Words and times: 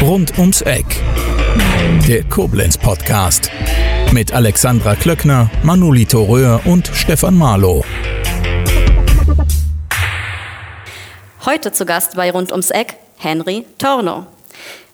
Rund 0.00 0.36
ums 0.38 0.62
Eck. 0.62 0.84
Der 2.08 2.24
Koblenz 2.24 2.76
Podcast. 2.76 3.48
Mit 4.12 4.32
Alexandra 4.32 4.96
Klöckner, 4.96 5.52
Manolito 5.62 6.24
Röhr 6.24 6.60
und 6.64 6.90
Stefan 6.92 7.38
Marlow. 7.38 7.84
Heute 11.46 11.70
zu 11.70 11.86
Gast 11.86 12.16
bei 12.16 12.32
Rund 12.32 12.50
ums 12.50 12.70
Eck 12.70 12.96
Henry 13.18 13.64
Torno. 13.78 14.26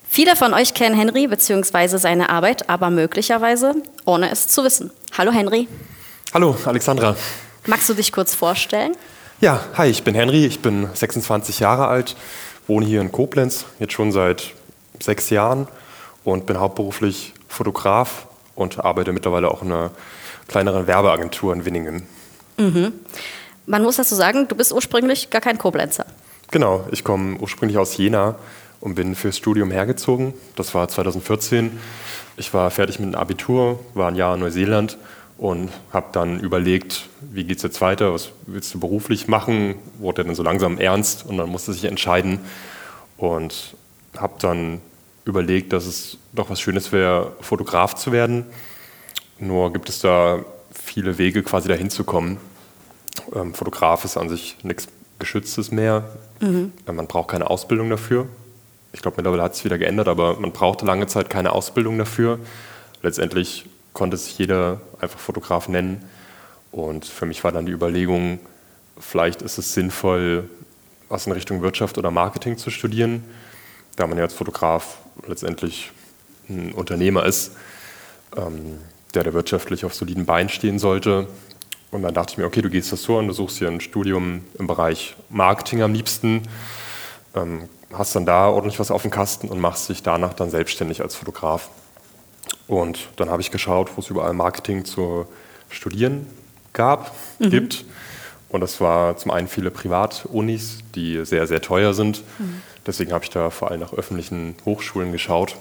Viele 0.07 0.37
von 0.37 0.53
euch 0.53 0.75
kennen 0.75 0.95
Henry 0.95 1.27
bzw. 1.27 1.97
seine 1.97 2.29
Arbeit, 2.29 2.69
aber 2.69 2.91
möglicherweise 2.91 3.75
ohne 4.05 4.31
es 4.31 4.49
zu 4.49 4.65
wissen. 4.65 4.91
Hallo 5.17 5.33
Henry. 5.33 5.67
Hallo 6.35 6.55
Alexandra. 6.67 7.17
Magst 7.67 7.89
du 7.89 7.95
dich 7.95 8.13
kurz 8.13 8.35
vorstellen? 8.35 8.95
Ja, 9.41 9.65
hi, 9.79 9.89
ich 9.89 10.03
bin 10.03 10.15
Henry, 10.15 10.45
ich 10.45 10.61
bin 10.61 10.87
26 10.93 11.59
Jahre 11.59 11.89
alt, 11.89 12.17
wohne 12.67 12.85
hier 12.85 13.01
in 13.01 13.11
Koblenz, 13.11 13.65
jetzt 13.79 13.95
schon 13.95 14.13
seit 14.13 14.53
sechs 15.01 15.31
Jahren 15.31 15.69
und 16.25 16.45
bin 16.45 16.61
hauptberuflich 16.61 17.33
Fotograf 17.49 18.27
und 18.55 18.85
arbeite 18.85 19.15
mittlerweile 19.15 19.51
auch 19.51 19.63
in 19.63 19.73
einer 19.73 19.91
kleineren 20.49 20.87
Werbeagentur 20.87 21.55
in 21.55 21.65
Winningen. 21.65 22.03
Mhm. 22.59 22.93
Man 23.65 23.83
muss 23.83 23.97
dazu 23.97 24.15
sagen, 24.15 24.49
du 24.49 24.55
bist 24.55 24.71
ursprünglich 24.71 25.31
gar 25.31 25.41
kein 25.41 25.57
Koblenzer. 25.57 26.05
Genau, 26.51 26.87
ich 26.91 27.05
komme 27.05 27.39
ursprünglich 27.39 27.79
aus 27.79 27.97
Jena 27.97 28.35
und 28.81 28.97
bin 28.97 29.15
fürs 29.15 29.39
Studium 29.39 29.71
hergezogen. 29.71 30.35
Das 30.57 30.75
war 30.75 30.89
2014. 30.89 31.81
Ich 32.37 32.53
war 32.53 32.71
fertig 32.71 32.99
mit 32.99 33.15
dem 33.15 33.19
Abitur, 33.19 33.81
war 33.95 34.09
ein 34.09 34.15
Jahr 34.15 34.35
in 34.35 34.41
Neuseeland 34.41 34.99
und 35.39 35.71
habe 35.93 36.09
dann 36.13 36.41
überlegt, 36.41 37.09
wie 37.21 37.45
geht 37.45 37.59
es 37.59 37.63
jetzt 37.63 37.81
weiter, 37.81 38.13
was 38.13 38.31
willst 38.47 38.75
du 38.75 38.81
beruflich 38.81 39.29
machen, 39.29 39.77
wurde 39.99 40.25
dann 40.25 40.35
so 40.35 40.43
langsam 40.43 40.79
ernst 40.79 41.25
und 41.25 41.39
dann 41.39 41.49
musste 41.49 41.73
sich 41.73 41.85
entscheiden 41.85 42.41
und 43.17 43.75
habe 44.17 44.35
dann 44.41 44.81
überlegt, 45.25 45.73
dass 45.73 45.87
es 45.87 46.19
doch 46.33 46.51
was 46.51 46.61
Schönes 46.61 46.91
wäre, 46.91 47.33
Fotograf 47.41 47.95
zu 47.95 48.11
werden. 48.11 48.47
Nur 49.39 49.73
gibt 49.73 49.89
es 49.89 50.01
da 50.01 50.45
viele 50.73 51.19
Wege, 51.19 51.43
quasi 51.45 51.69
dahin 51.69 51.91
zu 51.91 52.03
kommen. 52.03 52.39
Ähm, 53.35 53.55
Fotograf 53.55 54.05
ist 54.05 54.17
an 54.17 54.29
sich 54.29 54.57
nichts 54.65 54.89
Geschütztes 55.21 55.71
mehr. 55.71 56.09
Mhm. 56.41 56.73
Man 56.87 57.07
braucht 57.07 57.29
keine 57.29 57.49
Ausbildung 57.49 57.91
dafür. 57.91 58.27
Ich 58.93 59.03
glaube, 59.03 59.19
mittlerweile 59.19 59.43
hat 59.43 59.55
es 59.55 59.65
wieder 59.65 59.79
geändert, 59.79 60.09
aber 60.09 60.41
man 60.41 60.53
brauchte 60.53 60.87
lange 60.87 61.07
Zeit 61.07 61.31
keine 61.31 61.53
Ausbildung 61.53 61.99
dafür. 61.99 62.39
Letztendlich 63.03 63.67
konnte 63.99 64.17
sich 64.17 64.39
jeder 64.39 64.81
einfach 65.01 65.19
Fotograf 65.19 65.69
nennen. 65.69 66.09
Und 66.71 67.05
für 67.05 67.27
mich 67.27 67.43
war 67.43 67.51
dann 67.51 67.67
die 67.67 67.73
Überlegung, 67.73 68.39
vielleicht 68.99 69.43
ist 69.43 69.59
es 69.59 69.75
sinnvoll, 69.75 70.49
was 71.09 71.27
in 71.27 71.33
Richtung 71.33 71.63
Wirtschaft 71.63 71.99
oder 71.99 72.13
Marketing 72.13 72.57
zu 72.57 72.71
studieren, 72.71 73.25
da 73.97 74.07
man 74.07 74.17
ja 74.17 74.25
als 74.25 74.35
Fotograf 74.35 74.99
letztendlich 75.27 75.91
ein 76.49 76.73
Unternehmer 76.73 77.25
ist, 77.25 77.57
ähm, 78.37 78.79
der 79.15 79.25
da 79.25 79.33
wirtschaftlich 79.33 79.85
auf 79.85 79.95
soliden 79.95 80.27
Beinen 80.27 80.49
stehen 80.49 80.79
sollte. 80.79 81.27
Und 81.91 82.03
dann 82.03 82.15
dachte 82.15 82.33
ich 82.33 82.39
mir, 82.39 82.47
okay, 82.47 82.63
du 82.63 82.71
gehst 82.71 82.93
das 82.93 83.03
so 83.03 83.19
an, 83.19 83.27
du 83.27 83.33
suchst 83.33 83.59
hier 83.59 83.69
ein 83.69 83.81
Studium 83.81 84.45
im 84.59 84.67
Bereich 84.69 85.17
Marketing 85.29 85.83
am 85.83 85.93
liebsten, 85.93 86.43
ähm, 87.35 87.69
hast 87.93 88.15
dann 88.15 88.27
da 88.27 88.49
ordentlich 88.49 88.79
was 88.79 88.93
auf 88.93 89.03
dem 89.03 89.11
Kasten 89.11 89.49
und 89.49 89.59
machst 89.59 89.89
dich 89.89 90.05
danach 90.05 90.35
dann 90.35 90.51
selbstständig 90.51 91.01
als 91.01 91.17
Fotograf. 91.17 91.71
Und 92.67 93.09
dann 93.17 93.31
habe 93.31 93.43
ich 93.43 93.51
geschaut, 93.51 93.91
wo 93.97 94.01
es 94.01 94.11
überall 94.11 94.35
Marketing 94.35 94.85
zu 94.85 95.27
studieren 95.69 96.27
gab, 96.73 97.15
mhm. 97.39 97.51
gibt. 97.51 97.85
Und 98.49 98.61
das 98.61 98.81
war 98.81 99.17
zum 99.17 99.31
einen 99.31 99.49
viele 99.49 99.71
Privatunis, 99.71 100.79
die 100.95 101.25
sehr, 101.25 101.47
sehr 101.47 101.61
teuer 101.61 101.93
sind. 101.93 102.23
Mhm. 102.39 102.63
Deswegen 102.87 103.13
habe 103.13 103.25
ich 103.25 103.31
da 103.31 103.51
vor 103.51 103.71
allem 103.71 103.81
nach 103.81 103.93
öffentlichen 103.93 104.55
Hochschulen 104.65 105.13
geschaut. 105.13 105.57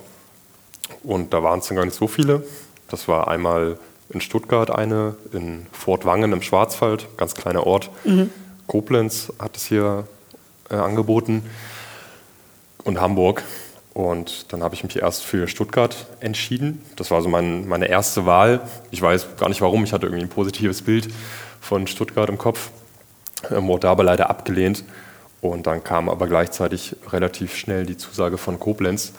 Und 1.03 1.33
da 1.33 1.43
waren 1.43 1.59
es 1.59 1.67
dann 1.67 1.75
gar 1.75 1.85
nicht 1.85 1.97
so 1.97 2.07
viele. 2.07 2.43
Das 2.87 3.07
war 3.07 3.27
einmal 3.27 3.77
in 4.09 4.21
Stuttgart 4.21 4.71
eine, 4.71 5.15
in 5.33 5.65
Fort 5.73 6.05
Wangen 6.05 6.31
im 6.31 6.41
Schwarzwald, 6.41 7.07
ganz 7.17 7.35
kleiner 7.35 7.67
Ort. 7.67 7.89
Mhm. 8.05 8.29
Koblenz 8.67 9.33
hat 9.39 9.57
es 9.57 9.65
hier 9.65 10.07
äh, 10.69 10.75
angeboten 10.75 11.43
und 12.83 13.01
Hamburg. 13.01 13.43
Und 13.97 14.53
dann 14.53 14.61
habe 14.61 14.75
ich 14.75 14.83
mich 14.83 14.95
erst 14.97 15.23
für 15.23 15.47
Stuttgart 15.47 16.05
entschieden. 16.19 16.83
Das 16.97 17.09
war 17.09 17.23
so 17.23 17.29
mein, 17.29 17.67
meine 17.67 17.87
erste 17.87 18.27
Wahl. 18.27 18.61
Ich 18.91 19.01
weiß 19.01 19.25
gar 19.39 19.49
nicht 19.49 19.61
warum, 19.61 19.83
ich 19.83 19.91
hatte 19.91 20.05
irgendwie 20.05 20.23
ein 20.23 20.29
positives 20.29 20.83
Bild 20.83 21.07
von 21.61 21.87
Stuttgart 21.87 22.29
im 22.29 22.37
Kopf, 22.37 22.69
ähm, 23.49 23.67
wurde 23.67 23.89
aber 23.89 24.03
leider 24.03 24.29
abgelehnt. 24.29 24.83
Und 25.41 25.65
dann 25.65 25.83
kam 25.83 26.09
aber 26.09 26.27
gleichzeitig 26.27 26.95
relativ 27.09 27.55
schnell 27.55 27.87
die 27.87 27.97
Zusage 27.97 28.37
von 28.37 28.59
Koblenz. 28.59 29.13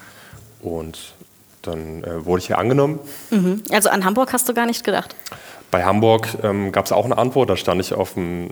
Und 0.63 1.15
dann 1.63 2.05
äh, 2.05 2.25
wurde 2.25 2.43
ich 2.43 2.47
hier 2.47 2.59
angenommen. 2.59 3.01
Mhm. 3.31 3.65
Also 3.73 3.89
an 3.89 4.05
Hamburg 4.05 4.33
hast 4.33 4.49
du 4.49 4.55
gar 4.55 4.67
nicht 4.67 4.85
gedacht? 4.85 5.17
Bei 5.73 5.85
Hamburg 5.85 6.29
ähm, 6.45 6.71
gab 6.71 6.85
es 6.85 6.93
auch 6.93 7.05
eine 7.05 7.19
Antwort. 7.19 7.51
Da 7.51 7.57
stand 7.57 7.81
ich 7.81 7.95
auf 7.95 8.17
einem 8.17 8.51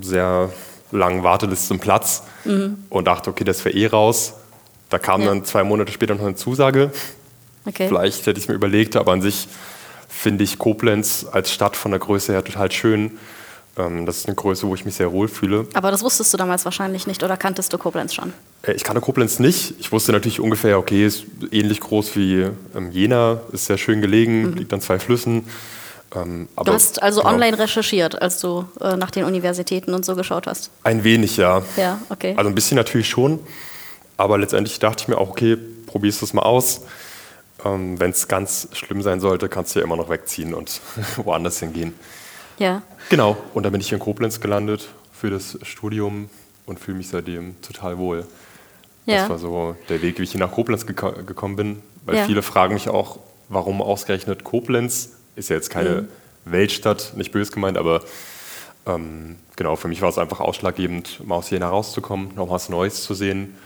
sehr 0.00 0.48
langen 0.92 1.22
Warteliste 1.22 1.76
Platz 1.76 2.22
mhm. 2.46 2.84
und 2.88 3.06
dachte, 3.06 3.28
okay, 3.28 3.44
das 3.44 3.62
wäre 3.66 3.76
eh 3.76 3.88
raus. 3.88 4.36
Da 4.92 4.98
kam 4.98 5.22
ja. 5.22 5.28
dann 5.28 5.44
zwei 5.44 5.64
Monate 5.64 5.90
später 5.90 6.14
noch 6.14 6.24
eine 6.24 6.34
Zusage. 6.34 6.90
Okay. 7.64 7.88
Vielleicht 7.88 8.26
hätte 8.26 8.38
ich 8.38 8.44
es 8.44 8.48
mir 8.48 8.54
überlegt, 8.54 8.94
aber 8.96 9.12
an 9.12 9.22
sich 9.22 9.48
finde 10.06 10.44
ich 10.44 10.58
Koblenz 10.58 11.26
als 11.32 11.50
Stadt 11.50 11.76
von 11.76 11.92
der 11.92 12.00
Größe 12.00 12.32
her 12.32 12.44
total 12.44 12.70
schön. 12.70 13.12
Ähm, 13.78 14.04
das 14.04 14.18
ist 14.18 14.26
eine 14.26 14.34
Größe, 14.34 14.66
wo 14.66 14.74
ich 14.74 14.84
mich 14.84 14.96
sehr 14.96 15.10
wohl 15.10 15.28
fühle. 15.28 15.66
Aber 15.72 15.90
das 15.90 16.02
wusstest 16.02 16.34
du 16.34 16.36
damals 16.36 16.66
wahrscheinlich 16.66 17.06
nicht 17.06 17.22
oder 17.22 17.38
kanntest 17.38 17.72
du 17.72 17.78
Koblenz 17.78 18.12
schon? 18.12 18.34
Äh, 18.62 18.72
ich 18.72 18.84
kannte 18.84 19.00
Koblenz 19.00 19.38
nicht. 19.38 19.74
Ich 19.78 19.92
wusste 19.92 20.12
natürlich 20.12 20.40
ungefähr, 20.40 20.78
okay, 20.78 21.06
ist 21.06 21.24
ähnlich 21.50 21.80
groß 21.80 22.14
wie 22.16 22.48
ähm, 22.76 22.90
Jena, 22.90 23.40
ist 23.52 23.66
sehr 23.66 23.78
schön 23.78 24.02
gelegen, 24.02 24.50
mhm. 24.50 24.56
liegt 24.56 24.74
an 24.74 24.82
zwei 24.82 24.98
Flüssen. 24.98 25.46
Ähm, 26.14 26.48
du 26.62 26.70
hast 26.70 27.02
also 27.02 27.22
genau. 27.22 27.32
online 27.32 27.58
recherchiert, 27.58 28.20
als 28.20 28.40
du 28.40 28.66
äh, 28.82 28.96
nach 28.96 29.10
den 29.10 29.24
Universitäten 29.24 29.94
und 29.94 30.04
so 30.04 30.16
geschaut 30.16 30.46
hast? 30.46 30.70
Ein 30.82 31.02
wenig, 31.02 31.38
ja. 31.38 31.62
Ja, 31.78 31.98
okay. 32.10 32.34
Also 32.36 32.50
ein 32.50 32.54
bisschen 32.54 32.76
natürlich 32.76 33.08
schon. 33.08 33.40
Aber 34.22 34.38
letztendlich 34.38 34.78
dachte 34.78 35.02
ich 35.02 35.08
mir 35.08 35.18
auch, 35.18 35.30
okay, 35.30 35.58
probierst 35.86 36.20
du 36.20 36.26
es 36.26 36.32
mal 36.32 36.42
aus. 36.42 36.82
Ähm, 37.64 37.98
Wenn 37.98 38.12
es 38.12 38.28
ganz 38.28 38.68
schlimm 38.70 39.02
sein 39.02 39.18
sollte, 39.18 39.48
kannst 39.48 39.74
du 39.74 39.80
ja 39.80 39.84
immer 39.84 39.96
noch 39.96 40.10
wegziehen 40.10 40.54
und 40.54 40.80
woanders 41.16 41.58
hingehen. 41.58 41.92
Ja. 42.56 42.82
Genau, 43.10 43.36
und 43.52 43.64
dann 43.64 43.72
bin 43.72 43.80
ich 43.80 43.90
in 43.90 43.98
Koblenz 43.98 44.40
gelandet 44.40 44.90
für 45.12 45.28
das 45.30 45.58
Studium 45.62 46.30
und 46.66 46.78
fühle 46.78 46.98
mich 46.98 47.08
seitdem 47.08 47.60
total 47.62 47.98
wohl. 47.98 48.24
Ja. 49.06 49.22
Das 49.22 49.28
war 49.28 49.38
so 49.38 49.76
der 49.88 50.02
Weg, 50.02 50.20
wie 50.20 50.22
ich 50.22 50.30
hier 50.30 50.40
nach 50.40 50.52
Koblenz 50.52 50.86
geko 50.86 51.10
gekommen 51.26 51.56
bin. 51.56 51.82
Weil 52.06 52.18
ja. 52.18 52.24
viele 52.24 52.42
fragen 52.42 52.74
mich 52.74 52.88
auch, 52.88 53.18
warum 53.48 53.82
ausgerechnet 53.82 54.44
Koblenz? 54.44 55.14
Ist 55.34 55.50
ja 55.50 55.56
jetzt 55.56 55.70
keine 55.70 56.02
mhm. 56.02 56.08
Weltstadt, 56.44 57.14
nicht 57.16 57.32
böse 57.32 57.50
gemeint, 57.50 57.76
aber 57.76 58.02
ähm, 58.86 59.34
genau, 59.56 59.74
für 59.74 59.88
mich 59.88 60.00
war 60.00 60.10
es 60.10 60.18
einfach 60.18 60.38
ausschlaggebend, 60.38 61.26
mal 61.26 61.34
aus 61.34 61.50
Jena 61.50 61.70
rauszukommen, 61.70 62.36
noch 62.36 62.50
was 62.50 62.68
Neues 62.68 63.02
zu 63.02 63.14
sehen 63.14 63.56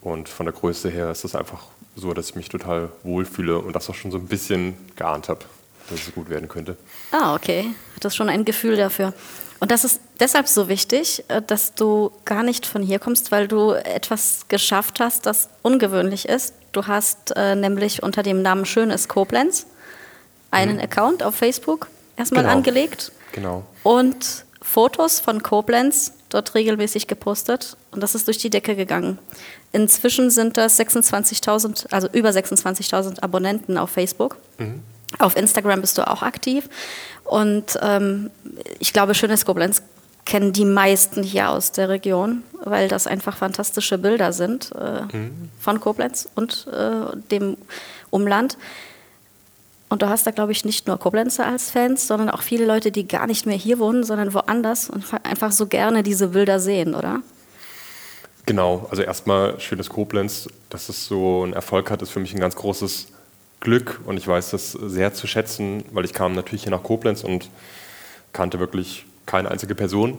und 0.00 0.28
von 0.28 0.46
der 0.46 0.54
Größe 0.54 0.88
her 0.88 1.10
ist 1.10 1.24
es 1.24 1.34
einfach 1.34 1.64
so, 1.96 2.12
dass 2.12 2.30
ich 2.30 2.34
mich 2.36 2.48
total 2.48 2.90
wohlfühle 3.02 3.58
und 3.58 3.74
das 3.74 3.88
auch 3.88 3.94
schon 3.94 4.10
so 4.10 4.18
ein 4.18 4.26
bisschen 4.26 4.76
geahnt 4.96 5.28
habe, 5.28 5.40
dass 5.88 6.06
es 6.06 6.14
gut 6.14 6.28
werden 6.28 6.48
könnte. 6.48 6.76
Ah, 7.10 7.34
okay. 7.34 7.66
Hat 7.94 8.04
das 8.04 8.14
schon 8.14 8.28
ein 8.28 8.44
Gefühl 8.44 8.76
dafür. 8.76 9.14
Und 9.58 9.70
das 9.70 9.84
ist 9.84 10.00
deshalb 10.20 10.48
so 10.48 10.68
wichtig, 10.68 11.24
äh, 11.28 11.40
dass 11.40 11.74
du 11.74 12.12
gar 12.24 12.42
nicht 12.42 12.66
von 12.66 12.82
hier 12.82 12.98
kommst, 12.98 13.32
weil 13.32 13.48
du 13.48 13.72
etwas 13.72 14.46
geschafft 14.48 15.00
hast, 15.00 15.26
das 15.26 15.48
ungewöhnlich 15.62 16.28
ist. 16.28 16.54
Du 16.72 16.86
hast 16.86 17.34
äh, 17.36 17.54
nämlich 17.54 18.02
unter 18.02 18.22
dem 18.22 18.42
Namen 18.42 18.66
Schönes 18.66 19.08
Koblenz 19.08 19.66
einen 20.50 20.76
mhm. 20.76 20.82
Account 20.82 21.22
auf 21.22 21.34
Facebook 21.36 21.88
erstmal 22.16 22.42
genau. 22.42 22.54
angelegt. 22.54 23.12
Genau. 23.32 23.64
Und 23.82 24.44
Fotos 24.60 25.20
von 25.20 25.42
Koblenz 25.42 26.12
dort 26.28 26.54
regelmäßig 26.54 27.06
gepostet 27.06 27.76
und 27.90 28.02
das 28.02 28.14
ist 28.14 28.26
durch 28.26 28.38
die 28.38 28.50
Decke 28.50 28.76
gegangen. 28.76 29.18
Inzwischen 29.72 30.30
sind 30.30 30.56
das 30.56 30.78
26.000, 30.78 31.92
also 31.92 32.08
über 32.12 32.30
26.000 32.30 33.22
Abonnenten 33.22 33.78
auf 33.78 33.90
Facebook. 33.90 34.36
Mhm. 34.58 34.82
Auf 35.18 35.36
Instagram 35.36 35.80
bist 35.80 35.98
du 35.98 36.06
auch 36.06 36.22
aktiv 36.22 36.68
und 37.24 37.78
ähm, 37.80 38.30
ich 38.78 38.92
glaube, 38.92 39.14
Schönes 39.14 39.44
Koblenz 39.44 39.82
kennen 40.26 40.52
die 40.52 40.64
meisten 40.64 41.22
hier 41.22 41.50
aus 41.50 41.72
der 41.72 41.88
Region, 41.88 42.42
weil 42.64 42.88
das 42.88 43.06
einfach 43.06 43.36
fantastische 43.36 43.96
Bilder 43.96 44.32
sind 44.32 44.72
äh, 44.72 45.02
mhm. 45.16 45.48
von 45.60 45.80
Koblenz 45.80 46.28
und 46.34 46.66
äh, 46.72 47.16
dem 47.30 47.56
Umland. 48.10 48.58
Und 49.88 50.02
du 50.02 50.08
hast 50.08 50.26
da, 50.26 50.32
glaube 50.32 50.52
ich, 50.52 50.64
nicht 50.64 50.88
nur 50.88 50.98
Koblenzer 50.98 51.46
als 51.46 51.70
Fans, 51.70 52.06
sondern 52.06 52.28
auch 52.28 52.42
viele 52.42 52.66
Leute, 52.66 52.90
die 52.90 53.06
gar 53.06 53.26
nicht 53.26 53.46
mehr 53.46 53.56
hier 53.56 53.78
wohnen, 53.78 54.02
sondern 54.02 54.34
woanders 54.34 54.90
und 54.90 55.04
einfach 55.22 55.52
so 55.52 55.66
gerne 55.66 56.02
diese 56.02 56.28
Bilder 56.28 56.58
sehen, 56.58 56.94
oder? 56.94 57.22
Genau, 58.46 58.86
also 58.90 59.02
erstmal 59.02 59.58
schönes 59.60 59.88
Koblenz, 59.88 60.48
dass 60.70 60.88
es 60.88 61.06
so 61.06 61.42
einen 61.42 61.52
Erfolg 61.52 61.90
hat, 61.90 62.02
ist 62.02 62.10
für 62.10 62.20
mich 62.20 62.34
ein 62.34 62.40
ganz 62.40 62.56
großes 62.56 63.08
Glück 63.60 64.00
und 64.06 64.16
ich 64.16 64.28
weiß 64.28 64.50
das 64.50 64.72
sehr 64.72 65.14
zu 65.14 65.26
schätzen, 65.26 65.84
weil 65.90 66.04
ich 66.04 66.12
kam 66.12 66.34
natürlich 66.34 66.62
hier 66.62 66.70
nach 66.70 66.82
Koblenz 66.82 67.24
und 67.24 67.50
kannte 68.32 68.60
wirklich 68.60 69.06
keine 69.24 69.50
einzige 69.50 69.74
Person. 69.74 70.18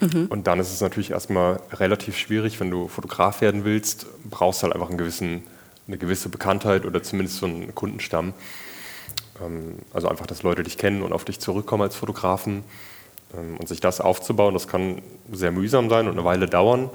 Mhm. 0.00 0.26
Und 0.28 0.46
dann 0.46 0.58
ist 0.60 0.72
es 0.72 0.80
natürlich 0.80 1.10
erstmal 1.10 1.60
relativ 1.72 2.16
schwierig, 2.16 2.58
wenn 2.60 2.70
du 2.70 2.88
Fotograf 2.88 3.40
werden 3.40 3.64
willst, 3.64 4.06
brauchst 4.28 4.60
du 4.60 4.64
halt 4.64 4.74
einfach 4.74 4.88
einen 4.88 4.98
gewissen, 4.98 5.44
eine 5.86 5.98
gewisse 5.98 6.28
Bekanntheit 6.28 6.84
oder 6.84 7.02
zumindest 7.02 7.38
so 7.38 7.46
einen 7.46 7.74
Kundenstamm. 7.74 8.34
Ähm, 9.44 9.78
also 9.92 10.08
einfach, 10.08 10.26
dass 10.26 10.42
Leute 10.42 10.62
dich 10.62 10.78
kennen 10.78 11.02
und 11.02 11.12
auf 11.12 11.24
dich 11.24 11.40
zurückkommen 11.40 11.82
als 11.82 11.96
Fotografen. 11.96 12.64
Ähm, 13.36 13.56
und 13.58 13.68
sich 13.68 13.80
das 13.80 14.00
aufzubauen, 14.00 14.54
das 14.54 14.68
kann 14.68 15.02
sehr 15.32 15.52
mühsam 15.52 15.90
sein 15.90 16.06
und 16.06 16.12
eine 16.12 16.24
Weile 16.24 16.46
dauern. 16.46 16.90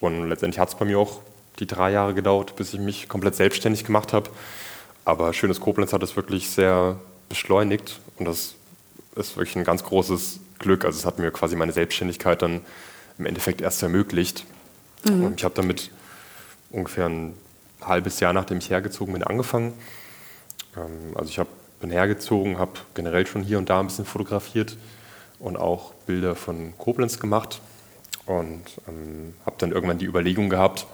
Und 0.00 0.28
letztendlich 0.28 0.58
hat 0.58 0.68
es 0.68 0.74
bei 0.74 0.84
mir 0.84 0.98
auch 0.98 1.20
die 1.58 1.66
drei 1.66 1.90
Jahre 1.90 2.14
gedauert, 2.14 2.56
bis 2.56 2.72
ich 2.74 2.80
mich 2.80 3.08
komplett 3.08 3.34
selbstständig 3.34 3.84
gemacht 3.84 4.12
habe. 4.12 4.30
Aber 5.04 5.32
Schönes 5.32 5.60
Koblenz 5.60 5.92
hat 5.92 6.02
es 6.02 6.16
wirklich 6.16 6.50
sehr 6.50 7.00
beschleunigt 7.28 8.00
und 8.18 8.26
das 8.26 8.54
ist 9.16 9.36
wirklich 9.36 9.56
ein 9.56 9.64
ganz 9.64 9.82
großes 9.82 10.40
Glück. 10.58 10.84
Also 10.84 10.98
es 10.98 11.06
hat 11.06 11.18
mir 11.18 11.30
quasi 11.30 11.56
meine 11.56 11.72
Selbstständigkeit 11.72 12.42
dann 12.42 12.60
im 13.18 13.26
Endeffekt 13.26 13.60
erst 13.60 13.82
ermöglicht. 13.82 14.44
Mhm. 15.04 15.24
Und 15.24 15.34
ich 15.40 15.44
habe 15.44 15.54
damit 15.54 15.90
ungefähr 16.70 17.06
ein 17.06 17.34
halbes 17.80 18.20
Jahr, 18.20 18.32
nachdem 18.32 18.58
ich 18.58 18.70
hergezogen 18.70 19.14
bin, 19.14 19.22
angefangen. 19.22 19.72
Ähm, 20.76 21.16
also 21.16 21.30
ich 21.30 21.38
hab, 21.38 21.48
bin 21.80 21.90
hergezogen, 21.90 22.58
habe 22.58 22.72
generell 22.94 23.26
schon 23.26 23.42
hier 23.42 23.58
und 23.58 23.70
da 23.70 23.80
ein 23.80 23.86
bisschen 23.86 24.04
fotografiert 24.04 24.76
und 25.38 25.56
auch 25.56 25.92
Bilder 26.06 26.34
von 26.34 26.72
Koblenz 26.78 27.20
gemacht 27.20 27.60
und 28.26 28.62
ähm, 28.88 29.34
habe 29.46 29.56
dann 29.58 29.72
irgendwann 29.72 29.98
die 29.98 30.06
Überlegung 30.06 30.50
gehabt, 30.50 30.86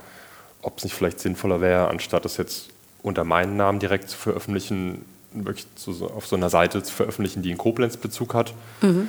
ob 0.62 0.78
es 0.78 0.84
nicht 0.84 0.94
vielleicht 0.94 1.20
sinnvoller 1.20 1.60
wäre, 1.60 1.88
anstatt 1.88 2.24
das 2.24 2.36
jetzt 2.36 2.68
unter 3.02 3.24
meinen 3.24 3.56
Namen 3.56 3.80
direkt 3.80 4.08
zu 4.08 4.16
veröffentlichen, 4.16 5.04
wirklich 5.32 5.66
zu, 5.74 6.08
auf 6.14 6.26
so 6.26 6.36
einer 6.36 6.48
Seite 6.48 6.82
zu 6.82 6.92
veröffentlichen, 6.92 7.42
die 7.42 7.50
einen 7.50 7.58
Koblenz 7.58 7.96
Bezug 7.96 8.34
hat. 8.34 8.54
Mhm. 8.80 9.08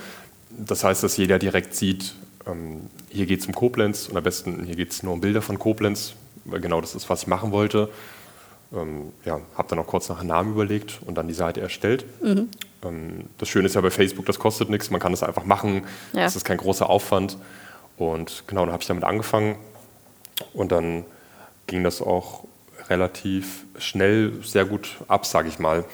Das 0.49 0.83
heißt, 0.83 1.03
dass 1.03 1.17
jeder 1.17 1.39
direkt 1.39 1.75
sieht, 1.75 2.15
ähm, 2.47 2.89
hier 3.09 3.25
geht 3.25 3.41
es 3.41 3.47
um 3.47 3.53
Koblenz 3.53 4.07
und 4.07 4.17
am 4.17 4.23
besten 4.23 4.63
hier 4.63 4.75
geht 4.75 4.91
es 4.91 5.03
nur 5.03 5.13
um 5.13 5.21
Bilder 5.21 5.41
von 5.41 5.59
Koblenz, 5.59 6.13
weil 6.45 6.61
genau 6.61 6.81
das 6.81 6.95
ist, 6.95 7.09
was 7.09 7.23
ich 7.23 7.27
machen 7.27 7.51
wollte. 7.51 7.89
Ähm, 8.73 9.11
ja, 9.25 9.39
habe 9.55 9.67
dann 9.69 9.79
auch 9.79 9.87
kurz 9.87 10.09
nach 10.09 10.19
einem 10.19 10.29
Namen 10.29 10.53
überlegt 10.53 10.99
und 11.05 11.15
dann 11.15 11.27
die 11.27 11.33
Seite 11.33 11.61
erstellt. 11.61 12.05
Mhm. 12.21 12.49
Ähm, 12.83 13.25
das 13.37 13.49
Schöne 13.49 13.67
ist 13.67 13.75
ja 13.75 13.81
bei 13.81 13.91
Facebook, 13.91 14.25
das 14.25 14.39
kostet 14.39 14.69
nichts, 14.69 14.89
man 14.91 14.99
kann 14.99 15.11
das 15.11 15.23
einfach 15.23 15.45
machen, 15.45 15.83
ja. 16.13 16.23
das 16.23 16.35
ist 16.35 16.45
kein 16.45 16.57
großer 16.57 16.89
Aufwand. 16.89 17.37
Und 17.97 18.43
genau, 18.47 18.61
dann 18.65 18.73
habe 18.73 18.81
ich 18.81 18.87
damit 18.87 19.03
angefangen 19.03 19.57
und 20.53 20.71
dann 20.71 21.05
ging 21.67 21.83
das 21.83 22.01
auch 22.01 22.43
relativ 22.89 23.65
schnell 23.77 24.33
sehr 24.43 24.65
gut 24.65 24.97
ab, 25.07 25.25
sage 25.25 25.47
ich 25.47 25.59
mal. 25.59 25.85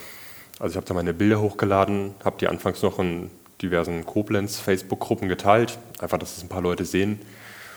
Also 0.59 0.73
ich 0.73 0.77
habe 0.77 0.85
da 0.85 0.93
meine 0.93 1.13
Bilder 1.13 1.41
hochgeladen, 1.41 2.13
habe 2.23 2.37
die 2.39 2.47
anfangs 2.47 2.81
noch 2.81 2.99
in 2.99 3.29
diversen 3.61 4.05
Koblenz-Facebook-Gruppen 4.05 5.27
geteilt, 5.27 5.77
einfach, 5.99 6.17
dass 6.17 6.37
es 6.37 6.43
ein 6.43 6.49
paar 6.49 6.61
Leute 6.61 6.85
sehen. 6.85 7.21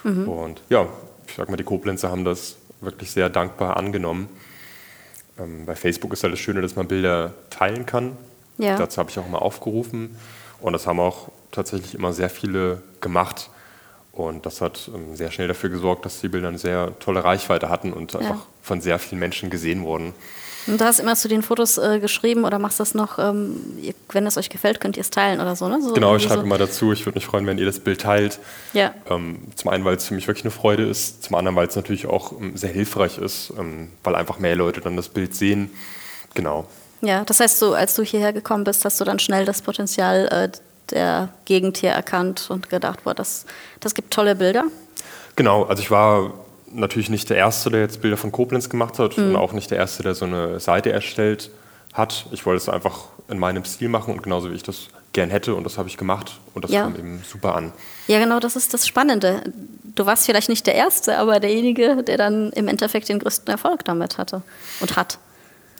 Mhm. 0.03 0.27
Und 0.27 0.61
ja, 0.69 0.87
ich 1.27 1.35
sage 1.35 1.51
mal, 1.51 1.57
die 1.57 1.63
Koblenzer 1.63 2.11
haben 2.11 2.25
das 2.25 2.57
wirklich 2.81 3.11
sehr 3.11 3.29
dankbar 3.29 3.77
angenommen. 3.77 4.29
Ähm, 5.39 5.65
bei 5.65 5.75
Facebook 5.75 6.13
ist 6.13 6.23
ja 6.23 6.29
das 6.29 6.39
Schöne, 6.39 6.61
dass 6.61 6.75
man 6.75 6.87
Bilder 6.87 7.33
teilen 7.49 7.85
kann. 7.85 8.17
Ja. 8.57 8.77
Dazu 8.77 8.99
habe 8.99 9.09
ich 9.09 9.19
auch 9.19 9.27
immer 9.27 9.41
aufgerufen. 9.41 10.17
Und 10.61 10.73
das 10.73 10.87
haben 10.87 10.99
auch 10.99 11.29
tatsächlich 11.51 11.95
immer 11.95 12.13
sehr 12.13 12.29
viele 12.29 12.81
gemacht. 13.01 13.49
Und 14.11 14.45
das 14.45 14.61
hat 14.61 14.89
ähm, 14.93 15.15
sehr 15.15 15.31
schnell 15.31 15.47
dafür 15.47 15.69
gesorgt, 15.69 16.05
dass 16.05 16.21
die 16.21 16.29
Bilder 16.29 16.47
eine 16.47 16.57
sehr 16.57 16.97
tolle 16.99 17.23
Reichweite 17.23 17.69
hatten 17.69 17.91
und 17.91 18.13
ja. 18.13 18.19
einfach 18.19 18.45
von 18.61 18.79
sehr 18.79 18.97
vielen 18.97 19.19
Menschen 19.19 19.49
gesehen 19.49 19.83
wurden. 19.83 20.13
Und 20.67 20.81
du 20.81 20.85
hast 20.85 20.99
immer 20.99 21.15
zu 21.15 21.27
den 21.27 21.43
Fotos 21.43 21.77
äh, 21.77 21.99
geschrieben 21.99 22.43
oder 22.43 22.57
machst 22.57 22.79
das 22.79 22.95
noch, 22.95 23.19
ähm, 23.19 23.55
wenn 24.11 24.25
es 24.25 24.37
euch 24.37 24.49
gefällt, 24.49 24.79
könnt 24.79 24.97
ihr 24.97 25.01
es 25.01 25.11
teilen 25.11 25.39
oder 25.39 25.55
so, 25.55 25.67
ne? 25.67 25.81
So, 25.81 25.93
genau, 25.93 26.15
ich 26.15 26.23
schreibe 26.23 26.41
so. 26.41 26.45
immer 26.45 26.57
dazu. 26.57 26.91
Ich 26.91 27.05
würde 27.05 27.17
mich 27.17 27.25
freuen, 27.25 27.45
wenn 27.45 27.57
ihr 27.57 27.65
das 27.65 27.79
Bild 27.79 28.01
teilt. 28.01 28.39
Ja. 28.73 28.93
Ähm, 29.09 29.39
zum 29.55 29.71
einen, 29.71 29.85
weil 29.85 29.95
es 29.95 30.05
für 30.05 30.15
mich 30.15 30.27
wirklich 30.27 30.43
eine 30.43 30.51
Freude 30.51 30.83
ist, 30.83 31.23
zum 31.23 31.35
anderen, 31.35 31.55
weil 31.55 31.67
es 31.67 31.75
natürlich 31.75 32.07
auch 32.07 32.31
ähm, 32.31 32.57
sehr 32.57 32.71
hilfreich 32.71 33.17
ist, 33.19 33.53
ähm, 33.59 33.89
weil 34.03 34.15
einfach 34.15 34.39
mehr 34.39 34.55
Leute 34.55 34.81
dann 34.81 34.95
das 34.95 35.09
Bild 35.09 35.35
sehen. 35.35 35.69
Genau. 36.33 36.67
Ja, 37.01 37.23
das 37.23 37.39
heißt, 37.39 37.59
so, 37.59 37.73
als 37.73 37.93
du 37.93 38.03
hierher 38.03 38.33
gekommen 38.33 38.63
bist, 38.63 38.83
hast 38.85 38.99
du 38.99 39.05
dann 39.05 39.19
schnell 39.19 39.45
das 39.45 39.61
Potenzial 39.61 40.27
äh, 40.31 40.57
der 40.89 41.29
Gegend 41.45 41.77
hier 41.77 41.91
erkannt 41.91 42.47
und 42.49 42.69
gedacht, 42.69 43.03
boah, 43.03 43.13
das, 43.13 43.45
das 43.79 43.93
gibt 43.93 44.11
tolle 44.11 44.35
Bilder. 44.35 44.65
Genau, 45.35 45.63
also 45.63 45.81
ich 45.81 45.91
war 45.91 46.33
natürlich 46.75 47.09
nicht 47.09 47.29
der 47.29 47.37
Erste, 47.37 47.69
der 47.69 47.81
jetzt 47.81 48.01
Bilder 48.01 48.17
von 48.17 48.31
Koblenz 48.31 48.69
gemacht 48.69 48.99
hat 48.99 49.17
mhm. 49.17 49.29
und 49.29 49.35
auch 49.35 49.53
nicht 49.53 49.71
der 49.71 49.77
Erste, 49.77 50.03
der 50.03 50.15
so 50.15 50.25
eine 50.25 50.59
Seite 50.59 50.91
erstellt 50.91 51.49
hat. 51.93 52.25
Ich 52.31 52.45
wollte 52.45 52.57
es 52.57 52.69
einfach 52.69 53.05
in 53.27 53.39
meinem 53.39 53.65
Stil 53.65 53.89
machen 53.89 54.13
und 54.13 54.23
genauso 54.23 54.51
wie 54.51 54.55
ich 54.55 54.63
das 54.63 54.87
gern 55.13 55.29
hätte 55.29 55.55
und 55.55 55.63
das 55.63 55.77
habe 55.77 55.87
ich 55.87 55.97
gemacht 55.97 56.39
und 56.53 56.65
das 56.65 56.71
ja. 56.71 56.83
kam 56.83 56.95
eben 56.95 57.23
super 57.25 57.55
an. 57.55 57.71
Ja, 58.07 58.19
genau, 58.19 58.39
das 58.39 58.55
ist 58.55 58.73
das 58.73 58.85
Spannende. 58.85 59.41
Du 59.95 60.05
warst 60.05 60.25
vielleicht 60.25 60.49
nicht 60.49 60.67
der 60.67 60.75
Erste, 60.75 61.17
aber 61.17 61.39
derjenige, 61.39 62.03
der 62.03 62.17
dann 62.17 62.51
im 62.51 62.67
Endeffekt 62.67 63.07
den 63.07 63.19
größten 63.19 63.47
Erfolg 63.47 63.85
damit 63.85 64.17
hatte 64.17 64.41
und 64.81 64.97
hat. 64.97 65.17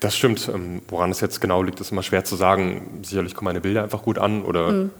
Das 0.00 0.16
stimmt. 0.16 0.48
Ähm, 0.48 0.82
woran 0.88 1.10
es 1.10 1.20
jetzt 1.20 1.40
genau 1.40 1.62
liegt, 1.62 1.80
ist 1.80 1.92
immer 1.92 2.02
schwer 2.02 2.24
zu 2.24 2.36
sagen. 2.36 3.00
Sicherlich 3.02 3.34
kommen 3.34 3.46
meine 3.46 3.60
Bilder 3.60 3.82
einfach 3.82 4.02
gut 4.02 4.18
an 4.18 4.42
oder 4.42 4.72
mhm 4.72 4.90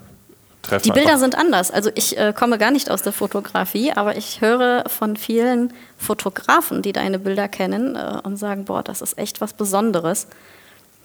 treffen. 0.66 0.84
Die 0.84 0.92
Bilder 0.92 1.18
sind 1.18 1.36
anders. 1.36 1.70
Also 1.70 1.90
ich 1.94 2.18
äh, 2.18 2.32
komme 2.36 2.58
gar 2.58 2.70
nicht 2.70 2.90
aus 2.90 3.02
der 3.02 3.12
Fotografie, 3.12 3.92
aber 3.92 4.16
ich 4.16 4.40
höre 4.40 4.84
von 4.88 5.16
vielen 5.16 5.72
Fotografen, 5.98 6.82
die 6.82 6.92
deine 6.92 7.18
Bilder 7.18 7.48
kennen 7.48 7.96
äh, 7.96 8.20
und 8.22 8.36
sagen, 8.36 8.64
boah, 8.64 8.82
das 8.82 9.00
ist 9.00 9.18
echt 9.18 9.40
was 9.40 9.52
Besonderes. 9.52 10.26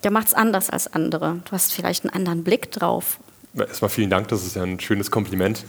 Der 0.03 0.11
macht 0.11 0.27
es 0.27 0.33
anders 0.33 0.69
als 0.69 0.91
andere. 0.91 1.39
Du 1.45 1.51
hast 1.51 1.73
vielleicht 1.73 2.03
einen 2.03 2.13
anderen 2.13 2.43
Blick 2.43 2.71
drauf. 2.71 3.17
Erstmal 3.55 3.89
vielen 3.89 4.09
Dank, 4.09 4.29
das 4.29 4.45
ist 4.45 4.55
ja 4.55 4.63
ein 4.63 4.79
schönes 4.79 5.11
Kompliment. 5.11 5.65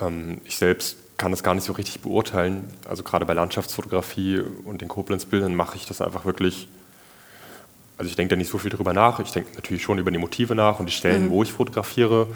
Ähm, 0.00 0.40
ich 0.44 0.56
selbst 0.56 0.96
kann 1.16 1.32
das 1.32 1.42
gar 1.42 1.54
nicht 1.54 1.64
so 1.64 1.72
richtig 1.72 2.00
beurteilen. 2.00 2.72
Also 2.88 3.02
gerade 3.02 3.26
bei 3.26 3.34
Landschaftsfotografie 3.34 4.40
und 4.64 4.80
den 4.80 4.88
Koblenz-Bildern 4.88 5.54
mache 5.54 5.76
ich 5.76 5.86
das 5.86 6.00
einfach 6.00 6.24
wirklich 6.24 6.68
also 7.98 8.08
ich 8.08 8.16
denke 8.16 8.30
da 8.30 8.36
nicht 8.36 8.48
so 8.48 8.58
viel 8.58 8.70
drüber 8.70 8.92
nach. 8.92 9.18
Ich 9.18 9.32
denke 9.32 9.54
natürlich 9.56 9.82
schon 9.82 9.98
über 9.98 10.12
die 10.12 10.18
Motive 10.18 10.54
nach 10.54 10.78
und 10.78 10.86
die 10.86 10.92
Stellen, 10.92 11.26
mhm. 11.26 11.30
wo 11.30 11.42
ich 11.42 11.52
fotografiere. 11.52 12.28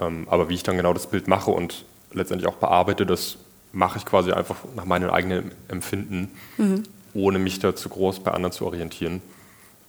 Ähm, 0.00 0.26
aber 0.30 0.48
wie 0.48 0.54
ich 0.54 0.62
dann 0.62 0.76
genau 0.76 0.92
das 0.92 1.08
Bild 1.08 1.28
mache 1.28 1.50
und 1.50 1.84
letztendlich 2.12 2.48
auch 2.48 2.56
bearbeite, 2.56 3.06
das 3.06 3.38
mache 3.72 3.98
ich 3.98 4.06
quasi 4.06 4.32
einfach 4.32 4.56
nach 4.74 4.84
meinem 4.84 5.10
eigenen 5.10 5.52
Empfinden, 5.68 6.30
mhm. 6.56 6.82
ohne 7.14 7.38
mich 7.38 7.58
da 7.60 7.74
zu 7.74 7.88
groß 7.88 8.20
bei 8.20 8.32
anderen 8.32 8.52
zu 8.52 8.66
orientieren. 8.66 9.22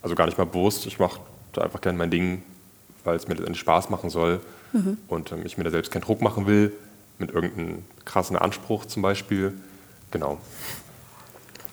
Also 0.02 0.16
gar 0.16 0.26
nicht 0.26 0.38
mal 0.38 0.46
bewusst, 0.46 0.86
ich 0.86 1.00
mache 1.00 1.20
da 1.54 1.62
einfach 1.62 1.82
gerne 1.82 1.98
mein 1.98 2.12
Ding, 2.12 2.44
weil 3.04 3.16
es 3.16 3.28
mir 3.28 3.36
letztendlich 3.36 3.60
Spaß 3.60 3.90
machen 3.90 4.10
soll 4.10 4.42
mhm. 4.74 4.98
und 5.08 5.32
ähm, 5.32 5.46
ich 5.46 5.58
mir 5.58 5.64
da 5.64 5.72
selbst 5.72 5.92
keinen 5.92 6.04
Druck 6.04 6.22
machen 6.22 6.46
will, 6.48 6.74
mit 7.18 7.32
irgendeinem 7.32 7.84
krassen 8.06 8.36
Anspruch 8.36 8.86
zum 8.86 9.02
Beispiel. 9.02 9.54
Genau. 10.12 10.40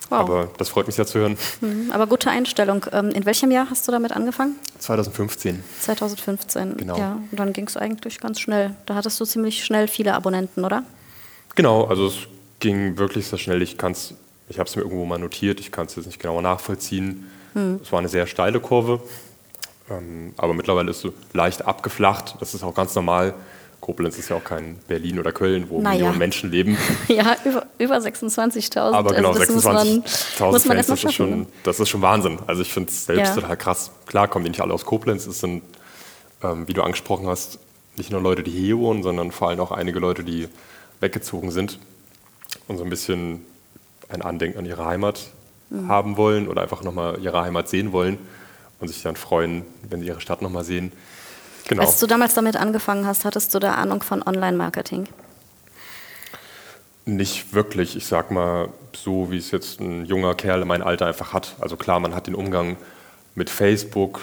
Wow. 0.09 0.19
Aber 0.19 0.49
das 0.57 0.69
freut 0.69 0.87
mich 0.87 0.95
sehr 0.95 1.05
zu 1.05 1.19
hören. 1.19 1.37
Mhm, 1.61 1.91
aber 1.91 2.07
gute 2.07 2.29
Einstellung. 2.29 2.85
Ähm, 2.91 3.11
in 3.11 3.25
welchem 3.25 3.51
Jahr 3.51 3.69
hast 3.69 3.87
du 3.87 3.91
damit 3.91 4.11
angefangen? 4.11 4.55
2015. 4.79 5.63
2015, 5.81 6.77
genau. 6.77 6.97
Ja, 6.97 7.19
und 7.31 7.39
dann 7.39 7.53
ging 7.53 7.67
es 7.67 7.77
eigentlich 7.77 8.19
ganz 8.19 8.39
schnell. 8.39 8.75
Da 8.85 8.95
hattest 8.95 9.19
du 9.19 9.25
ziemlich 9.25 9.63
schnell 9.63 9.87
viele 9.87 10.13
Abonnenten, 10.15 10.65
oder? 10.65 10.83
Genau, 11.55 11.85
also 11.85 12.07
es 12.07 12.15
ging 12.59 12.97
wirklich 12.97 13.27
sehr 13.27 13.37
schnell. 13.37 13.61
Ich 13.61 13.77
ich 14.49 14.57
habe 14.57 14.67
es 14.67 14.75
mir 14.75 14.81
irgendwo 14.81 15.05
mal 15.05 15.19
notiert, 15.19 15.59
ich 15.59 15.71
kann 15.71 15.85
es 15.85 15.95
jetzt 15.95 16.07
nicht 16.07 16.19
genau 16.19 16.41
nachvollziehen. 16.41 17.29
Mhm. 17.53 17.79
Es 17.83 17.91
war 17.91 17.99
eine 17.99 18.09
sehr 18.09 18.25
steile 18.25 18.59
Kurve, 18.59 19.01
ähm, 19.89 20.33
aber 20.37 20.53
mittlerweile 20.53 20.89
ist 20.89 21.05
es 21.05 21.11
leicht 21.33 21.65
abgeflacht. 21.65 22.35
Das 22.39 22.53
ist 22.53 22.63
auch 22.63 22.73
ganz 22.73 22.95
normal. 22.95 23.35
Koblenz 23.81 24.17
ist 24.17 24.29
ja 24.29 24.35
auch 24.35 24.43
kein 24.43 24.77
Berlin 24.87 25.19
oder 25.19 25.31
Köln, 25.31 25.69
wo 25.69 25.81
naja. 25.81 25.97
Millionen 25.97 26.17
Menschen 26.17 26.51
leben. 26.51 26.77
Ja, 27.07 27.35
über, 27.43 27.65
über 27.79 27.97
26.000. 27.97 28.77
Aber 28.77 29.13
genau, 29.13 29.31
also 29.31 29.41
26.000 29.41 30.03
Fans, 30.59 30.87
das, 30.87 31.03
ist 31.03 31.13
schon, 31.13 31.29
ne? 31.29 31.45
das 31.63 31.79
ist 31.79 31.89
schon 31.89 32.01
Wahnsinn. 32.01 32.39
Also 32.45 32.61
ich 32.61 32.71
finde 32.71 32.89
es 32.89 33.05
selbst 33.05 33.29
ja. 33.29 33.35
total 33.35 33.57
krass. 33.57 33.91
Klar 34.05 34.27
kommen 34.27 34.45
die 34.45 34.51
nicht 34.51 34.61
alle 34.61 34.73
aus 34.73 34.85
Koblenz. 34.85 35.25
Es 35.25 35.39
sind, 35.39 35.63
ähm, 36.43 36.67
wie 36.67 36.73
du 36.73 36.83
angesprochen 36.83 37.27
hast, 37.27 37.59
nicht 37.95 38.11
nur 38.11 38.21
Leute, 38.21 38.43
die 38.43 38.51
hier 38.51 38.77
wohnen, 38.77 39.01
sondern 39.01 39.31
vor 39.31 39.49
allem 39.49 39.59
auch 39.59 39.71
einige 39.71 39.99
Leute, 39.99 40.23
die 40.23 40.47
weggezogen 40.99 41.51
sind 41.51 41.79
und 42.67 42.77
so 42.77 42.83
ein 42.83 42.89
bisschen 42.89 43.45
ein 44.09 44.21
Andenken 44.21 44.59
an 44.59 44.65
ihre 44.65 44.85
Heimat 44.85 45.31
mhm. 45.69 45.87
haben 45.87 46.17
wollen 46.17 46.47
oder 46.47 46.61
einfach 46.61 46.83
nochmal 46.83 47.19
ihre 47.21 47.41
Heimat 47.41 47.69
sehen 47.69 47.91
wollen 47.91 48.17
und 48.79 48.87
sich 48.87 49.01
dann 49.01 49.15
freuen, 49.15 49.63
wenn 49.89 50.01
sie 50.01 50.07
ihre 50.07 50.21
Stadt 50.21 50.41
nochmal 50.41 50.63
sehen. 50.63 50.91
Genau. 51.69 51.83
Als 51.83 51.99
du 51.99 52.07
damals 52.07 52.33
damit 52.33 52.57
angefangen 52.57 53.05
hast, 53.05 53.25
hattest 53.25 53.53
du 53.53 53.59
da 53.59 53.75
Ahnung 53.75 54.01
von 54.01 54.23
Online-Marketing? 54.23 55.07
Nicht 57.05 57.53
wirklich. 57.53 57.95
Ich 57.95 58.07
sag 58.07 58.31
mal, 58.31 58.69
so 58.95 59.29
wie 59.29 59.37
es 59.37 59.51
jetzt 59.51 59.79
ein 59.79 60.03
junger 60.05 60.33
Kerl 60.33 60.63
in 60.63 60.67
meinem 60.67 60.81
Alter 60.81 61.05
einfach 61.05 61.31
hat. 61.31 61.55
Also 61.59 61.77
klar, 61.77 61.99
man 61.99 62.15
hat 62.15 62.25
den 62.25 62.33
Umgang 62.33 62.75
mit 63.35 63.51
Facebook 63.51 64.21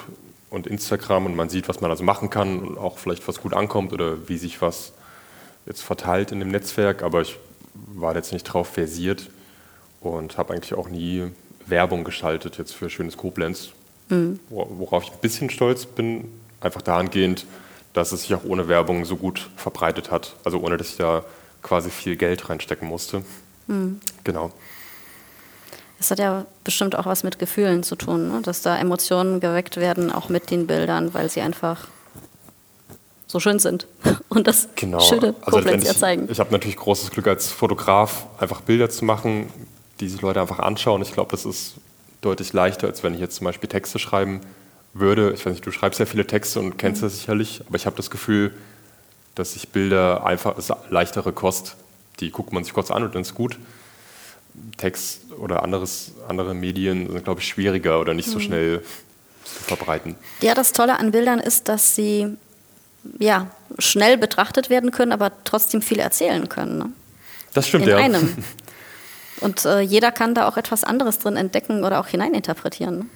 und 0.50 0.66
Instagram 0.66 1.26
und 1.26 1.36
man 1.36 1.48
sieht, 1.48 1.68
was 1.68 1.80
man 1.80 1.88
also 1.88 2.02
machen 2.02 2.30
kann 2.30 2.58
und 2.58 2.78
auch 2.78 2.98
vielleicht 2.98 3.28
was 3.28 3.40
gut 3.40 3.54
ankommt 3.54 3.92
oder 3.92 4.28
wie 4.28 4.38
sich 4.38 4.60
was 4.60 4.92
jetzt 5.66 5.82
verteilt 5.82 6.32
in 6.32 6.40
dem 6.40 6.48
Netzwerk. 6.48 7.04
Aber 7.04 7.20
ich 7.20 7.38
war 7.94 8.16
jetzt 8.16 8.32
nicht 8.32 8.42
drauf 8.42 8.70
versiert 8.70 9.30
und 10.00 10.36
habe 10.36 10.52
eigentlich 10.52 10.74
auch 10.74 10.88
nie 10.88 11.30
Werbung 11.64 12.02
geschaltet 12.02 12.58
jetzt 12.58 12.74
für 12.74 12.90
schönes 12.90 13.16
Koblenz. 13.16 13.68
Mhm. 14.08 14.40
Worauf 14.48 15.04
ich 15.04 15.12
ein 15.12 15.20
bisschen 15.20 15.48
stolz 15.48 15.86
bin, 15.86 16.24
Einfach 16.66 16.82
dahingehend, 16.82 17.46
dass 17.92 18.12
es 18.12 18.22
sich 18.22 18.34
auch 18.34 18.44
ohne 18.44 18.66
Werbung 18.68 19.04
so 19.04 19.16
gut 19.16 19.48
verbreitet 19.56 20.10
hat. 20.10 20.34
Also 20.44 20.58
ohne, 20.58 20.76
dass 20.76 20.90
ich 20.90 20.96
da 20.96 21.24
quasi 21.62 21.90
viel 21.90 22.16
Geld 22.16 22.48
reinstecken 22.48 22.88
musste. 22.88 23.22
Mhm. 23.68 24.00
Genau. 24.24 24.50
Es 25.98 26.10
hat 26.10 26.18
ja 26.18 26.44
bestimmt 26.64 26.96
auch 26.96 27.06
was 27.06 27.22
mit 27.22 27.38
Gefühlen 27.38 27.82
zu 27.82 27.96
tun, 27.96 28.28
ne? 28.28 28.42
dass 28.42 28.62
da 28.62 28.76
Emotionen 28.76 29.40
geweckt 29.40 29.76
werden, 29.76 30.12
auch 30.12 30.28
mit 30.28 30.50
den 30.50 30.66
Bildern, 30.66 31.14
weil 31.14 31.30
sie 31.30 31.40
einfach 31.40 31.86
so 33.26 33.40
schön 33.40 33.58
sind 33.58 33.86
und 34.28 34.46
das 34.46 34.68
genau. 34.74 35.00
schöne 35.00 35.34
also 35.40 35.58
Koblenz 35.58 35.84
ja 35.84 35.94
zeigen. 35.94 36.28
Ich 36.30 36.38
habe 36.38 36.52
natürlich 36.52 36.76
großes 36.76 37.12
Glück 37.12 37.28
als 37.28 37.48
Fotograf, 37.48 38.26
einfach 38.38 38.60
Bilder 38.60 38.90
zu 38.90 39.04
machen, 39.04 39.48
die 40.00 40.08
sich 40.08 40.20
Leute 40.20 40.40
einfach 40.40 40.58
anschauen. 40.58 41.00
Ich 41.00 41.12
glaube, 41.12 41.30
das 41.30 41.46
ist 41.46 41.76
deutlich 42.20 42.52
leichter, 42.52 42.88
als 42.88 43.02
wenn 43.02 43.14
ich 43.14 43.20
jetzt 43.20 43.36
zum 43.36 43.46
Beispiel 43.46 43.68
Texte 43.68 43.98
schreiben 43.98 44.42
würde. 44.98 45.32
Ich 45.32 45.44
weiß 45.44 45.52
nicht, 45.52 45.66
du 45.66 45.72
schreibst 45.72 46.00
ja 46.00 46.06
viele 46.06 46.26
Texte 46.26 46.60
und 46.60 46.78
kennst 46.78 47.02
mhm. 47.02 47.06
das 47.06 47.18
sicherlich, 47.18 47.62
aber 47.66 47.76
ich 47.76 47.86
habe 47.86 47.96
das 47.96 48.10
Gefühl, 48.10 48.54
dass 49.34 49.52
sich 49.52 49.68
Bilder 49.68 50.24
einfach, 50.24 50.56
ist 50.56 50.72
leichtere 50.90 51.32
Kost, 51.32 51.76
die 52.20 52.30
guckt 52.30 52.52
man 52.52 52.64
sich 52.64 52.72
kurz 52.72 52.90
an 52.90 53.02
und 53.02 53.14
dann 53.14 53.22
ist 53.22 53.34
gut. 53.34 53.58
Text 54.78 55.20
oder 55.38 55.62
anderes, 55.62 56.12
andere 56.28 56.54
Medien 56.54 57.10
sind, 57.10 57.24
glaube 57.24 57.40
ich, 57.40 57.48
schwieriger 57.48 58.00
oder 58.00 58.14
nicht 58.14 58.28
so 58.28 58.38
mhm. 58.38 58.42
schnell 58.42 58.84
zu 59.44 59.62
verbreiten. 59.64 60.16
Ja, 60.40 60.54
das 60.54 60.72
Tolle 60.72 60.98
an 60.98 61.10
Bildern 61.10 61.40
ist, 61.40 61.68
dass 61.68 61.94
sie 61.94 62.36
ja, 63.18 63.50
schnell 63.78 64.16
betrachtet 64.16 64.70
werden 64.70 64.90
können, 64.90 65.12
aber 65.12 65.32
trotzdem 65.44 65.82
viel 65.82 65.98
erzählen 65.98 66.48
können. 66.48 66.78
Ne? 66.78 66.88
Das 67.52 67.68
stimmt, 67.68 67.84
In 67.84 67.90
ja. 67.90 67.96
einem. 67.98 68.36
Und 69.40 69.66
äh, 69.66 69.80
jeder 69.80 70.12
kann 70.12 70.34
da 70.34 70.48
auch 70.48 70.56
etwas 70.56 70.82
anderes 70.82 71.18
drin 71.18 71.36
entdecken 71.36 71.84
oder 71.84 72.00
auch 72.00 72.06
hineininterpretieren. 72.06 72.98
Ne? 73.00 73.06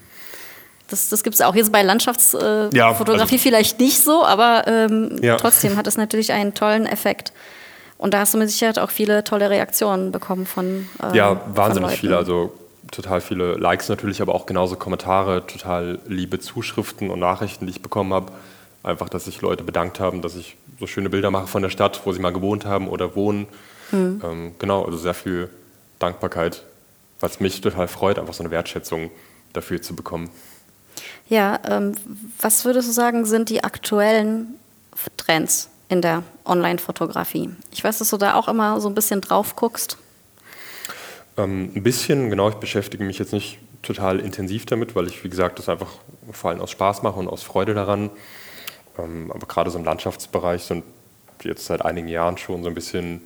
Das, 0.91 1.09
das 1.09 1.23
gibt 1.23 1.35
es 1.35 1.41
auch 1.41 1.55
jetzt 1.55 1.73
bei 1.73 1.83
Landschaftsfotografie 1.83 2.77
äh, 2.77 2.79
ja, 2.79 2.89
also 2.91 3.39
vielleicht 3.39 3.81
nicht 3.81 4.03
so, 4.03 4.25
aber 4.25 4.65
ähm, 4.67 5.17
ja. 5.23 5.37
trotzdem 5.37 5.77
hat 5.77 5.87
es 5.87 5.97
natürlich 5.97 6.33
einen 6.33 6.53
tollen 6.53 6.85
Effekt. 6.85 7.33
Und 7.97 8.15
da 8.15 8.21
hast 8.21 8.35
du 8.35 8.39
mit 8.39 8.51
Sicherheit 8.51 8.79
auch 8.79 8.91
viele 8.91 9.25
tolle 9.25 9.51
Reaktionen 9.51 10.11
bekommen 10.11 10.47
von. 10.47 10.89
Äh, 11.03 11.17
ja, 11.17 11.41
wahnsinnig 11.55 11.93
viele. 11.93 12.17
Also 12.17 12.53
total 12.91 13.21
viele 13.21 13.55
Likes 13.55 13.89
natürlich, 13.89 14.21
aber 14.23 14.35
auch 14.35 14.47
genauso 14.47 14.77
Kommentare, 14.77 15.47
total 15.47 15.99
liebe 16.09 16.41
Zuschriften 16.41 17.11
und 17.11 17.21
Nachrichten, 17.21 17.67
die 17.67 17.73
ich 17.73 17.83
bekommen 17.83 18.13
habe. 18.13 18.33
Einfach, 18.83 19.11
dass 19.11 19.27
sich 19.27 19.43
Leute 19.43 19.63
bedankt 19.63 20.01
haben, 20.01 20.23
dass 20.23 20.35
ich 20.35 20.57
so 20.79 20.87
schöne 20.87 21.11
Bilder 21.11 21.31
mache 21.31 21.47
von 21.47 21.63
der 21.63 21.69
Stadt, 21.69 22.01
wo 22.05 22.13
sie 22.13 22.21
mal 22.21 22.33
gewohnt 22.33 22.65
haben 22.65 22.89
oder 22.89 23.15
wohnen. 23.15 23.47
Mhm. 23.93 24.23
Ähm, 24.25 24.55
genau, 24.59 24.85
also 24.85 24.97
sehr 24.97 25.15
viel 25.15 25.51
Dankbarkeit, 25.99 26.63
was 27.21 27.39
mich 27.39 27.61
total 27.61 27.87
freut, 27.87 28.19
einfach 28.19 28.33
so 28.33 28.43
eine 28.43 28.51
Wertschätzung 28.51 29.11
dafür 29.53 29.83
zu 29.83 29.95
bekommen. 29.95 30.31
Ja, 31.31 31.61
ähm, 31.65 31.93
was 32.41 32.65
würdest 32.65 32.89
du 32.89 32.93
sagen, 32.93 33.25
sind 33.25 33.51
die 33.51 33.63
aktuellen 33.63 34.59
Trends 35.17 35.71
in 35.89 36.03
der 36.03 36.25
Online-Fotografie? 36.45 37.51
Ich 37.71 37.85
weiß, 37.85 37.99
dass 37.99 38.11
du 38.11 38.17
da 38.17 38.35
auch 38.35 38.49
immer 38.49 38.81
so 38.81 38.89
ein 38.89 38.95
bisschen 38.97 39.21
drauf 39.21 39.55
guckst. 39.55 39.97
Ähm, 41.37 41.71
ein 41.75 41.83
bisschen, 41.85 42.31
genau. 42.31 42.49
Ich 42.49 42.57
beschäftige 42.57 43.05
mich 43.05 43.21
jetzt 43.21 43.33
nicht 43.33 43.59
total 43.83 44.19
intensiv 44.19 44.67
damit, 44.67 44.97
weil 44.97 45.07
ich, 45.07 45.23
wie 45.23 45.29
gesagt, 45.29 45.61
das 45.61 45.69
einfach 45.69 45.93
vor 46.33 46.51
allem 46.51 46.61
aus 46.61 46.73
Spaß 46.73 47.05
mache 47.05 47.21
und 47.21 47.29
aus 47.29 47.45
Freude 47.45 47.75
daran. 47.75 48.11
Ähm, 48.99 49.31
aber 49.31 49.47
gerade 49.47 49.71
so 49.71 49.79
im 49.79 49.85
Landschaftsbereich 49.85 50.65
sind 50.65 50.83
jetzt 51.45 51.65
seit 51.65 51.85
einigen 51.85 52.09
Jahren 52.09 52.39
schon 52.39 52.65
so 52.65 52.69
ein 52.69 52.75
bisschen 52.75 53.23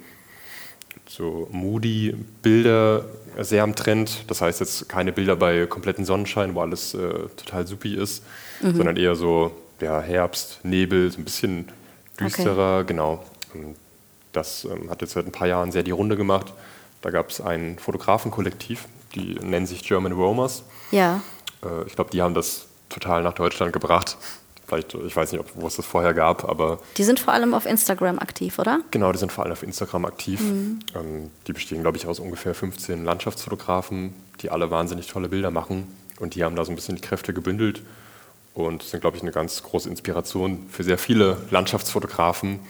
so 1.07 1.49
moody 1.51 2.15
Bilder 2.43 3.07
sehr 3.39 3.63
am 3.63 3.75
Trend. 3.75 4.25
Das 4.29 4.41
heißt 4.41 4.61
jetzt 4.61 4.89
keine 4.89 5.13
Bilder 5.13 5.37
bei 5.37 5.67
kompletten 5.67 6.05
Sonnenschein, 6.05 6.55
wo 6.55 6.61
alles 6.61 6.95
äh, 6.95 7.29
total 7.37 7.67
supi 7.67 7.95
ist, 7.95 8.25
mhm. 8.61 8.77
sondern 8.77 8.97
eher 8.97 9.15
so 9.15 9.53
ja, 9.81 10.01
Herbst, 10.01 10.61
Nebel, 10.63 11.11
so 11.11 11.21
ein 11.21 11.25
bisschen 11.25 11.69
düsterer, 12.21 12.79
okay. 12.79 12.87
genau. 12.87 13.25
Das 14.33 14.65
ähm, 14.65 14.91
hat 14.91 15.01
jetzt 15.01 15.13
seit 15.13 15.27
ein 15.27 15.33
paar 15.33 15.49
Jahren 15.49 15.73
sehr 15.73 15.83
die 15.83 15.91
Runde 15.91 16.17
gemacht. 16.17 16.53
Da 17.03 17.11
gab 17.11 17.31
es 17.31 17.41
ein 17.41 17.79
Fotografenkollektiv, 17.79 18.87
die 19.15 19.35
nennen 19.35 19.67
sich 19.67 19.83
German 19.83 20.13
Romers. 20.13 20.65
Ja. 20.91 21.23
Äh, 21.63 21.87
ich 21.87 21.95
glaube, 21.95 22.11
die 22.11 22.23
haben 22.23 22.35
das 22.35 22.67
total 22.89 23.23
nach 23.23 23.35
Deutschland 23.35 23.73
gebracht. 23.73 24.17
Vielleicht, 24.67 24.95
ich 24.95 25.15
weiß 25.15 25.33
nicht, 25.33 25.41
ob, 25.41 25.51
wo 25.55 25.67
es 25.67 25.77
das 25.77 25.85
vorher 25.85 26.15
gab, 26.15 26.49
aber. 26.49 26.79
Die 26.97 27.05
sind 27.05 27.21
vor 27.21 27.35
allem 27.35 27.53
auf 27.53 27.67
Instagram 27.67 28.19
aktiv, 28.19 28.59
oder? 28.59 28.81
Genau, 28.91 29.13
die 29.13 29.19
sind 29.19 29.31
vor 29.31 29.45
allem 29.45 29.53
auf 29.53 29.63
Instagram 29.63 30.07
aktiv. 30.07 30.41
Mhm. 30.41 30.81
Ähm, 30.95 31.31
die 31.47 31.53
bestehen, 31.53 31.83
glaube 31.83 31.99
ich, 31.99 32.07
aus 32.07 32.19
ungefähr 32.19 32.55
15 32.55 33.05
Landschaftsfotografen, 33.05 34.15
die 34.41 34.51
alle 34.51 34.71
wahnsinnig 34.71 35.07
tolle 35.07 35.29
Bilder 35.29 35.51
machen. 35.51 35.87
Und 36.19 36.35
die 36.35 36.45
haben 36.45 36.57
da 36.57 36.65
so 36.65 36.73
ein 36.73 36.77
bisschen 36.77 36.97
die 36.97 37.03
Kräfte 37.03 37.35
gebündelt 37.35 37.83
und 38.55 38.83
sind, 38.83 39.01
glaube 39.01 39.17
ich, 39.17 39.23
eine 39.23 39.33
ganz 39.33 39.63
große 39.63 39.89
Inspiration 39.89 40.67
für 40.71 40.85
sehr 40.85 40.97
viele 40.97 41.37
Landschaftsfotografen, 41.51 42.61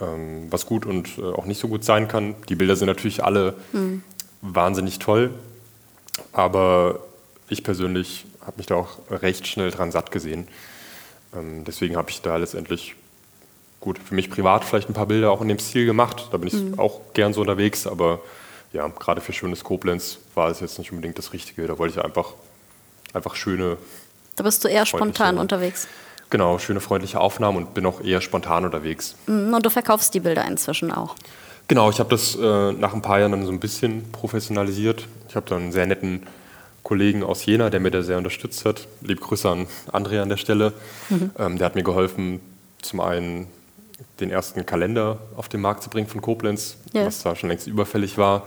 ähm, 0.00 0.46
was 0.50 0.66
gut 0.66 0.86
und 0.86 1.18
äh, 1.18 1.22
auch 1.22 1.44
nicht 1.44 1.60
so 1.60 1.68
gut 1.68 1.84
sein 1.84 2.08
kann. 2.08 2.34
Die 2.48 2.54
Bilder 2.54 2.76
sind 2.76 2.86
natürlich 2.86 3.22
alle 3.22 3.54
mhm. 3.72 4.02
wahnsinnig 4.40 5.00
toll, 5.00 5.34
aber 6.32 7.00
ich 7.48 7.62
persönlich 7.64 8.24
habe 8.40 8.56
mich 8.56 8.66
da 8.66 8.76
auch 8.76 8.98
recht 9.10 9.46
schnell 9.46 9.70
dran 9.70 9.90
satt 9.90 10.10
gesehen. 10.10 10.48
Ähm, 11.36 11.64
deswegen 11.64 11.96
habe 11.96 12.10
ich 12.10 12.22
da 12.22 12.36
letztendlich 12.36 12.94
gut 13.80 13.98
für 13.98 14.14
mich 14.14 14.30
privat 14.30 14.64
vielleicht 14.64 14.88
ein 14.88 14.94
paar 14.94 15.06
Bilder 15.06 15.30
auch 15.30 15.42
in 15.42 15.48
dem 15.48 15.58
Stil 15.58 15.86
gemacht. 15.86 16.28
Da 16.32 16.38
bin 16.38 16.48
ich 16.48 16.54
mhm. 16.54 16.78
auch 16.78 17.00
gern 17.12 17.32
so 17.34 17.42
unterwegs, 17.42 17.86
aber 17.86 18.20
ja, 18.72 18.88
gerade 18.88 19.20
für 19.20 19.32
schönes 19.32 19.62
Koblenz 19.62 20.18
war 20.34 20.50
es 20.50 20.60
jetzt 20.60 20.78
nicht 20.78 20.90
unbedingt 20.90 21.18
das 21.18 21.32
Richtige. 21.32 21.66
Da 21.66 21.78
wollte 21.78 21.98
ich 21.98 22.04
einfach, 22.04 22.32
einfach 23.12 23.36
schöne. 23.36 23.76
Da 24.36 24.42
bist 24.42 24.64
du 24.64 24.68
eher 24.68 24.86
spontan 24.86 25.38
unterwegs. 25.38 25.86
Genau, 26.30 26.58
schöne 26.58 26.80
freundliche 26.80 27.20
Aufnahmen 27.20 27.58
und 27.58 27.74
bin 27.74 27.86
auch 27.86 28.00
eher 28.00 28.20
spontan 28.20 28.64
unterwegs. 28.64 29.14
Mhm, 29.26 29.54
und 29.54 29.64
du 29.64 29.70
verkaufst 29.70 30.14
die 30.14 30.20
Bilder 30.20 30.44
inzwischen 30.46 30.90
auch. 30.90 31.14
Genau, 31.68 31.90
ich 31.90 32.00
habe 32.00 32.10
das 32.10 32.34
äh, 32.34 32.72
nach 32.72 32.92
ein 32.92 33.02
paar 33.02 33.20
Jahren 33.20 33.32
dann 33.32 33.46
so 33.46 33.52
ein 33.52 33.60
bisschen 33.60 34.10
professionalisiert. 34.12 35.06
Ich 35.28 35.36
habe 35.36 35.48
dann 35.48 35.62
einen 35.62 35.72
sehr 35.72 35.86
netten 35.86 36.26
Kollegen 36.84 37.24
aus 37.24 37.44
Jena, 37.44 37.70
der 37.70 37.80
mir 37.80 37.90
da 37.90 38.02
sehr 38.02 38.18
unterstützt 38.18 38.64
hat. 38.66 38.86
Liebe 39.00 39.20
Grüße 39.20 39.48
an 39.48 39.66
André 39.90 40.20
an 40.20 40.28
der 40.28 40.36
Stelle. 40.36 40.74
Mhm. 41.08 41.30
Ähm, 41.38 41.58
der 41.58 41.64
hat 41.64 41.74
mir 41.74 41.82
geholfen, 41.82 42.40
zum 42.82 43.00
einen 43.00 43.48
den 44.20 44.30
ersten 44.30 44.66
Kalender 44.66 45.18
auf 45.34 45.48
den 45.48 45.62
Markt 45.62 45.82
zu 45.82 45.88
bringen 45.88 46.06
von 46.06 46.20
Koblenz, 46.20 46.76
ja. 46.92 47.06
was 47.06 47.22
da 47.22 47.34
schon 47.34 47.48
längst 47.48 47.66
überfällig 47.66 48.18
war. 48.18 48.46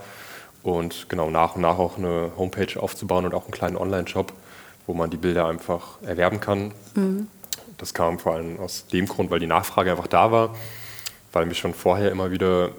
Und 0.62 1.08
genau 1.08 1.30
nach 1.30 1.56
und 1.56 1.62
nach 1.62 1.78
auch 1.78 1.98
eine 1.98 2.30
Homepage 2.36 2.80
aufzubauen 2.80 3.24
und 3.24 3.34
auch 3.34 3.44
einen 3.44 3.52
kleinen 3.52 3.76
Online-Shop, 3.76 4.32
wo 4.86 4.94
man 4.94 5.10
die 5.10 5.16
Bilder 5.16 5.46
einfach 5.48 6.00
erwerben 6.02 6.40
kann. 6.40 6.72
Mhm. 6.94 7.26
Das 7.76 7.92
kam 7.92 8.20
vor 8.20 8.34
allem 8.34 8.60
aus 8.60 8.86
dem 8.86 9.06
Grund, 9.06 9.30
weil 9.30 9.40
die 9.40 9.46
Nachfrage 9.46 9.90
einfach 9.90 10.06
da 10.06 10.30
war, 10.30 10.54
weil 11.32 11.46
mich 11.46 11.58
schon 11.58 11.74
vorher 11.74 12.12
immer 12.12 12.30
wieder 12.30 12.70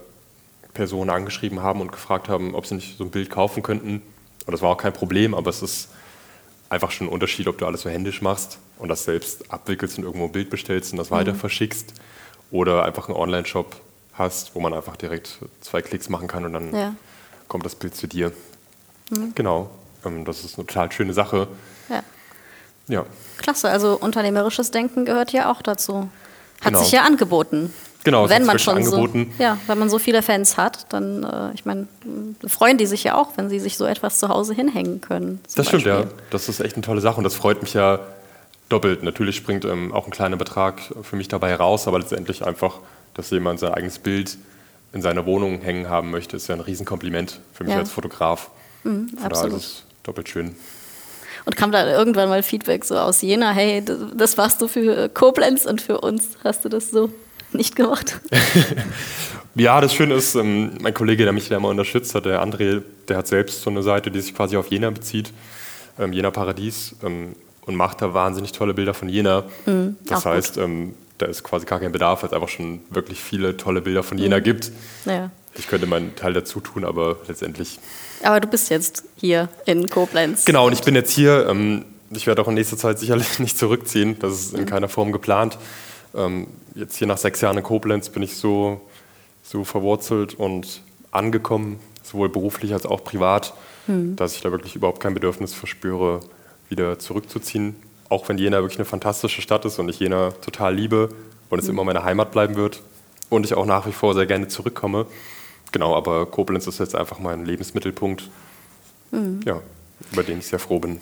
Personen 0.74 1.10
angeschrieben 1.10 1.62
haben 1.62 1.82
und 1.82 1.92
gefragt 1.92 2.30
haben, 2.30 2.56
ob 2.56 2.66
sie 2.66 2.76
nicht 2.76 2.98
so 2.98 3.04
ein 3.04 3.12
Bild 3.12 3.30
kaufen 3.30 3.62
könnten 3.62 4.02
und 4.50 4.54
das 4.54 4.64
war 4.64 4.72
auch 4.72 4.78
kein 4.78 4.94
Problem, 4.94 5.36
aber 5.36 5.52
es 5.52 5.62
ist 5.62 5.90
einfach 6.70 6.90
schon 6.90 7.06
ein 7.06 7.14
Unterschied, 7.14 7.48
ob 7.48 7.60
du 7.60 7.68
alles 7.68 7.82
so 7.82 7.90
händisch 7.92 8.24
machst 8.24 8.58
und 8.80 8.90
das 8.90 9.04
selbst 9.04 9.52
abwickelst 9.54 10.00
und 10.00 10.06
irgendwo 10.06 10.26
ein 10.26 10.32
Bild 10.32 10.50
bestellst 10.50 10.92
und 10.92 10.98
das 10.98 11.12
mhm. 11.12 11.16
weiter 11.18 11.36
verschickst 11.36 11.94
oder 12.50 12.84
einfach 12.84 13.10
einen 13.10 13.16
Online-Shop 13.16 13.76
hast, 14.14 14.56
wo 14.56 14.60
man 14.60 14.74
einfach 14.74 14.96
direkt 14.96 15.38
zwei 15.62 15.84
Klicks 15.84 16.10
machen 16.10 16.28
kann 16.28 16.46
und 16.46 16.54
dann 16.54 16.74
ja. 16.76 16.96
kommt 17.48 17.64
das 17.64 17.76
Bild 17.76 17.96
zu 17.96 18.08
dir. 18.08 18.32
Mhm. 19.12 19.34
Genau, 19.36 19.70
ähm, 20.04 20.26
das 20.26 20.44
ist 20.44 20.58
eine 20.58 20.66
total 20.66 20.92
schöne 20.92 21.14
Sache. 21.14 21.48
Ja. 21.88 22.02
ja. 22.88 23.06
Klasse, 23.38 23.70
also 23.70 24.00
unternehmerisches 24.00 24.72
Denken 24.72 25.06
gehört 25.06 25.32
ja 25.32 25.52
auch 25.52 25.62
dazu. 25.62 26.10
Hat 26.62 26.70
genau. 26.70 26.82
sich 26.82 26.92
ja 26.92 27.04
angeboten. 27.04 27.72
Genau, 28.04 28.30
wenn 28.30 28.46
man 28.46 28.60
schon 28.60 28.78
angeboten. 28.78 29.34
so, 29.38 29.44
ja, 29.44 29.58
wenn 29.68 29.78
man 29.78 29.90
so 29.90 30.00
viele 30.00 30.22
Fans 30.22 30.56
hat, 30.56 30.92
dann, 30.94 31.24
äh, 31.24 31.54
ich 31.54 31.66
meine, 31.66 31.88
freuen 32.48 32.78
die 32.78 32.86
sich 32.86 33.04
ja 33.04 33.16
auch, 33.16 33.32
wenn 33.36 33.50
sie 33.50 33.60
sich 33.60 33.78
so 33.78 33.86
etwas 33.86 34.20
zu 34.20 34.30
Hause 34.30 34.54
hinhängen 34.54 35.02
können. 35.02 35.42
Das 35.56 35.68
stimmt, 35.68 35.86
ja. 35.86 36.06
Das 36.30 36.48
ist 36.48 36.62
echt 36.62 36.76
eine 36.76 36.84
tolle 36.84 37.02
Sache 37.02 37.18
und 37.18 37.26
das 37.26 37.36
freut 37.36 37.62
mich 37.62 37.74
ja 37.74 38.00
doppelt. 38.70 39.04
Natürlich 39.04 39.36
springt 39.36 39.66
ähm, 39.66 39.92
auch 39.92 40.06
ein 40.06 40.12
kleiner 40.12 40.38
Betrag 40.38 40.82
für 41.02 41.16
mich 41.18 41.28
dabei 41.28 41.56
raus, 41.56 41.88
aber 41.88 42.00
letztendlich 42.00 42.46
einfach, 42.46 42.78
dass 43.16 43.32
jemand 43.32 43.60
sein 43.60 43.74
eigenes 43.74 44.00
Bild 44.00 44.38
in 44.94 45.02
seiner 45.02 45.26
Wohnung 45.26 45.62
hängen 45.62 45.90
haben 45.90 46.10
möchte, 46.10 46.38
ist 46.38 46.48
ja 46.48 46.56
ein 46.56 46.62
Riesenkompliment 46.62 47.42
für 47.54 47.64
mich 47.64 47.74
ja. 47.74 47.80
als 47.80 47.92
Fotograf. 47.92 48.50
Mhm, 48.84 49.10
Von 49.10 49.24
absolut. 49.26 49.58
ist 49.58 49.66
es 49.66 49.84
doppelt 50.04 50.30
schön. 50.30 50.56
Und 51.46 51.56
kam 51.56 51.72
da 51.72 51.88
irgendwann 51.90 52.30
mal 52.30 52.44
Feedback 52.44 52.86
so 52.86 52.98
aus 52.98 53.22
Jena, 53.22 53.52
hey, 53.52 53.84
das 54.16 54.38
warst 54.38 54.62
du 54.62 54.68
für 54.68 55.10
Koblenz 55.10 55.66
und 55.66 55.82
für 55.82 56.00
uns 56.00 56.38
hast 56.44 56.64
du 56.66 56.70
das 56.70 56.92
so 56.92 57.10
nicht 57.54 57.76
gemacht. 57.76 58.20
ja, 59.56 59.82
das 59.82 59.94
Schöne 59.94 60.16
ist, 60.16 60.36
ähm, 60.36 60.72
mein 60.82 60.94
Kollege, 60.94 61.24
der 61.24 61.34
mich 61.34 61.50
da 61.50 61.58
immer 61.58 61.70
unterstützt 61.70 62.16
hat, 62.16 62.26
der 62.26 62.44
André, 62.44 62.82
der 63.08 63.18
hat 63.18 63.28
selbst 63.28 63.62
so 63.62 63.70
eine 63.70 63.84
Seite, 63.84 64.12
die 64.12 64.22
sich 64.22 64.36
quasi 64.36 64.58
auf 64.58 64.68
Jena 64.68 64.90
bezieht, 64.90 65.32
ähm, 65.98 66.14
Jena 66.14 66.32
Paradies, 66.32 66.96
ähm, 67.04 67.36
und 67.70 67.76
macht 67.76 68.02
da 68.02 68.14
wahnsinnig 68.14 68.52
tolle 68.52 68.74
Bilder 68.74 68.94
von 68.94 69.10
Jena. 69.10 69.44
Mhm, 69.66 69.96
das 70.06 70.26
heißt, 70.26 70.58
ähm, 70.58 70.96
da 71.20 71.28
ist 71.28 71.44
quasi 71.44 71.66
gar 71.66 71.80
kein 71.80 71.92
Bedarf, 71.92 72.24
weil 72.24 72.30
es 72.30 72.34
einfach 72.34 72.50
schon 72.50 72.80
wirklich 72.90 73.20
viele 73.20 73.58
tolle 73.58 73.82
Bilder 73.82 74.02
von 74.02 74.18
Jena 74.18 74.40
mhm. 74.40 74.44
gibt. 74.44 74.72
Ja. 75.06 75.30
Ich 75.56 75.68
könnte 75.68 75.86
meinen 75.86 76.16
Teil 76.16 76.34
dazu 76.34 76.62
tun, 76.62 76.84
aber 76.84 77.18
letztendlich. 77.28 77.80
Aber 78.24 78.40
du 78.40 78.48
bist 78.48 78.70
jetzt 78.70 79.04
hier 79.18 79.50
in 79.66 79.88
Koblenz. 79.88 80.46
Genau, 80.46 80.68
und 80.68 80.74
ich 80.74 80.82
bin 80.82 80.96
jetzt 80.96 81.12
hier. 81.12 81.48
Ähm, 81.48 81.86
ich 82.12 82.26
werde 82.26 82.42
auch 82.42 82.48
in 82.48 82.56
nächster 82.56 82.78
Zeit 82.78 82.98
sicherlich 82.98 83.40
nicht 83.40 83.58
zurückziehen. 83.58 84.18
Das 84.20 84.34
ist 84.34 84.54
in 84.54 84.62
mhm. 84.62 84.66
keiner 84.66 84.90
Form 84.90 85.12
geplant. 85.12 85.58
Ähm, 86.16 86.48
jetzt 86.76 86.96
hier 86.96 87.08
nach 87.08 87.18
sechs 87.18 87.42
Jahren 87.42 87.58
in 87.58 87.64
Koblenz 87.64 88.10
bin 88.10 88.24
ich 88.24 88.36
so, 88.36 88.82
so 89.44 89.64
verwurzelt 89.64 90.34
und 90.34 90.82
angekommen, 91.12 91.80
sowohl 92.04 92.30
beruflich 92.30 92.74
als 92.74 92.86
auch 92.86 93.04
privat, 93.04 93.54
hm. 93.86 94.16
dass 94.16 94.36
ich 94.36 94.42
da 94.42 94.52
wirklich 94.52 94.76
überhaupt 94.76 95.00
kein 95.00 95.14
Bedürfnis 95.14 95.54
verspüre, 95.54 96.22
wieder 96.70 97.00
zurückzuziehen. 97.00 97.76
Auch 98.10 98.28
wenn 98.28 98.38
Jena 98.38 98.62
wirklich 98.62 98.80
eine 98.80 98.86
fantastische 98.86 99.42
Stadt 99.42 99.66
ist 99.66 99.78
und 99.80 99.90
ich 99.90 100.00
Jena 100.00 100.32
total 100.32 100.76
liebe 100.76 101.10
und 101.50 101.60
es 101.60 101.66
hm. 101.66 101.76
immer 101.76 101.84
meine 101.84 102.04
Heimat 102.04 102.32
bleiben 102.32 102.56
wird 102.56 102.82
und 103.30 103.46
ich 103.46 103.54
auch 103.54 103.66
nach 103.66 103.86
wie 103.86 103.92
vor 103.92 104.14
sehr 104.14 104.26
gerne 104.26 104.48
zurückkomme. 104.48 105.06
Genau, 105.72 105.96
aber 105.96 106.26
Koblenz 106.26 106.66
ist 106.66 106.80
jetzt 106.80 106.96
einfach 106.96 107.20
mein 107.20 107.46
Lebensmittelpunkt, 107.46 108.30
hm. 109.12 109.42
ja, 109.46 109.62
über 110.12 110.24
den 110.24 110.40
ich 110.40 110.48
sehr 110.48 110.60
froh 110.60 110.80
bin. 110.80 111.00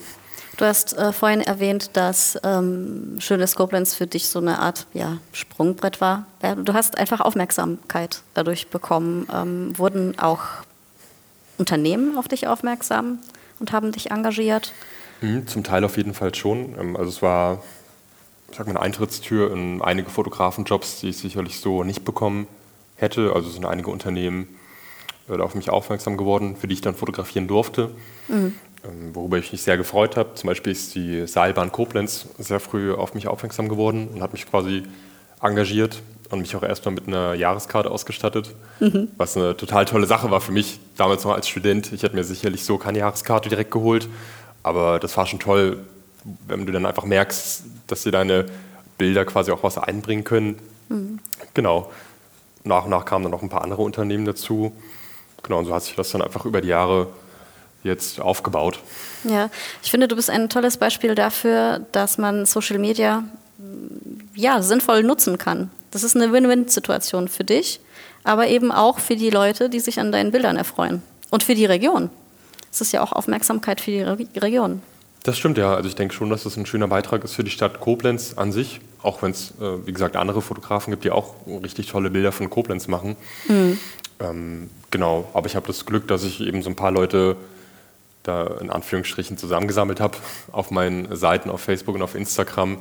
Du 0.58 0.66
hast 0.66 0.98
äh, 0.98 1.14
vorhin 1.14 1.42
erwähnt, 1.42 1.92
dass 1.94 2.38
ähm, 2.44 3.18
Schönes 3.20 3.56
Koblenz 3.56 3.94
für 3.94 4.08
dich 4.08 4.28
so 4.28 4.40
eine 4.40 4.58
Art 4.58 4.88
ja, 4.94 5.20
Sprungbrett 5.32 6.02
war. 6.02 6.26
Ja, 6.42 6.56
du 6.56 6.74
hast 6.74 6.98
einfach 6.98 7.22
Aufmerksamkeit 7.22 8.24
dadurch 8.34 8.68
bekommen. 8.68 9.28
Ähm, 9.32 9.78
wurden 9.78 10.18
auch 10.18 10.42
Unternehmen 11.60 12.18
auf 12.18 12.28
dich 12.28 12.48
aufmerksam 12.48 13.20
und 13.60 13.72
haben 13.72 13.92
dich 13.92 14.10
engagiert? 14.10 14.74
Mhm, 15.22 15.46
zum 15.46 15.64
Teil 15.64 15.84
auf 15.84 15.96
jeden 15.96 16.16
Fall 16.16 16.34
schon. 16.34 16.76
Ähm, 16.80 16.98
also 16.98 17.10
es 17.10 17.22
war, 17.22 17.62
ich 18.50 18.58
sag 18.58 18.66
mal, 18.66 18.72
eine 18.72 18.82
Eintrittstür 18.82 19.52
in 19.54 19.84
einige 19.84 20.10
Fotografenjobs, 20.10 21.02
die 21.02 21.10
ich 21.10 21.18
sicherlich 21.18 21.60
so 21.60 21.84
nicht 21.84 22.04
bekommen 22.04 22.48
hätte. 22.96 23.34
Also 23.36 23.52
sind 23.52 23.66
einige 23.66 23.92
Unternehmen 23.92 24.58
äh, 25.30 25.40
auf 25.40 25.54
mich 25.54 25.70
aufmerksam 25.70 26.18
geworden, 26.18 26.56
für 26.56 26.68
die 26.68 26.74
ich 26.74 26.82
dann 26.82 26.96
fotografieren 26.96 27.48
durfte. 27.48 27.92
Mhm. 28.28 28.56
Ähm, 28.86 29.16
worüber 29.16 29.38
ich 29.38 29.52
mich 29.52 29.62
sehr 29.64 29.78
gefreut 29.78 30.18
habe. 30.18 30.36
Zum 30.36 30.48
Beispiel 30.48 30.72
ist 30.72 30.94
die 30.96 31.26
Seilbahn 31.26 31.72
Koblenz 31.72 32.28
sehr 32.38 32.60
früh 32.60 32.94
auf 32.94 33.14
mich 33.14 33.28
aufmerksam 33.28 33.70
geworden 33.70 34.08
und 34.14 34.22
hat 34.22 34.34
mich 34.34 34.46
quasi 34.46 34.84
engagiert 35.42 36.02
und 36.30 36.40
mich 36.42 36.56
auch 36.56 36.64
erstmal 36.64 36.94
mit 36.94 37.08
einer 37.08 37.34
Jahreskarte 37.34 37.90
ausgestattet, 37.90 38.54
mhm. 38.80 39.08
was 39.18 39.38
eine 39.38 39.56
total 39.56 39.86
tolle 39.86 40.08
Sache 40.08 40.30
war 40.30 40.42
für 40.42 40.52
mich 40.52 40.80
damals 40.98 41.24
noch 41.24 41.34
als 41.34 41.48
Student. 41.48 41.92
Ich 41.94 42.04
hätte 42.04 42.16
mir 42.16 42.24
sicherlich 42.24 42.66
so 42.66 42.78
keine 42.78 43.00
Jahreskarte 43.00 43.50
direkt 43.50 43.72
geholt, 43.72 44.10
aber 44.64 45.00
das 45.00 45.16
war 45.16 45.26
schon 45.26 45.40
toll, 45.40 45.80
wenn 46.48 46.66
du 46.66 46.72
dann 46.72 46.86
einfach 46.86 47.06
merkst, 47.06 47.64
dass 47.88 48.04
dir 48.04 48.12
deine 48.12 48.46
Bilder 48.98 49.26
quasi 49.26 49.52
auch 49.52 49.64
was 49.64 49.78
einbringen 49.78 50.24
können. 50.24 50.60
Mhm. 50.90 51.20
Genau. 51.54 51.92
Nach 52.64 52.84
und 52.84 52.90
nach 52.90 53.06
kamen 53.06 53.24
dann 53.24 53.32
noch 53.32 53.44
ein 53.44 53.50
paar 53.50 53.64
andere 53.64 53.82
Unternehmen 53.82 54.26
dazu. 54.26 54.74
Genau, 55.44 55.60
und 55.60 55.66
so 55.66 55.74
hat 55.74 55.84
sich 55.84 55.96
das 55.96 56.12
dann 56.12 56.22
einfach 56.22 56.46
über 56.46 56.60
die 56.60 56.68
Jahre 56.68 57.08
jetzt 57.84 58.20
aufgebaut. 58.20 58.80
Ja, 59.24 59.50
ich 59.84 59.92
finde, 59.92 60.08
du 60.08 60.16
bist 60.16 60.30
ein 60.30 60.50
tolles 60.50 60.78
Beispiel 60.78 61.16
dafür, 61.16 61.82
dass 61.92 62.18
man 62.18 62.46
Social 62.46 62.80
Media 62.80 63.24
ja, 64.36 64.62
sinnvoll 64.62 65.04
nutzen 65.04 65.38
kann. 65.38 65.70
Das 65.92 66.04
ist 66.04 66.16
eine 66.16 66.32
Win-Win-Situation 66.32 67.28
für 67.28 67.44
dich, 67.44 67.80
aber 68.24 68.48
eben 68.48 68.72
auch 68.72 69.00
für 69.00 69.16
die 69.16 69.30
Leute, 69.30 69.70
die 69.70 69.80
sich 69.80 70.00
an 70.00 70.12
deinen 70.12 70.32
Bildern 70.32 70.58
erfreuen. 70.58 71.02
Und 71.30 71.44
für 71.44 71.56
die 71.56 71.66
Region. 71.66 72.10
Es 72.72 72.82
ist 72.82 72.92
ja 72.92 73.02
auch 73.02 73.12
Aufmerksamkeit 73.12 73.82
für 73.82 73.92
die 73.92 74.02
Re 74.02 74.18
Region. 74.38 74.82
Das 75.24 75.38
stimmt 75.38 75.58
ja. 75.58 75.76
Also 75.76 75.90
ich 75.90 75.96
denke 75.96 76.14
schon, 76.14 76.30
dass 76.30 76.44
das 76.44 76.56
ein 76.56 76.66
schöner 76.66 76.88
Beitrag 76.88 77.24
ist 77.24 77.34
für 77.34 77.44
die 77.44 77.52
Stadt 77.52 77.82
Koblenz 77.82 78.36
an 78.38 78.52
sich. 78.52 78.80
Auch 79.02 79.22
wenn 79.22 79.32
es, 79.32 79.52
äh, 79.60 79.86
wie 79.86 79.92
gesagt, 79.92 80.16
andere 80.16 80.42
Fotografen 80.42 80.92
gibt, 80.92 81.04
die 81.04 81.12
auch 81.12 81.36
richtig 81.64 81.88
tolle 81.88 82.10
Bilder 82.10 82.32
von 82.32 82.50
Koblenz 82.50 82.88
machen. 82.88 83.16
Mhm. 83.48 83.80
Ähm, 84.20 84.70
genau, 84.90 85.28
aber 85.34 85.48
ich 85.48 85.56
habe 85.56 85.68
das 85.68 85.86
Glück, 85.86 86.08
dass 86.08 86.24
ich 86.24 86.42
eben 86.42 86.62
so 86.62 86.70
ein 86.70 86.76
paar 86.76 86.92
Leute 86.92 87.36
da 88.28 88.58
in 88.60 88.70
Anführungsstrichen 88.70 89.38
zusammengesammelt 89.38 90.00
habe 90.00 90.18
auf 90.52 90.72
meinen 90.72 91.16
Seiten 91.16 91.50
auf 91.50 91.62
Facebook 91.62 91.96
und 91.96 92.02
auf 92.02 92.16
Instagram. 92.16 92.78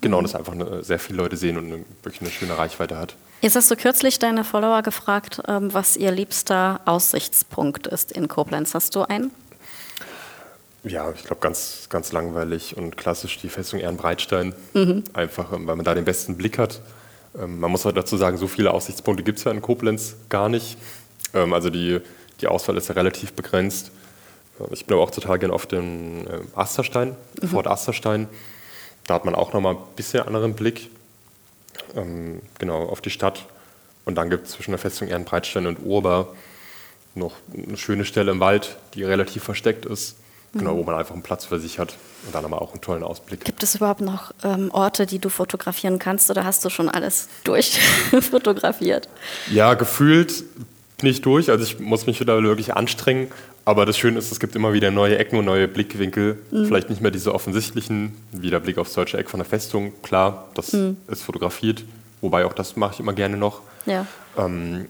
Genau, 0.00 0.20
dass 0.20 0.34
einfach 0.34 0.52
eine, 0.52 0.84
sehr 0.84 0.98
viele 0.98 1.16
Leute 1.16 1.36
sehen 1.36 1.56
und 1.56 1.66
eine, 1.66 1.84
wirklich 2.02 2.20
eine 2.20 2.30
schöne 2.30 2.58
Reichweite 2.58 2.98
hat. 2.98 3.16
Jetzt 3.40 3.56
hast 3.56 3.70
du 3.70 3.76
kürzlich 3.76 4.18
deine 4.18 4.44
Follower 4.44 4.82
gefragt, 4.82 5.42
ähm, 5.48 5.72
was 5.72 5.96
ihr 5.96 6.10
liebster 6.10 6.80
Aussichtspunkt 6.84 7.86
ist 7.86 8.12
in 8.12 8.28
Koblenz. 8.28 8.74
Hast 8.74 8.94
du 8.94 9.02
einen? 9.02 9.30
Ja, 10.82 11.10
ich 11.14 11.24
glaube 11.24 11.40
ganz, 11.40 11.86
ganz 11.88 12.12
langweilig 12.12 12.76
und 12.76 12.96
klassisch 12.96 13.38
die 13.38 13.48
Festung 13.48 13.80
Ehrenbreitstein. 13.80 14.54
Mhm. 14.74 15.04
Einfach, 15.14 15.52
ähm, 15.52 15.66
weil 15.66 15.76
man 15.76 15.84
da 15.84 15.94
den 15.94 16.04
besten 16.04 16.36
Blick 16.36 16.58
hat. 16.58 16.80
Ähm, 17.38 17.60
man 17.60 17.70
muss 17.70 17.84
halt 17.86 17.96
dazu 17.96 18.16
sagen, 18.16 18.36
so 18.36 18.46
viele 18.46 18.72
Aussichtspunkte 18.72 19.24
gibt 19.24 19.38
es 19.38 19.44
ja 19.44 19.50
in 19.50 19.62
Koblenz 19.62 20.16
gar 20.28 20.48
nicht. 20.48 20.76
Also 21.32 21.68
die, 21.68 22.00
die 22.40 22.46
Auswahl 22.46 22.76
ist 22.76 22.88
ja 22.88 22.94
relativ 22.94 23.32
begrenzt. 23.32 23.90
Ich 24.70 24.86
bin 24.86 24.94
aber 24.94 25.04
auch 25.04 25.10
total 25.10 25.38
gern 25.38 25.50
auf 25.50 25.66
dem 25.66 26.26
äh, 26.26 26.40
Asterstein, 26.54 27.16
mhm. 27.40 27.48
Fort 27.48 27.66
Asterstein. 27.66 28.28
Da 29.06 29.14
hat 29.14 29.24
man 29.24 29.34
auch 29.34 29.52
nochmal 29.52 29.74
ein 29.74 29.82
bisschen 29.96 30.22
anderen 30.22 30.54
Blick 30.54 30.90
ähm, 31.96 32.40
genau, 32.58 32.84
auf 32.84 33.00
die 33.00 33.10
Stadt. 33.10 33.46
Und 34.04 34.16
dann 34.16 34.30
gibt 34.30 34.46
es 34.46 34.52
zwischen 34.52 34.70
der 34.72 34.78
Festung 34.78 35.08
Ehrenbreitstein 35.08 35.66
und 35.66 35.78
Urba 35.82 36.28
noch 37.14 37.32
eine 37.56 37.76
schöne 37.76 38.04
Stelle 38.04 38.32
im 38.32 38.40
Wald, 38.40 38.76
die 38.94 39.04
relativ 39.04 39.44
versteckt 39.44 39.86
ist, 39.86 40.16
genau, 40.52 40.64
mhm. 40.64 40.68
genau, 40.68 40.78
wo 40.78 40.90
man 40.90 40.98
einfach 40.98 41.14
einen 41.14 41.22
Platz 41.22 41.44
für 41.44 41.58
sich 41.58 41.78
hat 41.78 41.94
und 42.26 42.34
dann 42.34 42.44
aber 42.44 42.60
auch 42.60 42.72
einen 42.72 42.80
tollen 42.80 43.02
Ausblick. 43.02 43.44
Gibt 43.44 43.62
es 43.62 43.74
überhaupt 43.74 44.00
noch 44.00 44.32
ähm, 44.42 44.70
Orte, 44.72 45.06
die 45.06 45.18
du 45.18 45.28
fotografieren 45.28 45.98
kannst 45.98 46.30
oder 46.30 46.44
hast 46.44 46.64
du 46.64 46.70
schon 46.70 46.88
alles 46.88 47.28
durchfotografiert? 47.44 49.08
ja, 49.50 49.74
gefühlt 49.74 50.44
nicht 51.04 51.24
durch. 51.24 51.50
Also 51.50 51.64
ich 51.64 51.78
muss 51.78 52.06
mich 52.06 52.20
wieder 52.20 52.42
wirklich 52.42 52.74
anstrengen. 52.74 53.28
Aber 53.64 53.86
das 53.86 53.96
Schöne 53.96 54.18
ist, 54.18 54.30
es 54.30 54.40
gibt 54.40 54.56
immer 54.56 54.72
wieder 54.72 54.90
neue 54.90 55.16
Ecken 55.16 55.38
und 55.38 55.44
neue 55.44 55.68
Blickwinkel. 55.68 56.38
Mhm. 56.50 56.66
Vielleicht 56.66 56.90
nicht 56.90 57.00
mehr 57.00 57.10
diese 57.10 57.34
offensichtlichen, 57.34 58.14
wie 58.32 58.50
der 58.50 58.60
Blick 58.60 58.78
aufs 58.78 58.92
deutsche 58.92 59.16
Eck 59.16 59.30
von 59.30 59.38
der 59.38 59.46
Festung. 59.46 59.92
Klar, 60.02 60.48
das 60.54 60.72
mhm. 60.72 60.96
ist 61.08 61.22
fotografiert. 61.22 61.84
Wobei 62.20 62.44
auch 62.44 62.52
das 62.52 62.76
mache 62.76 62.94
ich 62.94 63.00
immer 63.00 63.12
gerne 63.12 63.36
noch. 63.36 63.60
Ja. 63.86 64.06
Ähm, 64.36 64.86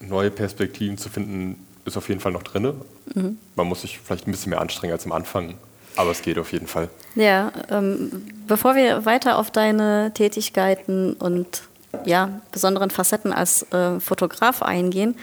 neue 0.00 0.30
Perspektiven 0.30 0.98
zu 0.98 1.08
finden, 1.08 1.66
ist 1.84 1.96
auf 1.96 2.08
jeden 2.08 2.20
Fall 2.20 2.32
noch 2.32 2.42
drin. 2.42 2.74
Mhm. 3.14 3.38
Man 3.56 3.66
muss 3.66 3.82
sich 3.82 3.98
vielleicht 3.98 4.26
ein 4.26 4.30
bisschen 4.30 4.50
mehr 4.50 4.60
anstrengen 4.60 4.92
als 4.92 5.04
am 5.04 5.12
Anfang. 5.12 5.54
Aber 5.96 6.10
es 6.10 6.22
geht 6.22 6.38
auf 6.38 6.52
jeden 6.52 6.66
Fall. 6.66 6.88
Ja, 7.14 7.52
ähm, 7.70 8.22
bevor 8.46 8.74
wir 8.74 9.04
weiter 9.04 9.38
auf 9.38 9.50
deine 9.50 10.12
Tätigkeiten 10.14 11.12
und 11.14 11.62
ja, 12.06 12.40
besonderen 12.50 12.90
Facetten 12.90 13.32
als 13.32 13.70
äh, 13.72 14.00
Fotograf 14.00 14.62
eingehen, 14.62 15.14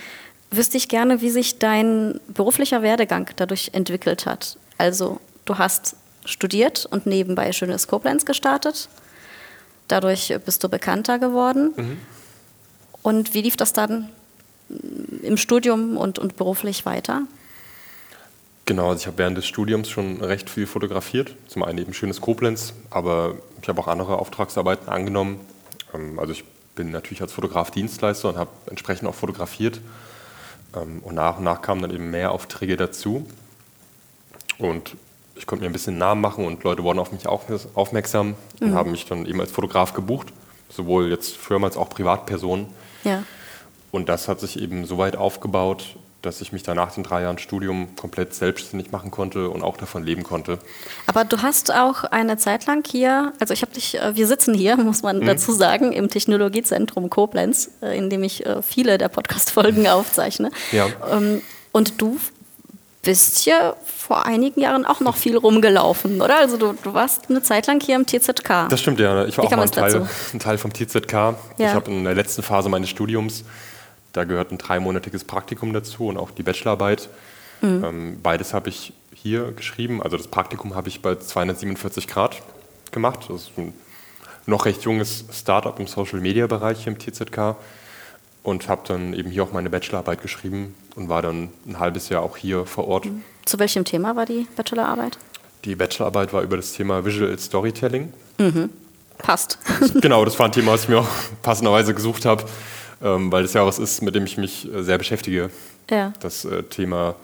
wüsste 0.50 0.76
ich 0.76 0.88
gerne, 0.88 1.20
wie 1.20 1.30
sich 1.30 1.58
dein 1.58 2.20
beruflicher 2.28 2.82
Werdegang 2.82 3.30
dadurch 3.36 3.70
entwickelt 3.72 4.26
hat. 4.26 4.56
Also 4.78 5.20
du 5.44 5.58
hast 5.58 5.96
studiert 6.24 6.86
und 6.90 7.06
nebenbei 7.06 7.52
Schönes 7.52 7.86
Koblenz 7.86 8.24
gestartet. 8.24 8.88
Dadurch 9.88 10.34
bist 10.44 10.62
du 10.62 10.68
bekannter 10.68 11.18
geworden. 11.18 11.72
Mhm. 11.76 11.98
Und 13.02 13.34
wie 13.34 13.42
lief 13.42 13.56
das 13.56 13.72
dann 13.72 14.08
im 15.22 15.36
Studium 15.36 15.96
und, 15.96 16.18
und 16.18 16.36
beruflich 16.36 16.86
weiter? 16.86 17.22
Genau, 18.66 18.90
also 18.90 19.00
ich 19.00 19.06
habe 19.06 19.18
während 19.18 19.36
des 19.36 19.46
Studiums 19.46 19.88
schon 19.88 20.22
recht 20.22 20.48
viel 20.48 20.66
fotografiert. 20.66 21.34
Zum 21.48 21.64
einen 21.64 21.78
eben 21.78 21.92
Schönes 21.92 22.20
Koblenz, 22.20 22.72
aber 22.90 23.36
ich 23.60 23.68
habe 23.68 23.80
auch 23.80 23.88
andere 23.88 24.18
Auftragsarbeiten 24.18 24.88
angenommen. 24.88 25.40
Ähm, 25.92 26.18
also 26.18 26.32
ich 26.32 26.44
bin 26.76 26.92
natürlich 26.92 27.20
als 27.20 27.32
Fotograf 27.32 27.70
Dienstleister 27.72 28.28
und 28.28 28.36
habe 28.36 28.50
entsprechend 28.66 29.08
auch 29.08 29.14
fotografiert. 29.14 29.80
Ähm, 30.74 31.00
und 31.02 31.14
nach 31.14 31.38
und 31.38 31.44
nach 31.44 31.62
kamen 31.62 31.82
dann 31.82 31.90
eben 31.90 32.10
mehr 32.10 32.32
Aufträge 32.32 32.76
dazu. 32.76 33.26
Und 34.58 34.96
ich 35.34 35.46
konnte 35.46 35.64
mir 35.64 35.70
ein 35.70 35.72
bisschen 35.72 35.96
Namen 35.96 36.20
machen 36.20 36.44
und 36.44 36.64
Leute 36.64 36.82
wurden 36.82 36.98
auf 36.98 37.12
mich 37.12 37.26
aufmerksam 37.26 38.34
und 38.60 38.70
mhm. 38.70 38.74
haben 38.74 38.90
mich 38.90 39.06
dann 39.06 39.24
eben 39.24 39.40
als 39.40 39.50
Fotograf 39.50 39.94
gebucht, 39.94 40.32
sowohl 40.68 41.10
jetzt 41.10 41.36
Firmen 41.36 41.64
als 41.64 41.76
auch 41.76 41.88
Privatpersonen. 41.88 42.66
Ja. 43.04 43.24
Und 43.90 44.08
das 44.08 44.28
hat 44.28 44.40
sich 44.40 44.60
eben 44.60 44.84
so 44.84 44.98
weit 44.98 45.16
aufgebaut, 45.16 45.96
dass 46.22 46.40
ich 46.40 46.52
mich 46.52 46.62
dann 46.62 46.76
nach 46.76 46.92
den 46.92 47.02
drei 47.02 47.22
Jahren 47.22 47.38
Studium 47.38 47.96
komplett 47.96 48.34
selbstständig 48.34 48.92
machen 48.92 49.10
konnte 49.10 49.48
und 49.48 49.62
auch 49.62 49.76
davon 49.76 50.04
leben 50.04 50.22
konnte. 50.22 50.58
Aber 51.06 51.24
du 51.24 51.42
hast 51.42 51.72
auch 51.72 52.04
eine 52.04 52.36
Zeit 52.36 52.66
lang 52.66 52.84
hier, 52.86 53.32
also 53.38 53.54
ich 53.54 53.62
habe 53.62 53.72
dich, 53.72 53.98
äh, 53.98 54.16
wir 54.16 54.26
sitzen 54.26 54.54
hier, 54.54 54.76
muss 54.76 55.02
man 55.02 55.20
mhm. 55.20 55.26
dazu 55.26 55.52
sagen, 55.52 55.92
im 55.92 56.08
Technologiezentrum 56.08 57.10
Koblenz, 57.10 57.70
äh, 57.82 57.96
in 57.96 58.10
dem 58.10 58.22
ich 58.22 58.44
äh, 58.46 58.62
viele 58.62 58.98
der 58.98 59.08
Podcast-Folgen 59.08 59.88
aufzeichne. 59.88 60.50
Ja. 60.72 60.88
Ähm, 61.10 61.42
und 61.72 62.00
du 62.00 62.18
bist 63.02 63.38
hier 63.38 63.76
vor 63.84 64.26
einigen 64.26 64.60
Jahren 64.60 64.84
auch 64.84 65.00
noch 65.00 65.16
viel 65.16 65.36
rumgelaufen, 65.36 66.20
oder? 66.20 66.36
Also 66.36 66.58
du, 66.58 66.74
du 66.82 66.92
warst 66.92 67.30
eine 67.30 67.42
Zeit 67.42 67.66
lang 67.66 67.80
hier 67.80 67.96
im 67.96 68.06
TZK. 68.06 68.68
Das 68.68 68.80
stimmt 68.80 69.00
ja. 69.00 69.24
Ich 69.24 69.38
war 69.38 69.44
Wie 69.44 69.48
auch 69.48 69.56
mal 69.56 69.62
ein 69.62 69.70
Teil, 69.70 70.06
ein 70.34 70.38
Teil, 70.38 70.58
vom 70.58 70.72
TZK. 70.72 71.12
Ja. 71.12 71.34
Ich 71.58 71.68
habe 71.68 71.90
in 71.90 72.04
der 72.04 72.14
letzten 72.14 72.42
Phase 72.42 72.68
meines 72.68 72.90
Studiums 72.90 73.44
da 74.12 74.24
gehört 74.24 74.52
ein 74.52 74.58
dreimonatiges 74.58 75.24
Praktikum 75.24 75.72
dazu 75.72 76.06
und 76.06 76.16
auch 76.16 76.30
die 76.30 76.42
Bachelorarbeit. 76.42 77.08
Mhm. 77.60 77.84
Ähm, 77.84 78.18
beides 78.22 78.54
habe 78.54 78.68
ich 78.68 78.92
hier 79.14 79.52
geschrieben. 79.52 80.02
Also 80.02 80.16
das 80.16 80.28
Praktikum 80.28 80.74
habe 80.74 80.88
ich 80.88 81.02
bei 81.02 81.16
247 81.16 82.08
Grad 82.08 82.42
gemacht. 82.92 83.26
Das 83.28 83.42
ist 83.42 83.58
ein 83.58 83.74
noch 84.46 84.64
recht 84.64 84.82
junges 84.82 85.24
Startup 85.32 85.78
im 85.78 85.86
Social-Media-Bereich 85.86 86.86
im 86.86 86.98
TZK 86.98 87.56
und 88.42 88.68
habe 88.68 88.82
dann 88.86 89.12
eben 89.14 89.30
hier 89.30 89.42
auch 89.42 89.52
meine 89.52 89.70
Bachelorarbeit 89.70 90.22
geschrieben 90.22 90.74
und 90.96 91.08
war 91.08 91.22
dann 91.22 91.50
ein 91.66 91.78
halbes 91.78 92.08
Jahr 92.08 92.22
auch 92.22 92.36
hier 92.36 92.66
vor 92.66 92.88
Ort. 92.88 93.06
Mhm. 93.06 93.22
Zu 93.44 93.58
welchem 93.58 93.84
Thema 93.84 94.16
war 94.16 94.26
die 94.26 94.46
Bachelorarbeit? 94.56 95.18
Die 95.64 95.74
Bachelorarbeit 95.74 96.32
war 96.32 96.42
über 96.42 96.56
das 96.56 96.72
Thema 96.72 97.04
Visual 97.04 97.38
Storytelling. 97.38 98.12
Mhm. 98.38 98.70
passt. 99.18 99.58
genau, 100.00 100.24
das 100.24 100.38
war 100.38 100.46
ein 100.46 100.52
Thema, 100.52 100.72
was 100.72 100.84
ich 100.84 100.88
mir 100.88 101.00
auch 101.00 101.08
passenderweise 101.42 101.94
gesucht 101.94 102.24
habe, 102.24 102.44
ähm, 103.02 103.32
weil 103.32 103.42
das 103.42 103.52
ja 103.54 103.66
was 103.66 103.78
ist, 103.78 104.02
mit 104.02 104.14
dem 104.14 104.24
ich 104.24 104.36
mich 104.36 104.72
äh, 104.72 104.82
sehr 104.82 104.98
beschäftige. 104.98 105.50
Ja. 105.90 106.12
Das 106.20 106.44
äh, 106.44 106.62
Thema 106.64 107.16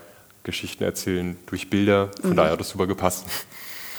Geschichten 0.42 0.84
erzählen 0.84 1.36
durch 1.46 1.70
Bilder, 1.70 2.10
von 2.20 2.30
mhm. 2.30 2.36
daher 2.36 2.52
hat 2.52 2.60
das 2.60 2.70
super 2.70 2.86
gepasst. 2.86 3.24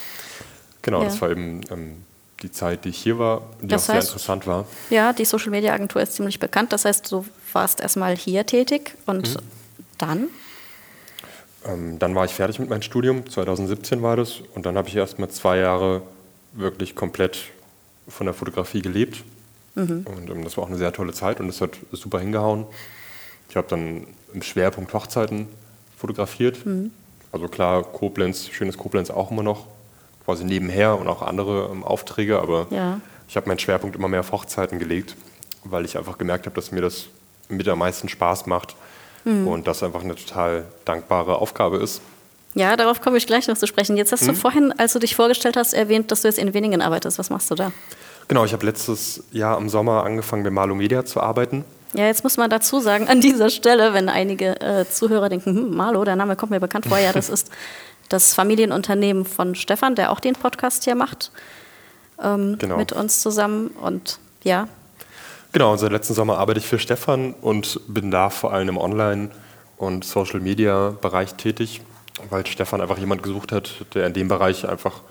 genau, 0.81 0.99
ja. 0.99 1.05
das 1.05 1.21
war 1.21 1.29
eben 1.29 1.61
ähm, 1.69 2.03
die 2.41 2.51
Zeit, 2.51 2.85
die 2.85 2.89
ich 2.89 2.97
hier 2.97 3.19
war, 3.19 3.41
die 3.61 3.67
das 3.67 3.89
auch 3.89 3.95
heißt, 3.95 4.07
sehr 4.07 4.13
interessant 4.13 4.47
war. 4.47 4.65
Ja, 4.89 5.13
die 5.13 5.25
Social 5.25 5.49
Media 5.49 5.73
Agentur 5.73 6.01
ist 6.01 6.13
ziemlich 6.13 6.39
bekannt. 6.39 6.71
Das 6.71 6.85
heißt, 6.85 7.11
du 7.11 7.25
warst 7.53 7.81
erstmal 7.81 8.15
hier 8.15 8.45
tätig 8.45 8.93
und 9.05 9.35
mhm. 9.35 9.39
dann? 9.97 10.27
Ähm, 11.65 11.99
dann 11.99 12.15
war 12.15 12.25
ich 12.25 12.31
fertig 12.31 12.59
mit 12.59 12.69
meinem 12.69 12.81
Studium, 12.81 13.29
2017 13.29 14.01
war 14.01 14.15
das, 14.15 14.41
und 14.55 14.65
dann 14.65 14.77
habe 14.77 14.87
ich 14.87 14.95
erst 14.95 15.19
mal 15.19 15.29
zwei 15.29 15.57
Jahre 15.57 16.01
wirklich 16.53 16.95
komplett 16.95 17.39
von 18.07 18.25
der 18.25 18.33
Fotografie 18.33 18.81
gelebt. 18.81 19.23
Mhm. 19.77 20.05
Und 20.05 20.29
ähm, 20.29 20.43
das 20.43 20.57
war 20.57 20.63
auch 20.63 20.69
eine 20.69 20.77
sehr 20.77 20.91
tolle 20.91 21.13
Zeit 21.13 21.39
und 21.39 21.47
es 21.49 21.61
hat 21.61 21.71
super 21.91 22.19
hingehauen. 22.19 22.65
Ich 23.49 23.55
habe 23.55 23.67
dann 23.69 24.07
im 24.33 24.41
Schwerpunkt 24.41 24.93
Hochzeiten 24.93 25.47
fotografiert. 25.95 26.65
Mhm. 26.65 26.91
Also 27.31 27.47
klar, 27.47 27.83
Koblenz, 27.83 28.49
schönes 28.49 28.77
Koblenz 28.77 29.09
auch 29.09 29.31
immer 29.31 29.43
noch, 29.43 29.67
quasi 30.25 30.43
nebenher 30.43 30.97
und 30.97 31.07
auch 31.07 31.21
andere 31.21 31.69
ähm, 31.71 31.83
Aufträge, 31.83 32.39
aber 32.39 32.67
ja. 32.71 32.99
ich 33.27 33.35
habe 33.35 33.47
meinen 33.47 33.59
Schwerpunkt 33.59 33.95
immer 33.95 34.07
mehr 34.07 34.21
auf 34.21 34.31
Hochzeiten 34.31 34.79
gelegt, 34.79 35.15
weil 35.63 35.85
ich 35.85 35.97
einfach 35.97 36.17
gemerkt 36.17 36.45
habe, 36.45 36.55
dass 36.55 36.71
mir 36.71 36.81
das 36.81 37.05
mit 37.49 37.67
am 37.67 37.79
meisten 37.79 38.09
Spaß 38.09 38.47
macht 38.47 38.75
mhm. 39.25 39.47
und 39.47 39.67
das 39.67 39.83
einfach 39.83 40.01
eine 40.01 40.15
total 40.15 40.65
dankbare 40.85 41.37
Aufgabe 41.37 41.77
ist. 41.77 42.01
Ja, 42.55 42.75
darauf 42.75 43.01
komme 43.01 43.17
ich 43.17 43.27
gleich 43.27 43.47
noch 43.47 43.57
zu 43.57 43.67
sprechen. 43.67 43.97
Jetzt 43.97 44.11
hast 44.11 44.23
mhm. 44.23 44.27
du 44.27 44.33
vorhin, 44.33 44.73
als 44.77 44.93
du 44.93 44.99
dich 44.99 45.15
vorgestellt 45.15 45.55
hast, 45.57 45.73
erwähnt, 45.73 46.11
dass 46.11 46.23
du 46.23 46.27
jetzt 46.27 46.39
in 46.39 46.53
Weningen 46.55 46.81
arbeitest. 46.81 47.19
Was 47.19 47.29
machst 47.29 47.51
du 47.51 47.55
da? 47.55 47.71
Genau, 48.27 48.43
ich 48.43 48.53
habe 48.53 48.65
letztes 48.65 49.23
Jahr 49.31 49.57
im 49.57 49.69
Sommer 49.69 50.03
angefangen, 50.03 50.43
bei 50.43 50.49
Malo 50.49 50.75
Media 50.75 51.05
zu 51.05 51.21
arbeiten. 51.21 51.63
Ja, 51.93 52.05
jetzt 52.05 52.23
muss 52.23 52.35
man 52.35 52.49
dazu 52.49 52.79
sagen, 52.79 53.07
an 53.07 53.21
dieser 53.21 53.49
Stelle, 53.49 53.93
wenn 53.93 54.09
einige 54.09 54.59
äh, 54.59 54.85
Zuhörer 54.89 55.29
denken, 55.29 55.55
hm, 55.55 55.75
Malo, 55.75 56.03
der 56.03 56.17
Name 56.17 56.35
kommt 56.35 56.51
mir 56.51 56.59
bekannt 56.59 56.85
vor, 56.85 56.97
ja, 56.97 57.13
das 57.13 57.29
ist 57.29 57.49
das 58.09 58.33
Familienunternehmen 58.33 59.25
von 59.25 59.55
Stefan, 59.55 59.95
der 59.95 60.11
auch 60.11 60.19
den 60.19 60.33
Podcast 60.33 60.83
hier 60.83 60.95
macht, 60.95 61.31
ähm, 62.21 62.57
genau. 62.57 62.77
mit 62.77 62.91
uns 62.91 63.21
zusammen. 63.21 63.67
Und 63.67 64.19
ja. 64.43 64.67
Genau, 65.53 65.71
und 65.71 65.77
seit 65.77 65.91
letzten 65.91 66.13
Sommer 66.13 66.37
arbeite 66.37 66.59
ich 66.59 66.67
für 66.67 66.79
Stefan 66.79 67.33
und 67.33 67.79
bin 67.87 68.11
da 68.11 68.29
vor 68.29 68.53
allem 68.53 68.69
im 68.69 68.77
Online- 68.77 69.29
und 69.77 70.03
Social-Media-Bereich 70.03 71.35
tätig, 71.35 71.81
weil 72.29 72.45
Stefan 72.45 72.81
einfach 72.81 72.97
jemand 72.97 73.23
gesucht 73.23 73.51
hat, 73.51 73.85
der 73.93 74.07
in 74.07 74.13
dem 74.13 74.27
Bereich 74.27 74.67
einfach 74.67 75.01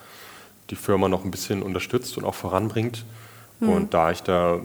die 0.70 0.76
Firma 0.76 1.08
noch 1.08 1.24
ein 1.24 1.30
bisschen 1.30 1.62
unterstützt 1.62 2.16
und 2.18 2.24
auch 2.24 2.34
voranbringt. 2.34 3.04
Mhm. 3.60 3.68
Und 3.68 3.94
da 3.94 4.10
ich 4.10 4.22
da 4.22 4.60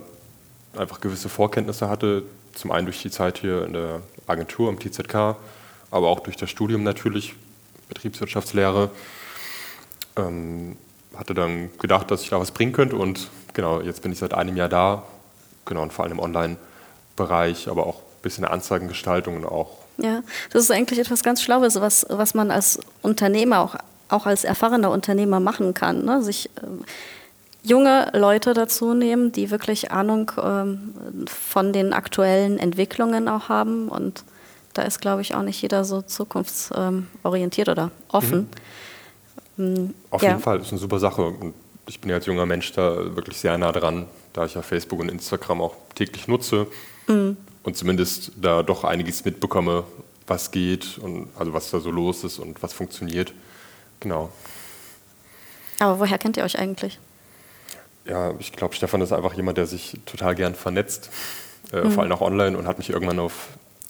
einfach 0.76 1.00
gewisse 1.00 1.28
Vorkenntnisse 1.28 1.88
hatte, 1.88 2.24
zum 2.54 2.70
einen 2.70 2.86
durch 2.86 3.02
die 3.02 3.10
Zeit 3.10 3.38
hier 3.38 3.64
in 3.64 3.72
der 3.72 4.02
Agentur 4.26 4.70
im 4.70 4.78
TZK, 4.78 5.36
aber 5.90 6.08
auch 6.08 6.20
durch 6.20 6.36
das 6.36 6.50
Studium 6.50 6.82
natürlich, 6.82 7.34
Betriebswirtschaftslehre, 7.88 8.90
ähm, 10.16 10.76
hatte 11.14 11.34
dann 11.34 11.70
gedacht, 11.78 12.10
dass 12.10 12.22
ich 12.22 12.30
da 12.30 12.40
was 12.40 12.50
bringen 12.50 12.72
könnte 12.72 12.96
und 12.96 13.28
genau, 13.52 13.80
jetzt 13.80 14.02
bin 14.02 14.12
ich 14.12 14.18
seit 14.18 14.34
einem 14.34 14.56
Jahr 14.56 14.68
da, 14.68 15.04
genau, 15.64 15.82
und 15.82 15.92
vor 15.92 16.04
allem 16.04 16.12
im 16.12 16.20
Online-Bereich, 16.20 17.68
aber 17.68 17.86
auch 17.86 17.96
ein 17.96 18.22
bisschen 18.22 18.44
Anzeigengestaltung 18.44 19.36
und 19.36 19.44
auch. 19.44 19.78
Ja, 19.98 20.22
das 20.50 20.64
ist 20.64 20.70
eigentlich 20.70 20.98
etwas 20.98 21.22
ganz 21.22 21.42
Schlaues, 21.42 21.80
was, 21.80 22.06
was 22.08 22.34
man 22.34 22.50
als 22.50 22.80
Unternehmer, 23.02 23.60
auch, 23.60 23.76
auch 24.12 24.26
als 24.26 24.44
erfahrener 24.44 24.90
Unternehmer 24.90 25.40
machen 25.40 25.74
kann. 25.74 26.04
Ne? 26.04 26.22
Sich 26.22 26.50
äh, 26.56 27.68
junge 27.68 28.10
Leute 28.14 28.54
dazu 28.54 28.94
nehmen, 28.94 29.32
die 29.32 29.50
wirklich 29.50 29.92
Ahnung 29.92 30.32
ähm, 30.42 30.94
von 31.26 31.72
den 31.72 31.92
aktuellen 31.92 32.58
Entwicklungen 32.58 33.28
auch 33.28 33.48
haben 33.48 33.88
und 33.88 34.24
da 34.74 34.82
ist, 34.82 35.00
glaube 35.00 35.22
ich, 35.22 35.34
auch 35.34 35.42
nicht 35.42 35.60
jeder 35.60 35.84
so 35.84 36.02
zukunftsorientiert 36.02 37.68
oder 37.68 37.90
offen. 38.08 38.48
Mhm. 39.56 39.74
Mm, 39.74 39.94
Auf 40.10 40.22
ja. 40.22 40.30
jeden 40.30 40.40
Fall, 40.40 40.60
ist 40.60 40.70
eine 40.70 40.78
super 40.78 40.98
Sache. 40.98 41.22
Und 41.22 41.54
ich 41.86 42.00
bin 42.00 42.10
ja 42.10 42.16
als 42.16 42.26
junger 42.26 42.46
Mensch 42.46 42.72
da 42.72 43.14
wirklich 43.14 43.36
sehr 43.36 43.56
nah 43.58 43.72
dran, 43.72 44.06
da 44.32 44.46
ich 44.46 44.54
ja 44.54 44.62
Facebook 44.62 45.00
und 45.00 45.10
Instagram 45.10 45.60
auch 45.60 45.76
täglich 45.94 46.26
nutze 46.26 46.66
mhm. 47.06 47.36
und 47.64 47.76
zumindest 47.76 48.32
da 48.40 48.62
doch 48.62 48.84
einiges 48.84 49.24
mitbekomme, 49.24 49.84
was 50.26 50.50
geht 50.50 50.98
und 50.98 51.28
also 51.38 51.52
was 51.52 51.70
da 51.70 51.80
so 51.80 51.90
los 51.90 52.24
ist 52.24 52.38
und 52.38 52.62
was 52.62 52.72
funktioniert. 52.72 53.34
Genau. 54.02 54.30
Aber 55.78 56.00
woher 56.00 56.18
kennt 56.18 56.36
ihr 56.36 56.42
euch 56.42 56.58
eigentlich? 56.58 56.98
Ja, 58.04 58.34
ich 58.40 58.52
glaube, 58.52 58.74
Stefan 58.74 59.00
ist 59.00 59.12
einfach 59.12 59.34
jemand, 59.34 59.58
der 59.58 59.66
sich 59.66 59.96
total 60.06 60.34
gern 60.34 60.56
vernetzt, 60.56 61.10
äh, 61.72 61.82
mhm. 61.82 61.92
vor 61.92 62.02
allem 62.02 62.12
auch 62.12 62.20
online 62.20 62.58
und 62.58 62.66
hat 62.66 62.78
mich 62.78 62.90
irgendwann 62.90 63.20
auf 63.20 63.48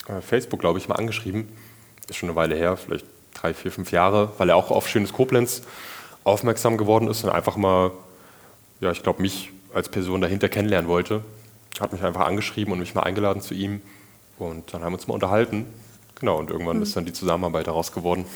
äh, 0.09 0.21
Facebook, 0.21 0.61
glaube 0.61 0.79
ich, 0.79 0.89
mal 0.89 0.97
angeschrieben. 0.97 1.49
Ist 2.09 2.17
schon 2.17 2.29
eine 2.29 2.37
Weile 2.37 2.55
her, 2.55 2.77
vielleicht 2.77 3.07
drei, 3.33 3.55
vier, 3.55 3.73
fünf 3.73 3.91
Jahre, 3.91 4.31
weil 4.37 4.51
er 4.51 4.57
auch 4.57 4.71
auf 4.71 4.87
Schönes 4.87 5.15
Koblenz 5.15 5.63
aufmerksam 6.25 6.77
geworden 6.77 7.09
ist 7.09 7.25
und 7.25 7.31
einfach 7.31 7.57
mal, 7.57 7.91
ja, 8.81 8.91
ich 8.91 9.03
glaube, 9.03 9.23
mich 9.23 9.51
als 9.73 9.89
Person 9.89 10.21
dahinter 10.21 10.51
kennenlernen 10.51 10.89
wollte. 10.89 11.23
Hat 11.81 11.93
mich 11.93 12.03
einfach 12.03 12.27
angeschrieben 12.27 12.75
und 12.75 12.81
mich 12.81 12.95
mal 12.95 13.03
eingeladen 13.03 13.41
zu 13.41 13.55
ihm. 13.55 13.81
Und 14.39 14.75
dann 14.75 14.83
haben 14.83 14.93
wir 14.93 14.99
uns 14.99 15.07
mal 15.07 15.15
unterhalten. 15.15 15.65
Genau, 16.17 16.39
und 16.39 16.51
irgendwann 16.51 16.77
mhm. 16.77 16.83
ist 16.83 16.95
dann 16.95 17.07
die 17.07 17.15
Zusammenarbeit 17.15 17.67
daraus 17.67 17.93
geworden. 17.93 18.27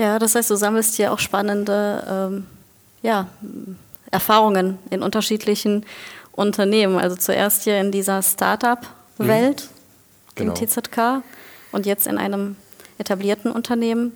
Ja, 0.00 0.18
das 0.18 0.34
heißt, 0.34 0.50
du 0.50 0.56
sammelst 0.56 0.96
hier 0.96 1.12
auch 1.12 1.18
spannende 1.18 2.04
ähm, 2.08 2.46
ja, 3.02 3.28
Erfahrungen 4.10 4.78
in 4.90 5.02
unterschiedlichen 5.02 5.84
Unternehmen. 6.32 6.98
Also 6.98 7.16
zuerst 7.16 7.64
hier 7.64 7.78
in 7.80 7.92
dieser 7.92 8.22
Startup-Welt. 8.22 9.68
Mhm 9.70 9.80
genau. 10.40 10.54
im 10.54 10.68
TZK 10.68 11.22
und 11.72 11.86
jetzt 11.86 12.06
in 12.06 12.18
einem 12.18 12.56
etablierten 12.98 13.52
Unternehmen. 13.52 14.12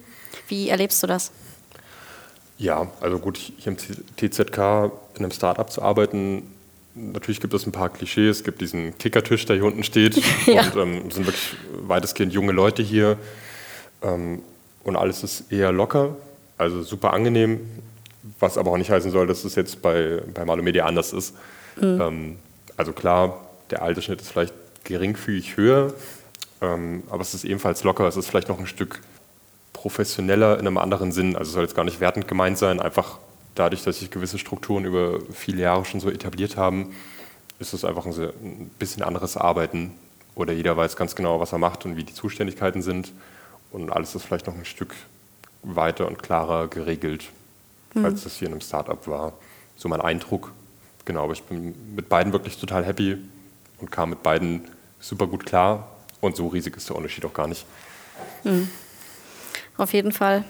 Wie 0.48 0.68
erlebst 0.68 1.02
du 1.02 1.06
das? 1.06 1.30
Ja, 2.58 2.88
also 3.00 3.18
gut, 3.18 3.38
hier 3.38 3.72
im 3.72 3.76
TZK 3.76 4.58
in 5.14 5.24
einem 5.24 5.30
Startup 5.30 5.70
zu 5.70 5.82
arbeiten, 5.82 6.50
natürlich 6.94 7.40
gibt 7.40 7.54
es 7.54 7.66
ein 7.66 7.72
paar 7.72 7.90
Klischees. 7.90 8.38
Es 8.38 8.44
gibt 8.44 8.60
diesen 8.60 8.96
Kickertisch, 8.98 9.46
der 9.46 9.56
hier 9.56 9.64
unten 9.64 9.82
steht. 9.84 10.16
ja. 10.46 10.62
Und 10.62 10.76
ähm, 10.76 11.10
sind 11.10 11.26
wirklich 11.26 11.56
weitestgehend 11.72 12.32
junge 12.32 12.52
Leute 12.52 12.82
hier. 12.82 13.16
Ähm, 14.02 14.42
und 14.84 14.96
alles 14.96 15.22
ist 15.22 15.52
eher 15.52 15.72
locker, 15.72 16.16
also 16.58 16.82
super 16.82 17.12
angenehm. 17.12 17.60
Was 18.40 18.56
aber 18.56 18.70
auch 18.70 18.78
nicht 18.78 18.90
heißen 18.90 19.10
soll, 19.10 19.26
dass 19.26 19.44
es 19.44 19.54
jetzt 19.54 19.82
bei, 19.82 20.22
bei 20.32 20.44
Malo 20.44 20.62
Media 20.62 20.86
anders 20.86 21.12
ist. 21.12 21.34
Mhm. 21.76 22.00
Ähm, 22.00 22.38
also 22.76 22.92
klar, 22.92 23.44
der 23.70 23.82
Altersschnitt 23.82 24.20
ist 24.20 24.30
vielleicht 24.30 24.54
geringfügig 24.84 25.56
höher, 25.56 25.92
ähm, 26.62 27.02
aber 27.10 27.20
es 27.22 27.34
ist 27.34 27.44
ebenfalls 27.44 27.84
locker. 27.84 28.06
Es 28.06 28.16
ist 28.16 28.28
vielleicht 28.28 28.48
noch 28.48 28.58
ein 28.58 28.66
Stück 28.66 29.00
professioneller 29.72 30.54
in 30.58 30.66
einem 30.66 30.78
anderen 30.78 31.12
Sinn. 31.12 31.36
Also 31.36 31.50
es 31.50 31.52
soll 31.52 31.64
jetzt 31.64 31.74
gar 31.74 31.84
nicht 31.84 32.00
wertend 32.00 32.28
gemeint 32.28 32.56
sein, 32.56 32.80
einfach 32.80 33.18
dadurch, 33.54 33.82
dass 33.82 33.98
sich 33.98 34.10
gewisse 34.10 34.38
Strukturen 34.38 34.84
über 34.84 35.20
viele 35.32 35.62
Jahre 35.62 35.84
schon 35.84 36.00
so 36.00 36.10
etabliert 36.10 36.56
haben, 36.56 36.94
ist 37.58 37.74
es 37.74 37.84
einfach 37.84 38.06
ein, 38.06 38.12
sehr, 38.12 38.30
ein 38.42 38.70
bisschen 38.78 39.02
anderes 39.02 39.36
Arbeiten. 39.36 39.92
Oder 40.34 40.52
jeder 40.52 40.76
weiß 40.76 40.96
ganz 40.96 41.14
genau, 41.14 41.38
was 41.38 41.52
er 41.52 41.58
macht 41.58 41.84
und 41.84 41.96
wie 41.96 42.04
die 42.04 42.14
Zuständigkeiten 42.14 42.82
sind. 42.82 43.12
Und 43.74 43.90
alles 43.90 44.14
ist 44.14 44.24
vielleicht 44.24 44.46
noch 44.46 44.54
ein 44.54 44.64
Stück 44.64 44.94
weiter 45.64 46.06
und 46.06 46.22
klarer 46.22 46.68
geregelt, 46.68 47.24
mhm. 47.94 48.04
als 48.04 48.22
das 48.22 48.36
hier 48.36 48.46
in 48.46 48.54
einem 48.54 48.60
Startup 48.60 49.04
war. 49.08 49.32
So 49.74 49.88
mein 49.88 50.00
Eindruck. 50.00 50.52
Genau, 51.04 51.24
aber 51.24 51.32
ich 51.32 51.42
bin 51.42 51.74
mit 51.96 52.08
beiden 52.08 52.32
wirklich 52.32 52.56
total 52.56 52.84
happy 52.84 53.18
und 53.80 53.90
kam 53.90 54.10
mit 54.10 54.22
beiden 54.22 54.68
super 55.00 55.26
gut 55.26 55.44
klar. 55.44 55.88
Und 56.20 56.36
so 56.36 56.46
riesig 56.46 56.76
ist 56.76 56.88
der 56.88 56.94
Unterschied 56.94 57.24
auch 57.24 57.34
gar 57.34 57.48
nicht. 57.48 57.66
Mhm. 58.44 58.68
Auf 59.76 59.92
jeden 59.92 60.12
Fall 60.12 60.44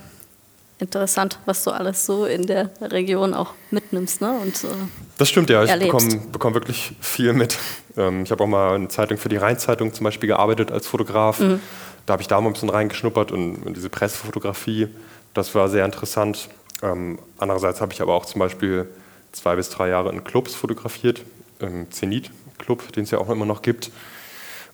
interessant, 0.78 1.38
was 1.46 1.64
du 1.64 1.70
alles 1.70 2.04
so 2.04 2.26
in 2.26 2.46
der 2.46 2.70
Region 2.82 3.32
auch 3.32 3.54
mitnimmst. 3.70 4.20
Ne? 4.20 4.38
Und, 4.38 4.64
äh, 4.64 4.68
das 5.16 5.30
stimmt, 5.30 5.48
ja. 5.48 5.64
Ich 5.64 5.72
bekomme, 5.78 6.16
bekomme 6.30 6.54
wirklich 6.56 6.92
viel 7.00 7.32
mit. 7.32 7.56
Ähm, 7.96 8.24
ich 8.24 8.30
habe 8.30 8.44
auch 8.44 8.48
mal 8.48 8.74
eine 8.74 8.88
Zeitung 8.88 9.16
für 9.16 9.30
die 9.30 9.38
Rheinzeitung 9.38 9.94
zum 9.94 10.04
Beispiel 10.04 10.26
gearbeitet 10.26 10.70
als 10.70 10.86
Fotograf. 10.86 11.40
Mhm. 11.40 11.60
Da 12.06 12.12
habe 12.12 12.22
ich 12.22 12.28
da 12.28 12.40
mal 12.40 12.48
ein 12.48 12.52
bisschen 12.52 12.70
reingeschnuppert 12.70 13.32
und, 13.32 13.56
und 13.64 13.76
diese 13.76 13.88
Pressefotografie, 13.88 14.88
das 15.32 15.54
war 15.54 15.68
sehr 15.68 15.84
interessant. 15.84 16.48
Ähm, 16.82 17.18
andererseits 17.38 17.80
habe 17.80 17.92
ich 17.92 18.02
aber 18.02 18.14
auch 18.14 18.26
zum 18.26 18.40
Beispiel 18.40 18.86
zwei 19.32 19.56
bis 19.56 19.70
drei 19.70 19.88
Jahre 19.88 20.10
in 20.10 20.22
Clubs 20.24 20.54
fotografiert, 20.54 21.22
im 21.60 21.90
Zenit 21.90 22.30
Club, 22.58 22.92
den 22.92 23.04
es 23.04 23.10
ja 23.10 23.18
auch 23.18 23.30
immer 23.30 23.46
noch 23.46 23.62
gibt. 23.62 23.90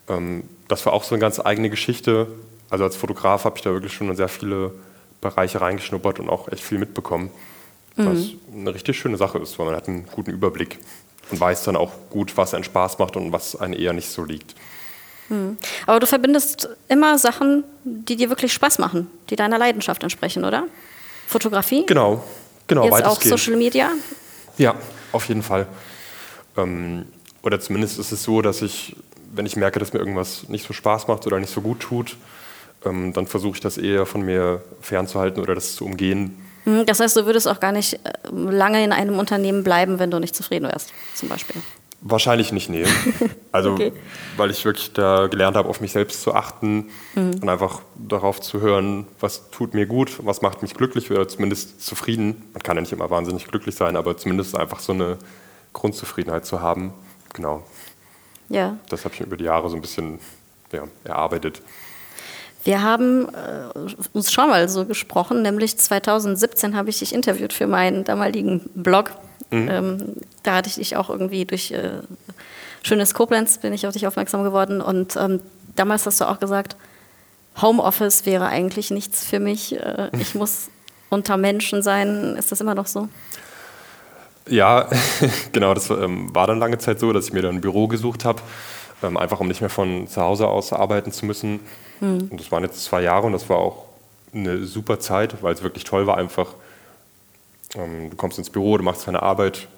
Ähm, 0.09 0.45
das 0.69 0.85
war 0.87 0.93
auch 0.93 1.05
so 1.05 1.14
eine 1.14 1.21
ganz 1.21 1.40
eigene 1.40 1.71
Geschichte. 1.71 2.29
Also 2.69 2.85
als 2.85 2.97
Fotograf 2.97 3.45
habe 3.45 3.57
ich 3.57 3.62
da 3.62 3.73
wirklich 3.73 3.93
schon 3.93 4.09
in 4.09 4.16
sehr 4.16 4.29
viele 4.29 4.73
Bereiche 5.21 5.61
reingeschnuppert 5.61 6.21
und 6.21 6.29
auch 6.29 6.49
echt 6.49 6.62
viel 6.62 6.79
mitbekommen. 6.79 7.31
Mhm. 7.97 8.07
Was 8.07 8.19
eine 8.55 8.75
richtig 8.75 8.99
schöne 8.99 9.16
Sache 9.16 9.38
ist, 9.38 9.59
weil 9.59 9.66
man 9.66 9.77
hat 9.77 9.88
einen 9.88 10.07
guten 10.07 10.31
Überblick 10.31 10.79
und 11.31 11.40
weiß 11.40 11.64
dann 11.64 11.77
auch 11.77 11.93
gut, 12.11 12.37
was 12.37 12.55
einen 12.55 12.64
Spaß 12.64 12.99
macht 12.99 13.16
und 13.16 13.33
was 13.33 13.57
einen 13.57 13.75
eher 13.75 13.93
nicht 13.93 14.09
so 14.09 14.25
liegt. 14.25 14.55
Mhm. 15.31 15.57
Aber 15.87 16.01
du 16.01 16.07
verbindest 16.07 16.69
immer 16.88 17.19
Sachen, 17.19 17.64
die 17.85 18.16
dir 18.16 18.29
wirklich 18.29 18.53
Spaß 18.53 18.79
machen, 18.79 19.09
die 19.31 19.37
deiner 19.37 19.59
Leidenschaft 19.59 20.03
entsprechen, 20.03 20.45
oder? 20.45 20.64
Fotografie? 21.27 21.87
Genau, 21.87 22.23
genau. 22.66 22.85
Jetzt 22.85 23.05
auch 23.05 23.23
Social 23.23 23.57
Media? 23.57 23.90
Ja, 24.59 24.75
Auf 25.12 25.29
jeden 25.29 25.43
Fall. 25.43 25.66
Ähm, 26.57 27.07
oder 27.43 27.61
zumindest 27.61 27.99
ist 27.99 28.12
es 28.12 28.23
so, 28.23 28.43
dass 28.43 28.62
ich, 28.62 28.97
wenn 29.33 29.47
ich 29.47 29.57
merke, 29.57 29.79
dass 29.79 29.93
mir 29.93 29.99
irgendwas 29.99 30.49
nicht 30.49 30.66
so 30.66 30.73
Spaß 30.73 31.09
macht 31.09 31.27
oder 31.27 31.38
nicht 31.38 31.53
so 31.53 31.61
gut 31.61 31.81
tut, 31.81 32.16
ähm, 32.85 33.12
dann 33.12 33.27
versuche 33.27 33.55
ich 33.55 33.61
das 33.61 33.79
eher 33.79 34.07
von 34.07 34.23
mir 34.23 34.62
fernzuhalten 34.81 35.43
oder 35.43 35.55
das 35.55 35.77
zu 35.77 35.85
umgehen. 35.85 36.37
Hm, 36.64 36.87
das 36.87 37.01
heißt, 37.01 37.16
du 37.16 37.27
würdest 37.27 37.49
auch 37.49 37.61
gar 37.61 37.73
nicht 37.73 37.95
äh, 37.95 37.99
lange 38.33 38.85
in 38.85 38.93
einem 38.93 39.19
Unternehmen 39.19 39.64
bleiben, 39.64 39.99
wenn 39.99 40.11
du 40.11 40.19
nicht 40.19 40.37
zufrieden 40.37 40.69
wärst, 40.69 40.93
zum 41.14 41.29
Beispiel. 41.29 41.61
Wahrscheinlich 42.02 42.52
nicht, 42.52 42.70
nee. 42.70 42.84
Also, 43.52 43.72
okay. 43.72 43.92
weil 44.36 44.50
ich 44.50 44.64
wirklich 44.64 44.92
da 44.92 45.26
gelernt 45.26 45.56
habe, 45.56 45.68
auf 45.68 45.80
mich 45.80 45.90
selbst 45.90 46.22
zu 46.22 46.34
achten 46.34 46.88
mhm. 47.16 47.40
und 47.42 47.48
einfach 47.48 47.82
darauf 47.96 48.40
zu 48.40 48.60
hören, 48.60 49.06
was 49.18 49.50
tut 49.50 49.74
mir 49.74 49.86
gut, 49.86 50.20
was 50.24 50.40
macht 50.40 50.62
mich 50.62 50.74
glücklich 50.74 51.10
oder 51.10 51.26
zumindest 51.26 51.84
zufrieden. 51.84 52.44
Man 52.52 52.62
kann 52.62 52.76
ja 52.76 52.82
nicht 52.82 52.92
immer 52.92 53.10
wahnsinnig 53.10 53.48
glücklich 53.48 53.74
sein, 53.74 53.96
aber 53.96 54.16
zumindest 54.16 54.56
einfach 54.56 54.78
so 54.78 54.92
eine 54.92 55.18
Grundzufriedenheit 55.72 56.46
zu 56.46 56.60
haben. 56.62 56.94
Genau. 57.34 57.64
Ja. 58.48 58.78
Das 58.88 59.04
habe 59.04 59.14
ich 59.14 59.20
über 59.20 59.36
die 59.36 59.44
Jahre 59.44 59.68
so 59.68 59.76
ein 59.76 59.82
bisschen 59.82 60.20
ja, 60.72 60.84
erarbeitet. 61.04 61.60
Wir 62.62 62.82
haben 62.82 63.28
äh, 63.28 63.94
uns 64.12 64.30
schon 64.30 64.48
mal 64.48 64.68
so 64.68 64.84
gesprochen, 64.84 65.42
nämlich 65.42 65.76
2017 65.78 66.76
habe 66.76 66.90
ich 66.90 66.98
dich 66.98 67.14
interviewt 67.14 67.52
für 67.52 67.66
meinen 67.66 68.04
damaligen 68.04 68.68
Blog. 68.74 69.12
Mhm. 69.50 69.68
Ähm, 69.70 70.16
da 70.42 70.57
hatte 70.57 70.68
ich 70.68 70.76
dich 70.76 70.96
auch 70.96 71.11
irgendwie 71.11 71.44
durch 71.44 71.72
äh, 71.72 71.92
schönes 72.83 73.14
Koblenz 73.14 73.59
bin 73.59 73.72
ich 73.72 73.87
auf 73.87 73.92
dich 73.92 74.07
aufmerksam 74.07 74.42
geworden 74.44 74.81
und 74.81 75.16
ähm, 75.16 75.40
damals 75.76 76.07
hast 76.07 76.20
du 76.20 76.29
auch 76.29 76.40
gesagt, 76.40 76.76
Homeoffice 77.61 78.26
wäre 78.26 78.46
eigentlich 78.46 78.90
nichts 78.90 79.24
für 79.24 79.40
mich. 79.40 79.79
Äh, 79.79 80.11
ich 80.18 80.35
muss 80.35 80.68
unter 81.09 81.37
Menschen 81.37 81.83
sein. 81.83 82.37
Ist 82.37 82.53
das 82.53 82.61
immer 82.61 82.74
noch 82.74 82.87
so? 82.87 83.09
Ja, 84.48 84.88
genau. 85.53 85.74
Das 85.74 85.90
ähm, 85.90 86.35
war 86.35 86.46
dann 86.46 86.59
lange 86.59 86.79
Zeit 86.79 87.00
so, 87.00 87.12
dass 87.12 87.26
ich 87.26 87.33
mir 87.33 87.42
dann 87.42 87.57
ein 87.57 87.61
Büro 87.61 87.88
gesucht 87.88 88.24
habe, 88.24 88.40
ähm, 89.03 89.16
einfach 89.16 89.40
um 89.40 89.48
nicht 89.48 89.61
mehr 89.61 89.70
von 89.70 90.07
zu 90.07 90.20
Hause 90.20 90.48
aus 90.48 90.72
arbeiten 90.72 91.12
zu 91.12 91.26
müssen. 91.26 91.61
Mhm. 92.00 92.29
Und 92.31 92.40
das 92.40 92.50
waren 92.50 92.62
jetzt 92.62 92.83
zwei 92.85 93.03
Jahre 93.03 93.26
und 93.26 93.33
das 93.33 93.48
war 93.48 93.59
auch 93.59 93.87
eine 94.33 94.64
super 94.64 95.00
Zeit, 95.00 95.42
weil 95.42 95.53
es 95.53 95.62
wirklich 95.62 95.85
toll 95.85 96.07
war, 96.07 96.16
einfach. 96.16 96.55
Ähm, 97.74 98.11
du 98.11 98.16
kommst 98.16 98.38
ins 98.38 98.50
Büro, 98.50 98.76
du 98.76 98.85
machst 98.85 99.06
deine 99.06 99.22
Arbeit, 99.22 99.68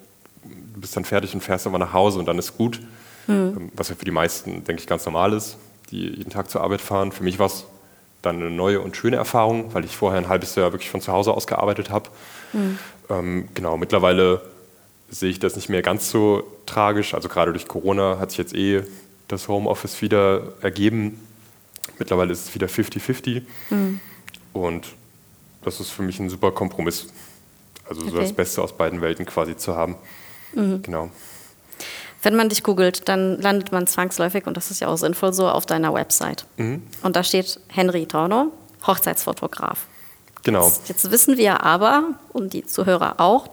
du 0.43 0.81
bist 0.81 0.95
dann 0.95 1.05
fertig 1.05 1.33
und 1.33 1.41
fährst 1.41 1.67
aber 1.67 1.77
nach 1.77 1.93
Hause 1.93 2.19
und 2.19 2.25
dann 2.25 2.39
ist 2.39 2.57
gut. 2.57 2.79
Mhm. 3.27 3.71
Was 3.75 3.89
ja 3.89 3.95
für 3.95 4.05
die 4.05 4.11
meisten, 4.11 4.63
denke 4.63 4.81
ich, 4.81 4.87
ganz 4.87 5.05
normal 5.05 5.33
ist, 5.33 5.57
die 5.91 6.07
jeden 6.09 6.29
Tag 6.29 6.49
zur 6.49 6.61
Arbeit 6.61 6.81
fahren. 6.81 7.11
Für 7.11 7.23
mich 7.23 7.39
war 7.39 7.47
es 7.47 7.65
dann 8.21 8.37
eine 8.37 8.49
neue 8.49 8.81
und 8.81 8.97
schöne 8.97 9.17
Erfahrung, 9.17 9.73
weil 9.73 9.85
ich 9.85 9.95
vorher 9.95 10.19
ein 10.19 10.29
halbes 10.29 10.55
Jahr 10.55 10.71
wirklich 10.71 10.89
von 10.89 11.01
zu 11.01 11.11
Hause 11.11 11.33
aus 11.33 11.47
gearbeitet 11.47 11.89
habe. 11.89 12.09
Mhm. 12.53 12.79
Ähm, 13.09 13.49
genau, 13.53 13.77
mittlerweile 13.77 14.41
sehe 15.09 15.29
ich 15.29 15.39
das 15.39 15.55
nicht 15.55 15.69
mehr 15.69 15.81
ganz 15.81 16.09
so 16.09 16.43
tragisch. 16.65 17.13
Also 17.13 17.29
gerade 17.29 17.51
durch 17.51 17.67
Corona 17.67 18.17
hat 18.19 18.31
sich 18.31 18.37
jetzt 18.37 18.55
eh 18.55 18.83
das 19.27 19.47
Homeoffice 19.47 20.01
wieder 20.01 20.53
ergeben. 20.61 21.19
Mittlerweile 21.99 22.31
ist 22.31 22.47
es 22.47 22.55
wieder 22.55 22.67
50-50. 22.67 23.43
Mhm. 23.69 23.99
Und 24.53 24.87
das 25.63 25.79
ist 25.79 25.91
für 25.91 26.01
mich 26.01 26.19
ein 26.19 26.29
super 26.29 26.51
Kompromiss. 26.51 27.07
Also 27.87 28.01
okay. 28.01 28.11
so 28.11 28.19
das 28.19 28.33
Beste 28.33 28.61
aus 28.61 28.73
beiden 28.73 29.01
Welten 29.01 29.25
quasi 29.25 29.57
zu 29.57 29.75
haben. 29.75 29.95
Mhm. 30.53 30.81
Genau. 30.81 31.09
Wenn 32.21 32.35
man 32.35 32.47
dich 32.47 32.63
googelt, 32.63 33.09
dann 33.09 33.41
landet 33.41 33.71
man 33.73 33.85
zwangsläufig, 33.85 34.47
und 34.47 34.55
das 34.55 34.71
ist 34.71 34.79
ja 34.79 34.87
auch 34.87 34.95
sinnvoll 34.95 35.33
so, 35.33 35.49
auf 35.49 35.65
deiner 35.65 35.93
Website. 35.93 36.45
Mhm. 36.55 36.83
Und 37.01 37.15
da 37.17 37.23
steht 37.23 37.59
Henry 37.67 38.05
Torno, 38.05 38.51
Hochzeitsfotograf. 38.87 39.87
Genau. 40.43 40.65
Jetzt, 40.65 40.89
jetzt, 40.89 41.11
wissen 41.11 41.37
wir 41.37 41.63
aber, 41.63 42.15
und 42.31 42.53
die 42.53 42.65
Zuhörer 42.65 43.19
auch, 43.19 43.49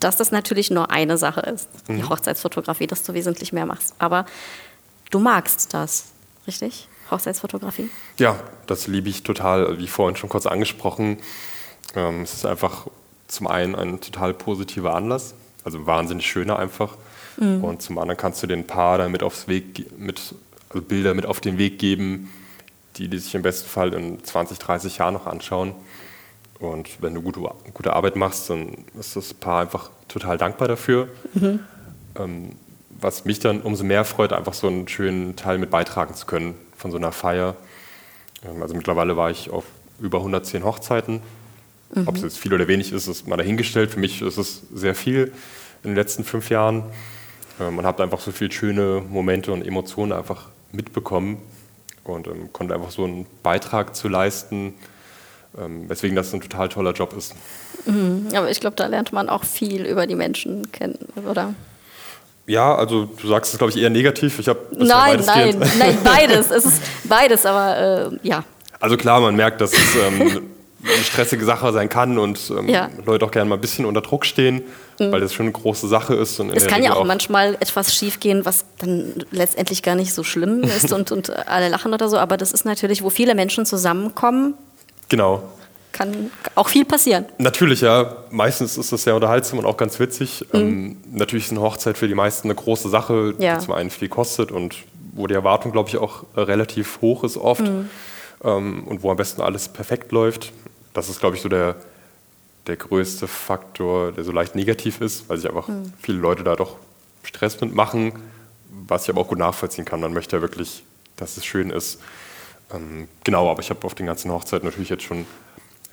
dass 0.00 0.16
das 0.16 0.32
natürlich 0.32 0.70
nur 0.70 0.90
eine 0.90 1.18
Sache 1.18 1.40
ist, 1.40 1.68
mhm. 1.88 1.98
die 1.98 2.04
Hochzeitsfotografie, 2.04 2.88
dass 2.88 3.04
du 3.04 3.14
wesentlich 3.14 3.52
mehr 3.52 3.66
machst. 3.66 3.94
Aber 3.98 4.26
du 5.10 5.20
magst 5.20 5.72
das, 5.74 6.06
richtig? 6.46 6.88
Hochzeitsfotografie? 7.10 7.90
Ja, 8.18 8.38
das 8.66 8.86
liebe 8.86 9.08
ich 9.08 9.22
total, 9.22 9.78
wie 9.78 9.88
vorhin 9.88 10.16
schon 10.16 10.28
kurz 10.28 10.46
angesprochen. 10.46 11.18
Ähm, 11.94 12.22
es 12.22 12.34
ist 12.34 12.46
einfach 12.46 12.86
zum 13.30 13.46
einen 13.46 13.74
ein 13.74 14.00
total 14.00 14.34
positiver 14.34 14.94
Anlass, 14.94 15.34
also 15.64 15.86
wahnsinnig 15.86 16.26
schöner 16.26 16.58
einfach. 16.58 16.96
Mhm. 17.36 17.64
Und 17.64 17.82
zum 17.82 17.98
anderen 17.98 18.18
kannst 18.18 18.42
du 18.42 18.46
den 18.46 18.66
Paar 18.66 18.98
damit 18.98 19.22
aufs 19.22 19.48
Weg, 19.48 19.98
mit, 19.98 20.34
also 20.68 20.82
Bilder 20.82 21.14
mit 21.14 21.26
auf 21.26 21.40
den 21.40 21.58
Weg 21.58 21.78
geben, 21.78 22.30
die 22.96 23.08
die 23.08 23.18
sich 23.18 23.34
im 23.34 23.42
besten 23.42 23.68
Fall 23.68 23.94
in 23.94 24.22
20, 24.22 24.58
30 24.58 24.98
Jahren 24.98 25.14
noch 25.14 25.26
anschauen. 25.26 25.74
Und 26.58 27.02
wenn 27.02 27.14
du 27.14 27.22
gute, 27.22 27.40
gute 27.72 27.94
Arbeit 27.94 28.16
machst, 28.16 28.50
dann 28.50 28.84
ist 28.98 29.16
das 29.16 29.32
Paar 29.32 29.62
einfach 29.62 29.90
total 30.08 30.36
dankbar 30.36 30.68
dafür. 30.68 31.08
Mhm. 31.34 31.60
Ähm, 32.16 32.50
was 33.00 33.24
mich 33.24 33.38
dann 33.38 33.62
umso 33.62 33.84
mehr 33.84 34.04
freut, 34.04 34.32
einfach 34.32 34.52
so 34.52 34.66
einen 34.66 34.86
schönen 34.86 35.36
Teil 35.36 35.56
mit 35.56 35.70
beitragen 35.70 36.14
zu 36.14 36.26
können 36.26 36.54
von 36.76 36.90
so 36.90 36.98
einer 36.98 37.12
Feier. 37.12 37.56
Ähm, 38.44 38.60
also 38.60 38.74
mittlerweile 38.74 39.16
war 39.16 39.30
ich 39.30 39.50
auf 39.50 39.64
über 40.00 40.18
110 40.18 40.64
Hochzeiten. 40.64 41.22
Mhm. 41.94 42.08
Ob 42.08 42.16
es 42.16 42.22
jetzt 42.22 42.38
viel 42.38 42.54
oder 42.54 42.68
wenig 42.68 42.92
ist, 42.92 43.08
ist 43.08 43.26
mal 43.26 43.36
dahingestellt. 43.36 43.90
Für 43.90 44.00
mich 44.00 44.22
ist 44.22 44.38
es 44.38 44.62
sehr 44.72 44.94
viel 44.94 45.32
in 45.82 45.90
den 45.90 45.96
letzten 45.96 46.24
fünf 46.24 46.50
Jahren. 46.50 46.84
Ähm, 47.60 47.76
man 47.76 47.86
hat 47.86 48.00
einfach 48.00 48.20
so 48.20 48.32
viele 48.32 48.52
schöne 48.52 49.02
Momente 49.08 49.52
und 49.52 49.66
Emotionen 49.66 50.12
einfach 50.12 50.48
mitbekommen 50.72 51.38
und 52.04 52.26
ähm, 52.26 52.52
konnte 52.52 52.74
einfach 52.74 52.90
so 52.90 53.04
einen 53.04 53.26
Beitrag 53.42 53.96
zu 53.96 54.08
leisten, 54.08 54.74
ähm, 55.58 55.88
weswegen 55.88 56.16
das 56.16 56.32
ein 56.32 56.40
total 56.40 56.68
toller 56.68 56.92
Job 56.92 57.14
ist. 57.16 57.34
Mhm, 57.86 58.28
aber 58.34 58.50
ich 58.50 58.60
glaube, 58.60 58.76
da 58.76 58.86
lernt 58.86 59.12
man 59.12 59.28
auch 59.28 59.44
viel 59.44 59.84
über 59.84 60.06
die 60.06 60.14
Menschen 60.14 60.70
kennen, 60.72 60.98
oder? 61.28 61.54
Ja, 62.46 62.74
also 62.74 63.04
du 63.04 63.28
sagst 63.28 63.52
es, 63.52 63.58
glaube 63.58 63.72
ich, 63.72 63.78
eher 63.78 63.90
negativ. 63.90 64.38
Ich 64.38 64.48
habe 64.48 64.60
nein, 64.72 65.22
nein, 65.24 65.56
nein, 65.78 65.98
beides. 66.02 66.50
es 66.50 66.64
ist 66.64 66.82
beides, 67.04 67.46
aber 67.46 68.10
äh, 68.12 68.18
ja. 68.22 68.44
Also 68.80 68.96
klar, 68.96 69.20
man 69.20 69.36
merkt, 69.36 69.60
dass 69.60 69.72
es 69.72 69.96
ähm, 69.96 70.50
eine 70.82 71.04
stressige 71.04 71.44
Sache 71.44 71.72
sein 71.72 71.88
kann 71.88 72.18
und 72.18 72.50
ähm, 72.56 72.68
ja. 72.68 72.88
Leute 73.04 73.26
auch 73.26 73.30
gerne 73.30 73.48
mal 73.48 73.56
ein 73.56 73.60
bisschen 73.60 73.84
unter 73.84 74.00
Druck 74.00 74.24
stehen, 74.24 74.62
mhm. 74.98 75.12
weil 75.12 75.20
das 75.20 75.34
schon 75.34 75.46
eine 75.46 75.52
große 75.52 75.88
Sache 75.88 76.14
ist. 76.14 76.38
es 76.40 76.66
kann 76.66 76.82
ja 76.82 76.92
auch, 76.92 77.00
auch, 77.00 77.04
manchmal 77.04 77.54
etwas 77.60 77.94
schiefgehen, 77.94 78.44
was 78.44 78.64
dann 78.78 79.24
letztendlich 79.30 79.82
gar 79.82 79.94
nicht 79.94 80.14
so 80.14 80.24
schlimm 80.24 80.62
ist 80.76 80.92
und, 80.92 81.12
und 81.12 81.30
alle 81.48 81.68
lachen 81.68 81.92
oder 81.92 82.08
so, 82.08 82.18
aber 82.18 82.36
das 82.36 82.52
ist 82.52 82.64
natürlich, 82.64 83.02
wo 83.02 83.10
viele 83.10 83.34
Menschen 83.34 83.66
zusammenkommen. 83.66 84.54
Genau. 85.08 85.42
Kann 85.92 86.30
auch 86.54 86.68
viel 86.68 86.84
passieren. 86.84 87.26
Natürlich, 87.38 87.80
ja. 87.80 88.16
Meistens 88.30 88.78
ist 88.78 88.92
das 88.92 89.02
sehr 89.02 89.14
unterhaltsam 89.16 89.58
und 89.58 89.66
auch 89.66 89.76
ganz 89.76 89.98
witzig. 89.98 90.46
Mhm. 90.52 90.60
Ähm, 90.60 90.96
natürlich 91.12 91.46
ist 91.46 91.50
eine 91.50 91.60
Hochzeit 91.60 91.98
für 91.98 92.06
die 92.06 92.14
meisten 92.14 92.46
eine 92.46 92.54
große 92.54 92.88
Sache, 92.88 93.34
ja. 93.38 93.56
die 93.56 93.64
zum 93.64 93.74
einen 93.74 93.90
viel 93.90 94.08
kostet 94.08 94.52
und 94.52 94.76
wo 95.12 95.26
die 95.26 95.34
Erwartung, 95.34 95.72
glaube 95.72 95.88
ich, 95.88 95.98
auch 95.98 96.24
relativ 96.36 97.00
hoch 97.02 97.24
ist 97.24 97.36
oft. 97.36 97.62
Mhm. 97.62 97.90
Ähm, 98.42 98.84
und 98.84 99.02
wo 99.02 99.10
am 99.10 99.16
besten 99.16 99.42
alles 99.42 99.68
perfekt 99.68 100.12
läuft 100.12 100.52
das 100.92 101.08
ist, 101.08 101.20
glaube 101.20 101.36
ich, 101.36 101.42
so 101.42 101.48
der, 101.48 101.76
der 102.66 102.76
größte 102.76 103.28
Faktor, 103.28 104.12
der 104.12 104.24
so 104.24 104.32
leicht 104.32 104.54
negativ 104.54 105.00
ist, 105.00 105.28
weil 105.28 105.38
sich 105.38 105.48
einfach 105.48 105.68
mhm. 105.68 105.92
viele 106.00 106.18
Leute 106.18 106.44
da 106.44 106.56
doch 106.56 106.76
Stress 107.22 107.60
mitmachen, 107.60 108.12
was 108.68 109.04
ich 109.04 109.10
aber 109.10 109.20
auch 109.20 109.28
gut 109.28 109.38
nachvollziehen 109.38 109.84
kann. 109.84 110.00
Man 110.00 110.12
möchte 110.12 110.36
ja 110.36 110.42
wirklich, 110.42 110.82
dass 111.16 111.36
es 111.36 111.44
schön 111.44 111.70
ist. 111.70 112.00
Ähm, 112.72 113.08
genau, 113.24 113.50
aber 113.50 113.60
ich 113.60 113.70
habe 113.70 113.84
auf 113.86 113.94
den 113.94 114.06
ganzen 114.06 114.30
Hochzeiten 114.30 114.66
natürlich 114.66 114.90
jetzt 114.90 115.02
schon 115.02 115.26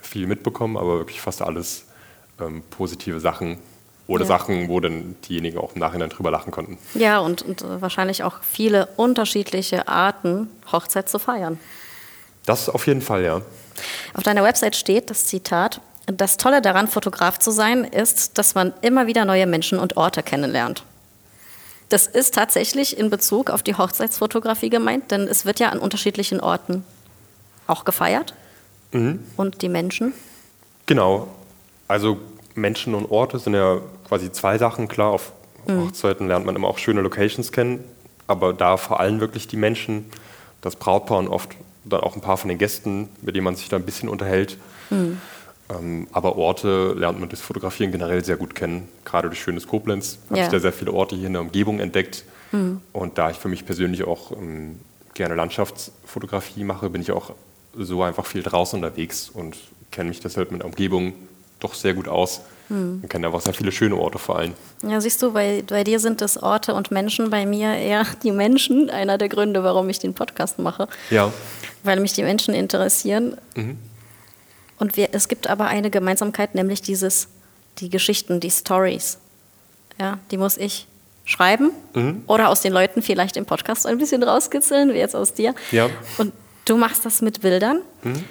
viel 0.01 0.27
mitbekommen, 0.27 0.77
aber 0.77 0.99
wirklich 0.99 1.21
fast 1.21 1.41
alles 1.41 1.85
ähm, 2.39 2.63
positive 2.69 3.19
Sachen 3.19 3.57
oder 4.07 4.23
ja. 4.23 4.27
Sachen, 4.27 4.69
wo 4.69 4.79
dann 4.79 5.15
diejenigen 5.27 5.57
auch 5.57 5.73
im 5.73 5.79
Nachhinein 5.79 6.09
drüber 6.09 6.31
lachen 6.31 6.51
konnten. 6.51 6.77
Ja, 6.93 7.19
und, 7.19 7.41
und 7.41 7.65
wahrscheinlich 7.81 8.23
auch 8.23 8.41
viele 8.41 8.87
unterschiedliche 8.95 9.87
Arten, 9.87 10.49
Hochzeit 10.71 11.09
zu 11.09 11.19
feiern. 11.19 11.59
Das 12.45 12.69
auf 12.69 12.87
jeden 12.87 13.01
Fall, 13.01 13.23
ja. 13.23 13.41
Auf 14.13 14.23
deiner 14.23 14.43
Website 14.43 14.75
steht 14.75 15.09
das 15.09 15.25
Zitat, 15.25 15.81
das 16.07 16.37
Tolle 16.37 16.61
daran, 16.61 16.87
Fotograf 16.87 17.37
zu 17.39 17.51
sein, 17.51 17.83
ist, 17.83 18.37
dass 18.37 18.55
man 18.55 18.73
immer 18.81 19.07
wieder 19.07 19.25
neue 19.25 19.45
Menschen 19.45 19.77
und 19.77 19.97
Orte 19.97 20.23
kennenlernt. 20.23 20.83
Das 21.89 22.07
ist 22.07 22.33
tatsächlich 22.33 22.97
in 22.97 23.09
Bezug 23.09 23.49
auf 23.49 23.63
die 23.63 23.75
Hochzeitsfotografie 23.75 24.69
gemeint, 24.69 25.11
denn 25.11 25.27
es 25.27 25.45
wird 25.45 25.59
ja 25.59 25.69
an 25.69 25.79
unterschiedlichen 25.79 26.39
Orten 26.39 26.83
auch 27.65 27.85
gefeiert. 27.85 28.33
Mhm. 28.91 29.23
Und 29.35 29.61
die 29.61 29.69
Menschen? 29.69 30.13
Genau. 30.85 31.27
Also 31.87 32.17
Menschen 32.55 32.95
und 32.95 33.09
Orte 33.11 33.39
sind 33.39 33.53
ja 33.53 33.79
quasi 34.07 34.31
zwei 34.31 34.57
Sachen. 34.57 34.87
Klar, 34.87 35.11
auf 35.11 35.31
mhm. 35.65 35.87
Hochzeiten 35.87 36.27
lernt 36.27 36.45
man 36.45 36.55
immer 36.55 36.67
auch 36.67 36.77
schöne 36.77 37.01
Locations 37.01 37.51
kennen, 37.51 37.83
aber 38.27 38.53
da 38.53 38.77
vor 38.77 38.99
allem 38.99 39.19
wirklich 39.19 39.47
die 39.47 39.57
Menschen, 39.57 40.09
das 40.61 40.75
Brautpaar 40.75 41.19
und 41.19 41.27
oft 41.27 41.55
dann 41.89 42.01
auch 42.01 42.15
ein 42.15 42.21
paar 42.21 42.37
von 42.37 42.49
den 42.49 42.57
Gästen, 42.57 43.09
mit 43.21 43.35
denen 43.35 43.45
man 43.45 43.55
sich 43.55 43.69
da 43.69 43.77
ein 43.77 43.83
bisschen 43.83 44.09
unterhält. 44.09 44.57
Mhm. 44.89 45.19
Ähm, 45.69 46.07
aber 46.11 46.37
Orte 46.37 46.93
lernt 46.93 47.19
man 47.19 47.29
das 47.29 47.41
Fotografieren 47.41 47.91
generell 47.91 48.23
sehr 48.23 48.37
gut 48.37 48.55
kennen. 48.55 48.87
Gerade 49.03 49.27
durch 49.27 49.41
schönes 49.41 49.67
Koblenz 49.67 50.19
habe 50.29 50.39
ja. 50.39 50.45
ich 50.45 50.51
da 50.51 50.59
sehr 50.59 50.73
viele 50.73 50.93
Orte 50.93 51.15
hier 51.15 51.27
in 51.27 51.33
der 51.33 51.41
Umgebung 51.41 51.79
entdeckt. 51.79 52.23
Mhm. 52.51 52.81
Und 52.93 53.17
da 53.17 53.29
ich 53.29 53.37
für 53.37 53.49
mich 53.49 53.65
persönlich 53.65 54.03
auch 54.05 54.31
ähm, 54.31 54.79
gerne 55.13 55.35
Landschaftsfotografie 55.35 56.63
mache, 56.63 56.89
bin 56.89 57.01
ich 57.01 57.11
auch 57.11 57.33
so 57.77 58.01
einfach 58.03 58.25
viel 58.25 58.43
draußen 58.43 58.81
unterwegs 58.81 59.29
und 59.29 59.57
kenne 59.91 60.09
mich 60.09 60.19
deshalb 60.19 60.51
mit 60.51 60.61
der 60.61 60.67
Umgebung 60.67 61.13
doch 61.59 61.73
sehr 61.73 61.93
gut 61.93 62.07
aus. 62.07 62.41
Mhm. 62.69 62.99
Man 63.01 63.09
kennt 63.09 63.25
einfach 63.25 63.41
sehr 63.41 63.53
viele 63.53 63.71
schöne 63.71 63.95
Orte 63.95 64.19
vor 64.19 64.37
allem. 64.37 64.53
Ja, 64.83 64.99
siehst 65.01 65.21
du, 65.21 65.31
bei, 65.33 65.63
bei 65.65 65.83
dir 65.83 65.99
sind 65.99 66.21
es 66.21 66.41
Orte 66.41 66.73
und 66.73 66.91
Menschen, 66.91 67.29
bei 67.29 67.45
mir 67.45 67.73
eher 67.73 68.05
die 68.23 68.31
Menschen. 68.31 68.89
Einer 68.89 69.17
der 69.17 69.29
Gründe, 69.29 69.63
warum 69.63 69.89
ich 69.89 69.99
den 69.99 70.13
Podcast 70.13 70.59
mache. 70.59 70.87
Ja. 71.09 71.31
Weil 71.87 71.99
mich 71.99 72.13
die 72.13 72.23
Menschen 72.23 72.53
interessieren. 72.53 73.37
Mhm. 73.55 73.77
Und 74.77 74.95
wir, 74.95 75.09
es 75.13 75.27
gibt 75.27 75.49
aber 75.49 75.65
eine 75.65 75.89
Gemeinsamkeit, 75.89 76.53
nämlich 76.53 76.81
dieses, 76.81 77.29
die 77.79 77.89
Geschichten, 77.89 78.39
die 78.39 78.51
Stories. 78.51 79.17
Ja, 79.99 80.19
die 80.29 80.37
muss 80.37 80.57
ich 80.57 80.87
schreiben 81.25 81.71
mhm. 81.93 82.23
oder 82.27 82.49
aus 82.49 82.61
den 82.61 82.71
Leuten 82.71 83.01
vielleicht 83.01 83.35
im 83.35 83.45
Podcast 83.45 83.85
ein 83.85 83.97
bisschen 83.97 84.23
rauskitzeln, 84.23 84.93
wie 84.93 84.97
jetzt 84.97 85.15
aus 85.15 85.33
dir. 85.33 85.55
Ja. 85.71 85.89
Und 86.17 86.33
du 86.65 86.77
machst 86.77 87.05
das 87.05 87.21
mit 87.21 87.41
Bildern. 87.41 87.81
Mhm. 88.03 88.23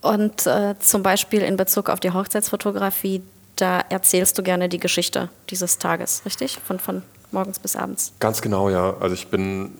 Und 0.00 0.46
äh, 0.46 0.74
zum 0.78 1.02
Beispiel 1.02 1.42
in 1.42 1.56
Bezug 1.56 1.90
auf 1.90 2.00
die 2.00 2.12
Hochzeitsfotografie, 2.12 3.22
da 3.56 3.80
erzählst 3.88 4.38
du 4.38 4.42
gerne 4.42 4.68
die 4.68 4.78
Geschichte 4.78 5.28
dieses 5.50 5.78
Tages, 5.78 6.22
richtig? 6.24 6.58
Von, 6.64 6.78
von 6.78 7.02
morgens 7.32 7.58
bis 7.58 7.76
abends. 7.76 8.12
Ganz 8.20 8.40
genau, 8.40 8.70
ja. 8.70 8.96
Also 9.00 9.14
ich 9.14 9.26
bin, 9.26 9.72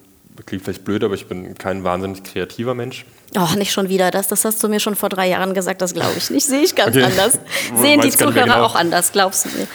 klingt 0.47 0.65
vielleicht 0.65 0.85
blöd, 0.85 1.05
aber 1.05 1.15
ich 1.15 1.27
bin 1.27 1.57
kein 1.57 1.85
wahnsinnig 1.85 2.23
kreativer 2.23 2.75
Mensch. 2.75 3.05
Oh, 3.37 3.57
nicht 3.57 3.73
schon 3.73 3.89
wieder 3.89 4.11
das. 4.11 4.29
Das 4.29 4.45
hast 4.45 4.63
du 4.63 4.69
mir 4.69 4.81
schon 4.81 4.95
vor 4.95 5.09
drei 5.09 5.29
Jahren 5.29 5.55
gesagt, 5.55 5.83
das 5.83 5.95
glaube 5.95 6.15
ich 6.17 6.31
nicht. 6.31 6.47
Sehe 6.47 6.63
ich 6.63 6.75
ganz 6.75 6.97
okay. 6.97 7.05
anders. 7.05 7.39
Sehen 7.77 8.01
die 8.01 8.11
Zuhörer 8.11 8.45
genau. 8.45 8.63
auch 8.63 8.75
anders, 8.75 9.13
glaubst 9.13 9.47
du 9.47 9.51
mir? 9.51 9.67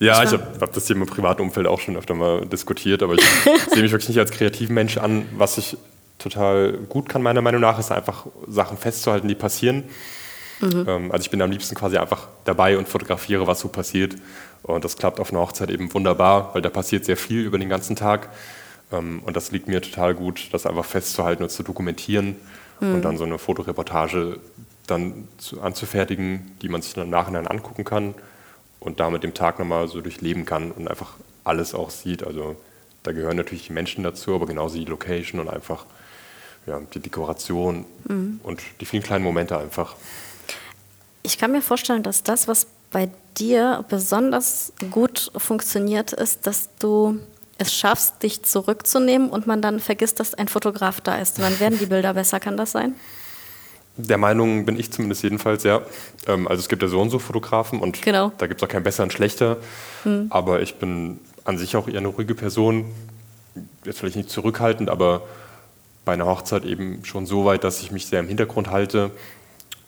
Ja, 0.00 0.22
ich 0.24 0.32
habe 0.32 0.46
hab 0.60 0.72
das 0.72 0.86
hier 0.86 0.96
im 0.96 1.06
privaten 1.06 1.42
Umfeld 1.42 1.66
auch 1.66 1.78
schon 1.78 1.96
öfter 1.96 2.14
mal 2.14 2.46
diskutiert, 2.46 3.02
aber 3.02 3.14
ich 3.14 3.20
sehe 3.70 3.82
mich 3.82 3.92
wirklich 3.92 4.08
nicht 4.08 4.18
als 4.18 4.30
kreativen 4.30 4.74
Mensch 4.74 4.96
an. 4.96 5.26
Was 5.36 5.58
ich 5.58 5.76
total 6.18 6.72
gut 6.88 7.08
kann, 7.08 7.22
meiner 7.22 7.42
Meinung 7.42 7.60
nach, 7.60 7.78
ist 7.78 7.92
einfach 7.92 8.26
Sachen 8.48 8.78
festzuhalten, 8.78 9.28
die 9.28 9.34
passieren. 9.34 9.84
Mhm. 10.60 10.84
Ähm, 10.88 11.12
also 11.12 11.22
ich 11.24 11.30
bin 11.30 11.40
am 11.42 11.50
liebsten 11.50 11.74
quasi 11.74 11.98
einfach 11.98 12.28
dabei 12.44 12.78
und 12.78 12.88
fotografiere, 12.88 13.46
was 13.46 13.60
so 13.60 13.68
passiert. 13.68 14.14
Und 14.62 14.84
das 14.84 14.96
klappt 14.96 15.20
auf 15.20 15.30
einer 15.30 15.40
Hochzeit 15.40 15.70
eben 15.70 15.92
wunderbar, 15.92 16.50
weil 16.54 16.62
da 16.62 16.70
passiert 16.70 17.04
sehr 17.04 17.16
viel 17.16 17.40
über 17.40 17.58
den 17.58 17.68
ganzen 17.68 17.96
Tag. 17.96 18.30
Ähm, 18.92 19.22
und 19.24 19.36
das 19.36 19.50
liegt 19.50 19.68
mir 19.68 19.80
total 19.80 20.14
gut, 20.14 20.48
das 20.52 20.66
einfach 20.66 20.84
festzuhalten 20.84 21.42
und 21.42 21.50
zu 21.50 21.62
dokumentieren 21.62 22.36
mhm. 22.80 22.94
und 22.94 23.02
dann 23.02 23.16
so 23.16 23.24
eine 23.24 23.38
Fotoreportage 23.38 24.38
dann 24.86 25.28
zu, 25.38 25.60
anzufertigen, 25.60 26.56
die 26.62 26.68
man 26.68 26.82
sich 26.82 26.94
dann 26.94 27.04
im 27.04 27.10
Nachhinein 27.10 27.46
angucken 27.46 27.84
kann 27.84 28.14
und 28.80 29.00
damit 29.00 29.22
dem 29.22 29.34
Tag 29.34 29.58
nochmal 29.58 29.88
so 29.88 30.00
durchleben 30.00 30.44
kann 30.44 30.72
und 30.72 30.88
einfach 30.88 31.14
alles 31.44 31.74
auch 31.74 31.90
sieht. 31.90 32.24
Also 32.24 32.56
da 33.02 33.12
gehören 33.12 33.36
natürlich 33.36 33.66
die 33.68 33.72
Menschen 33.72 34.04
dazu, 34.04 34.34
aber 34.34 34.46
genauso 34.46 34.78
die 34.78 34.84
Location 34.84 35.40
und 35.40 35.48
einfach 35.48 35.86
ja, 36.66 36.80
die 36.92 37.00
Dekoration 37.00 37.84
mhm. 38.08 38.40
und 38.42 38.60
die 38.80 38.86
vielen 38.86 39.02
kleinen 39.02 39.24
Momente 39.24 39.56
einfach. 39.56 39.96
Ich 41.22 41.38
kann 41.38 41.52
mir 41.52 41.62
vorstellen, 41.62 42.02
dass 42.02 42.22
das, 42.22 42.48
was 42.48 42.66
bei 42.90 43.10
dir 43.38 43.84
besonders 43.88 44.72
gut 44.90 45.30
funktioniert, 45.36 46.12
ist, 46.12 46.46
dass 46.46 46.70
du 46.78 47.20
es 47.60 47.74
schaffst, 47.74 48.22
dich 48.22 48.42
zurückzunehmen 48.42 49.28
und 49.28 49.46
man 49.46 49.60
dann 49.60 49.80
vergisst, 49.80 50.18
dass 50.18 50.34
ein 50.34 50.48
Fotograf 50.48 51.00
da 51.00 51.16
ist. 51.16 51.38
Und 51.38 51.44
dann 51.44 51.60
werden 51.60 51.78
die 51.78 51.86
Bilder 51.86 52.14
besser. 52.14 52.40
Kann 52.40 52.56
das 52.56 52.72
sein? 52.72 52.94
Der 53.96 54.16
Meinung 54.16 54.64
bin 54.64 54.78
ich 54.78 54.90
zumindest 54.90 55.22
jedenfalls, 55.22 55.62
ja. 55.62 55.82
Ähm, 56.26 56.48
also 56.48 56.60
es 56.60 56.68
gibt 56.68 56.82
ja 56.82 56.88
so 56.88 57.00
und 57.00 57.10
so 57.10 57.18
Fotografen 57.18 57.80
und 57.80 58.00
genau. 58.00 58.32
da 58.38 58.46
gibt 58.46 58.62
es 58.62 58.66
auch 58.66 58.72
keinen 58.72 58.82
besseren, 58.82 59.10
schlechter. 59.10 59.58
Hm. 60.04 60.28
Aber 60.30 60.62
ich 60.62 60.76
bin 60.76 61.18
an 61.44 61.58
sich 61.58 61.76
auch 61.76 61.86
eher 61.86 61.98
eine 61.98 62.08
ruhige 62.08 62.34
Person. 62.34 62.86
Jetzt 63.84 63.98
vielleicht 63.98 64.16
nicht 64.16 64.30
zurückhaltend, 64.30 64.88
aber 64.88 65.22
bei 66.06 66.14
einer 66.14 66.26
Hochzeit 66.26 66.64
eben 66.64 67.04
schon 67.04 67.26
so 67.26 67.44
weit, 67.44 67.62
dass 67.62 67.82
ich 67.82 67.90
mich 67.90 68.06
sehr 68.06 68.20
im 68.20 68.28
Hintergrund 68.28 68.70
halte. 68.70 69.10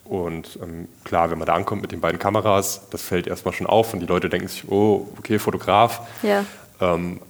Und 0.05 0.59
ähm, 0.63 0.89
klar, 1.05 1.31
wenn 1.31 1.39
man 1.39 1.47
da 1.47 1.55
ankommt 1.55 1.81
mit 1.81 1.93
den 1.93 2.03
beiden 2.03 2.19
Kameras, 2.19 2.83
das 2.91 3.01
fällt 3.01 3.27
erstmal 3.27 3.55
schon 3.55 3.67
auf 3.67 3.95
und 3.95 4.01
die 4.01 4.07
Leute 4.07 4.29
denken 4.29 4.49
sich, 4.49 4.69
oh, 4.69 5.09
okay, 5.19 5.39
Fotograf. 5.39 6.03
Ja. 6.23 6.45
Ähm, 6.81 7.21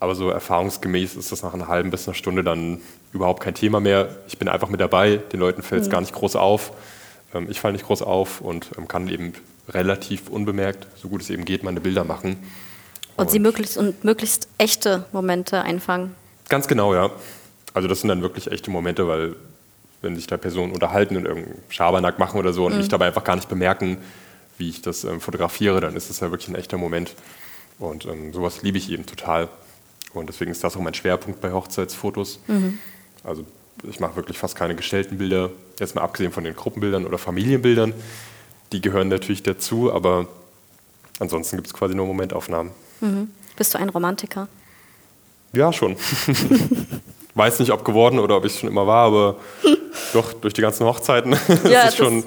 aber 0.00 0.14
so 0.14 0.30
erfahrungsgemäß 0.30 1.14
ist 1.14 1.30
das 1.30 1.42
nach 1.42 1.54
einer 1.54 1.68
halben 1.68 1.90
bis 1.90 2.08
einer 2.08 2.14
Stunde 2.14 2.42
dann 2.42 2.80
überhaupt 3.12 3.42
kein 3.42 3.54
Thema 3.54 3.80
mehr. 3.80 4.08
Ich 4.26 4.38
bin 4.38 4.48
einfach 4.48 4.70
mit 4.70 4.80
dabei, 4.80 5.18
den 5.18 5.38
Leuten 5.38 5.62
fällt 5.62 5.82
es 5.82 5.88
mhm. 5.88 5.92
gar 5.92 6.00
nicht 6.00 6.14
groß 6.14 6.36
auf. 6.36 6.72
Ähm, 7.34 7.46
ich 7.50 7.60
falle 7.60 7.74
nicht 7.74 7.86
groß 7.86 8.02
auf 8.02 8.40
und 8.40 8.70
ähm, 8.78 8.88
kann 8.88 9.08
eben 9.08 9.34
relativ 9.68 10.28
unbemerkt, 10.28 10.86
so 10.96 11.08
gut 11.08 11.20
es 11.20 11.30
eben 11.30 11.44
geht, 11.44 11.62
meine 11.62 11.80
Bilder 11.80 12.04
machen. 12.04 12.38
Und, 13.16 13.26
und 13.26 13.30
sie 13.30 13.38
möglichst 13.38 13.76
und 13.76 14.02
möglichst 14.02 14.48
echte 14.56 15.04
Momente 15.12 15.62
einfangen. 15.62 16.14
Ganz 16.48 16.66
genau, 16.66 16.94
ja. 16.94 17.10
Also 17.74 17.86
das 17.86 18.00
sind 18.00 18.08
dann 18.08 18.22
wirklich 18.22 18.50
echte 18.50 18.70
Momente, 18.70 19.06
weil 19.06 19.36
wenn 20.02 20.16
sich 20.16 20.26
da 20.26 20.38
Personen 20.38 20.72
unterhalten 20.72 21.16
und 21.16 21.26
irgendeinen 21.26 21.62
Schabernack 21.68 22.18
machen 22.18 22.40
oder 22.40 22.54
so 22.54 22.64
und 22.64 22.72
mhm. 22.72 22.78
mich 22.78 22.88
dabei 22.88 23.08
einfach 23.08 23.22
gar 23.22 23.36
nicht 23.36 23.50
bemerken, 23.50 23.98
wie 24.56 24.70
ich 24.70 24.80
das 24.80 25.04
ähm, 25.04 25.20
fotografiere, 25.20 25.80
dann 25.80 25.94
ist 25.94 26.08
das 26.08 26.20
ja 26.20 26.30
wirklich 26.30 26.48
ein 26.48 26.54
echter 26.54 26.78
Moment. 26.78 27.14
Und 27.78 28.06
ähm, 28.06 28.32
sowas 28.32 28.62
liebe 28.62 28.78
ich 28.78 28.90
eben 28.90 29.04
total. 29.04 29.48
Und 30.12 30.28
deswegen 30.28 30.50
ist 30.50 30.62
das 30.64 30.76
auch 30.76 30.80
mein 30.80 30.94
Schwerpunkt 30.94 31.40
bei 31.40 31.52
Hochzeitsfotos. 31.52 32.40
Mhm. 32.46 32.78
Also 33.22 33.44
ich 33.88 34.00
mache 34.00 34.16
wirklich 34.16 34.38
fast 34.38 34.56
keine 34.56 34.74
gestellten 34.74 35.18
Bilder, 35.18 35.50
jetzt 35.78 35.94
mal 35.94 36.02
abgesehen 36.02 36.32
von 36.32 36.44
den 36.44 36.54
Gruppenbildern 36.54 37.06
oder 37.06 37.18
Familienbildern. 37.18 37.94
Die 38.72 38.80
gehören 38.80 39.08
natürlich 39.08 39.42
dazu, 39.42 39.92
aber 39.92 40.26
ansonsten 41.18 41.56
gibt 41.56 41.68
es 41.68 41.74
quasi 41.74 41.94
nur 41.94 42.06
Momentaufnahmen. 42.06 42.72
Mhm. 43.00 43.30
Bist 43.56 43.74
du 43.74 43.78
ein 43.78 43.88
Romantiker? 43.88 44.48
Ja, 45.52 45.72
schon. 45.72 45.96
Weiß 47.34 47.58
nicht, 47.60 47.72
ob 47.72 47.84
geworden 47.84 48.18
oder 48.18 48.36
ob 48.36 48.44
ich 48.44 48.52
es 48.52 48.60
schon 48.60 48.68
immer 48.68 48.86
war, 48.86 49.06
aber 49.06 49.36
doch, 50.12 50.32
durch 50.32 50.54
die 50.54 50.62
ganzen 50.62 50.84
Hochzeiten 50.86 51.36
ja, 51.68 51.82
ist 51.82 51.96
schon, 51.96 52.24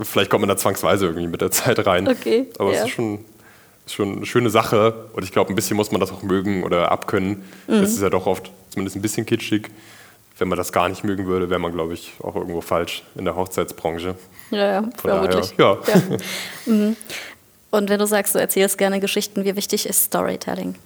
vielleicht 0.00 0.30
kommt 0.30 0.42
man 0.42 0.48
da 0.48 0.56
zwangsweise 0.56 1.06
irgendwie 1.06 1.26
mit 1.26 1.40
der 1.40 1.50
Zeit 1.50 1.86
rein. 1.86 2.08
Okay, 2.08 2.46
aber 2.58 2.72
ja. 2.72 2.78
es 2.78 2.84
ist 2.86 2.94
schon 2.94 3.24
ist 3.86 3.94
schon 3.94 4.16
eine 4.16 4.26
schöne 4.26 4.50
Sache 4.50 5.06
und 5.12 5.24
ich 5.24 5.32
glaube, 5.32 5.52
ein 5.52 5.56
bisschen 5.56 5.76
muss 5.76 5.90
man 5.90 6.00
das 6.00 6.10
auch 6.12 6.22
mögen 6.22 6.64
oder 6.64 6.90
abkönnen. 6.90 7.44
Mhm. 7.66 7.80
Das 7.80 7.90
ist 7.90 8.02
ja 8.02 8.10
doch 8.10 8.26
oft 8.26 8.50
zumindest 8.70 8.96
ein 8.96 9.02
bisschen 9.02 9.26
kitschig. 9.26 9.70
Wenn 10.38 10.48
man 10.48 10.58
das 10.58 10.72
gar 10.72 10.88
nicht 10.88 11.04
mögen 11.04 11.26
würde, 11.26 11.48
wäre 11.48 11.60
man, 11.60 11.72
glaube 11.72 11.94
ich, 11.94 12.14
auch 12.20 12.34
irgendwo 12.34 12.60
falsch 12.60 13.04
in 13.14 13.24
der 13.24 13.36
Hochzeitsbranche. 13.36 14.16
Ja, 14.50 14.72
ja, 14.72 14.88
vermutlich. 14.96 15.54
Ja. 15.58 15.78
ja. 15.86 16.18
Mhm. 16.66 16.96
Und 17.70 17.90
wenn 17.90 17.98
du 17.98 18.06
sagst, 18.06 18.34
du 18.34 18.38
erzählst 18.38 18.78
gerne 18.78 19.00
Geschichten, 19.00 19.44
wie 19.44 19.56
wichtig 19.56 19.86
ist 19.86 20.04
Storytelling? 20.04 20.76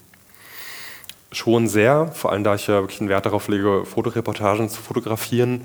Schon 1.32 1.68
sehr, 1.68 2.10
vor 2.14 2.32
allem 2.32 2.44
da 2.44 2.54
ich 2.54 2.66
ja 2.66 2.80
wirklich 2.80 3.00
einen 3.00 3.10
Wert 3.10 3.26
darauf 3.26 3.48
lege, 3.48 3.84
Fotoreportagen 3.84 4.68
zu 4.70 4.80
fotografieren. 4.80 5.62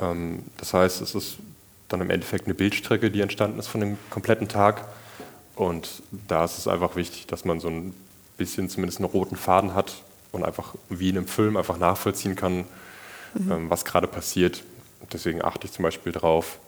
Ähm, 0.00 0.44
das 0.56 0.72
heißt, 0.72 1.00
es 1.00 1.14
ist 1.14 1.38
dann 1.88 2.00
im 2.00 2.10
Endeffekt 2.10 2.46
eine 2.46 2.54
Bildstrecke, 2.54 3.10
die 3.10 3.20
entstanden 3.20 3.58
ist 3.58 3.66
von 3.66 3.80
dem 3.80 3.98
kompletten 4.10 4.48
Tag. 4.48 4.84
Und 5.60 6.02
da 6.26 6.46
ist 6.46 6.56
es 6.56 6.66
einfach 6.66 6.96
wichtig, 6.96 7.26
dass 7.26 7.44
man 7.44 7.60
so 7.60 7.68
ein 7.68 7.92
bisschen 8.38 8.70
zumindest 8.70 8.98
einen 8.98 9.10
roten 9.10 9.36
Faden 9.36 9.74
hat 9.74 9.92
und 10.32 10.42
einfach 10.42 10.74
wie 10.88 11.10
in 11.10 11.18
einem 11.18 11.26
Film 11.26 11.58
einfach 11.58 11.76
nachvollziehen 11.76 12.34
kann, 12.34 12.64
mhm. 13.34 13.52
ähm, 13.52 13.70
was 13.70 13.84
gerade 13.84 14.06
passiert. 14.06 14.64
Deswegen 15.12 15.44
achte 15.44 15.66
ich 15.66 15.72
zum 15.72 15.82
Beispiel 15.82 16.12
darauf, 16.12 16.60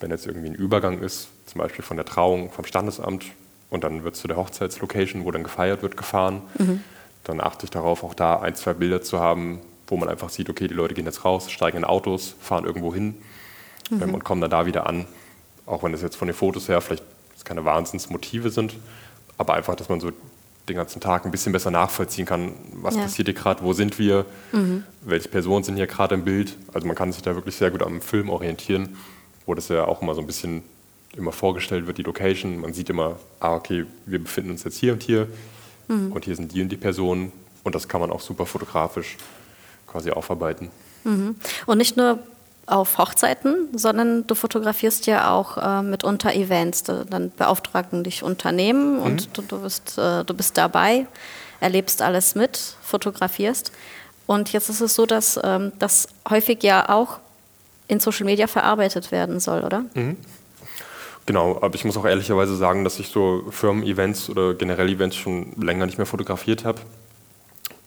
wenn 0.00 0.10
jetzt 0.10 0.24
irgendwie 0.26 0.48
ein 0.48 0.54
Übergang 0.54 1.00
ist, 1.02 1.28
zum 1.44 1.58
Beispiel 1.58 1.84
von 1.84 1.98
der 1.98 2.06
Trauung 2.06 2.50
vom 2.50 2.64
Standesamt 2.64 3.26
und 3.68 3.84
dann 3.84 4.04
wird 4.04 4.16
zu 4.16 4.26
der 4.26 4.38
Hochzeitslocation, 4.38 5.26
wo 5.26 5.30
dann 5.30 5.42
gefeiert 5.42 5.82
wird, 5.82 5.98
gefahren, 5.98 6.40
mhm. 6.56 6.82
dann 7.24 7.42
achte 7.42 7.66
ich 7.66 7.70
darauf, 7.70 8.04
auch 8.04 8.14
da 8.14 8.40
ein, 8.40 8.54
zwei 8.54 8.72
Bilder 8.72 9.02
zu 9.02 9.20
haben, 9.20 9.60
wo 9.86 9.98
man 9.98 10.08
einfach 10.08 10.30
sieht, 10.30 10.48
okay, 10.48 10.66
die 10.66 10.72
Leute 10.72 10.94
gehen 10.94 11.04
jetzt 11.04 11.26
raus, 11.26 11.50
steigen 11.50 11.76
in 11.76 11.84
Autos, 11.84 12.36
fahren 12.40 12.64
irgendwo 12.64 12.94
hin 12.94 13.16
mhm. 13.90 14.02
ähm, 14.02 14.14
und 14.14 14.24
kommen 14.24 14.40
dann 14.40 14.50
da 14.50 14.64
wieder 14.64 14.86
an. 14.86 15.04
Auch 15.66 15.82
wenn 15.82 15.92
es 15.92 16.00
jetzt 16.00 16.16
von 16.16 16.26
den 16.26 16.34
Fotos 16.34 16.70
her 16.70 16.80
vielleicht 16.80 17.04
keine 17.48 17.64
Wahnsinnsmotive 17.64 18.50
sind, 18.50 18.74
aber 19.38 19.54
einfach, 19.54 19.74
dass 19.74 19.88
man 19.88 20.00
so 20.00 20.12
den 20.68 20.76
ganzen 20.76 21.00
Tag 21.00 21.24
ein 21.24 21.30
bisschen 21.30 21.52
besser 21.52 21.70
nachvollziehen 21.70 22.26
kann, 22.26 22.52
was 22.74 22.94
ja. 22.94 23.02
passiert 23.02 23.28
hier 23.28 23.34
gerade, 23.34 23.62
wo 23.62 23.72
sind 23.72 23.98
wir, 23.98 24.26
mhm. 24.52 24.84
welche 25.02 25.28
Personen 25.28 25.64
sind 25.64 25.76
hier 25.76 25.86
gerade 25.86 26.14
im 26.14 26.24
Bild. 26.24 26.56
Also 26.72 26.86
man 26.86 26.94
kann 26.94 27.10
sich 27.10 27.22
da 27.22 27.34
wirklich 27.34 27.56
sehr 27.56 27.70
gut 27.70 27.82
am 27.82 28.02
Film 28.02 28.28
orientieren, 28.28 28.96
wo 29.46 29.54
das 29.54 29.68
ja 29.68 29.86
auch 29.86 30.02
immer 30.02 30.14
so 30.14 30.20
ein 30.20 30.26
bisschen 30.26 30.62
immer 31.16 31.32
vorgestellt 31.32 31.86
wird, 31.86 31.96
die 31.98 32.02
Location. 32.02 32.60
Man 32.60 32.74
sieht 32.74 32.90
immer, 32.90 33.16
ah, 33.40 33.56
okay, 33.56 33.86
wir 34.04 34.18
befinden 34.18 34.50
uns 34.50 34.64
jetzt 34.64 34.76
hier 34.76 34.92
und 34.92 35.02
hier 35.02 35.26
mhm. 35.88 36.12
und 36.12 36.24
hier 36.26 36.36
sind 36.36 36.52
die 36.52 36.60
und 36.62 36.68
die 36.68 36.76
Personen 36.76 37.32
und 37.64 37.74
das 37.74 37.88
kann 37.88 38.00
man 38.00 38.10
auch 38.10 38.20
super 38.20 38.44
fotografisch 38.44 39.16
quasi 39.86 40.10
aufarbeiten. 40.10 40.70
Mhm. 41.04 41.36
Und 41.66 41.78
nicht 41.78 41.96
nur 41.96 42.18
auf 42.68 42.98
Hochzeiten, 42.98 43.68
sondern 43.72 44.26
du 44.26 44.34
fotografierst 44.34 45.06
ja 45.06 45.30
auch 45.30 45.56
äh, 45.56 45.82
mitunter 45.82 46.34
Events. 46.34 46.82
Dann 46.82 47.32
beauftragen 47.36 48.04
dich 48.04 48.22
Unternehmen 48.22 48.96
mhm. 48.96 49.02
und 49.02 49.36
du, 49.36 49.42
du, 49.42 49.58
bist, 49.60 49.98
äh, 49.98 50.24
du 50.24 50.34
bist 50.34 50.56
dabei, 50.56 51.06
erlebst 51.60 52.02
alles 52.02 52.34
mit, 52.34 52.76
fotografierst. 52.82 53.72
Und 54.26 54.52
jetzt 54.52 54.68
ist 54.68 54.82
es 54.82 54.94
so, 54.94 55.06
dass 55.06 55.40
ähm, 55.42 55.72
das 55.78 56.08
häufig 56.28 56.62
ja 56.62 56.88
auch 56.90 57.18
in 57.88 58.00
Social 58.00 58.26
Media 58.26 58.46
verarbeitet 58.46 59.10
werden 59.10 59.40
soll, 59.40 59.62
oder? 59.62 59.84
Mhm. 59.94 60.16
Genau, 61.24 61.58
aber 61.60 61.74
ich 61.74 61.84
muss 61.84 61.96
auch 61.96 62.06
ehrlicherweise 62.06 62.56
sagen, 62.56 62.84
dass 62.84 62.98
ich 62.98 63.08
so 63.08 63.44
Firmen-Events 63.50 64.30
oder 64.30 64.54
generell 64.54 64.88
Events 64.88 65.16
schon 65.16 65.52
länger 65.60 65.86
nicht 65.86 65.98
mehr 65.98 66.06
fotografiert 66.06 66.64
habe. 66.64 66.80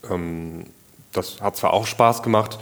Ähm, 0.10 0.66
das 1.12 1.42
hat 1.42 1.58
zwar 1.58 1.74
auch 1.74 1.86
Spaß 1.86 2.24
gemacht, 2.24 2.60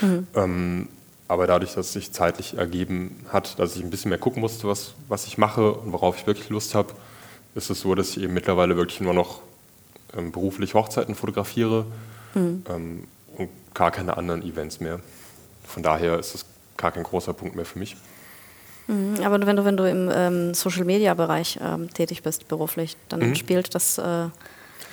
mhm. 0.00 0.26
ähm, 0.34 0.88
aber 1.30 1.46
dadurch, 1.46 1.74
dass 1.74 1.86
es 1.86 1.92
sich 1.92 2.10
zeitlich 2.10 2.58
ergeben 2.58 3.24
hat, 3.28 3.56
dass 3.60 3.76
ich 3.76 3.84
ein 3.84 3.90
bisschen 3.90 4.08
mehr 4.08 4.18
gucken 4.18 4.40
musste, 4.40 4.66
was, 4.66 4.94
was 5.06 5.28
ich 5.28 5.38
mache 5.38 5.74
und 5.74 5.92
worauf 5.92 6.18
ich 6.18 6.26
wirklich 6.26 6.48
Lust 6.48 6.74
habe, 6.74 6.92
ist 7.54 7.70
es 7.70 7.82
so, 7.82 7.94
dass 7.94 8.16
ich 8.16 8.24
eben 8.24 8.34
mittlerweile 8.34 8.76
wirklich 8.76 9.00
nur 9.00 9.14
noch 9.14 9.40
ähm, 10.16 10.32
beruflich 10.32 10.74
Hochzeiten 10.74 11.14
fotografiere 11.14 11.86
mhm. 12.34 12.64
ähm, 12.68 13.04
und 13.36 13.48
gar 13.74 13.92
keine 13.92 14.16
anderen 14.16 14.42
Events 14.42 14.80
mehr. 14.80 14.98
Von 15.62 15.84
daher 15.84 16.18
ist 16.18 16.34
es 16.34 16.44
gar 16.76 16.90
kein 16.90 17.04
großer 17.04 17.32
Punkt 17.32 17.54
mehr 17.54 17.64
für 17.64 17.78
mich. 17.78 17.96
Mhm, 18.88 19.22
aber 19.22 19.46
wenn 19.46 19.54
du, 19.54 19.64
wenn 19.64 19.76
du 19.76 19.88
im 19.88 20.10
ähm, 20.12 20.52
Social-Media-Bereich 20.52 21.60
ähm, 21.62 21.94
tätig 21.94 22.24
bist, 22.24 22.48
beruflich, 22.48 22.96
dann 23.08 23.20
mhm. 23.20 23.34
spielt 23.36 23.72
das 23.76 23.98
äh, 23.98 24.26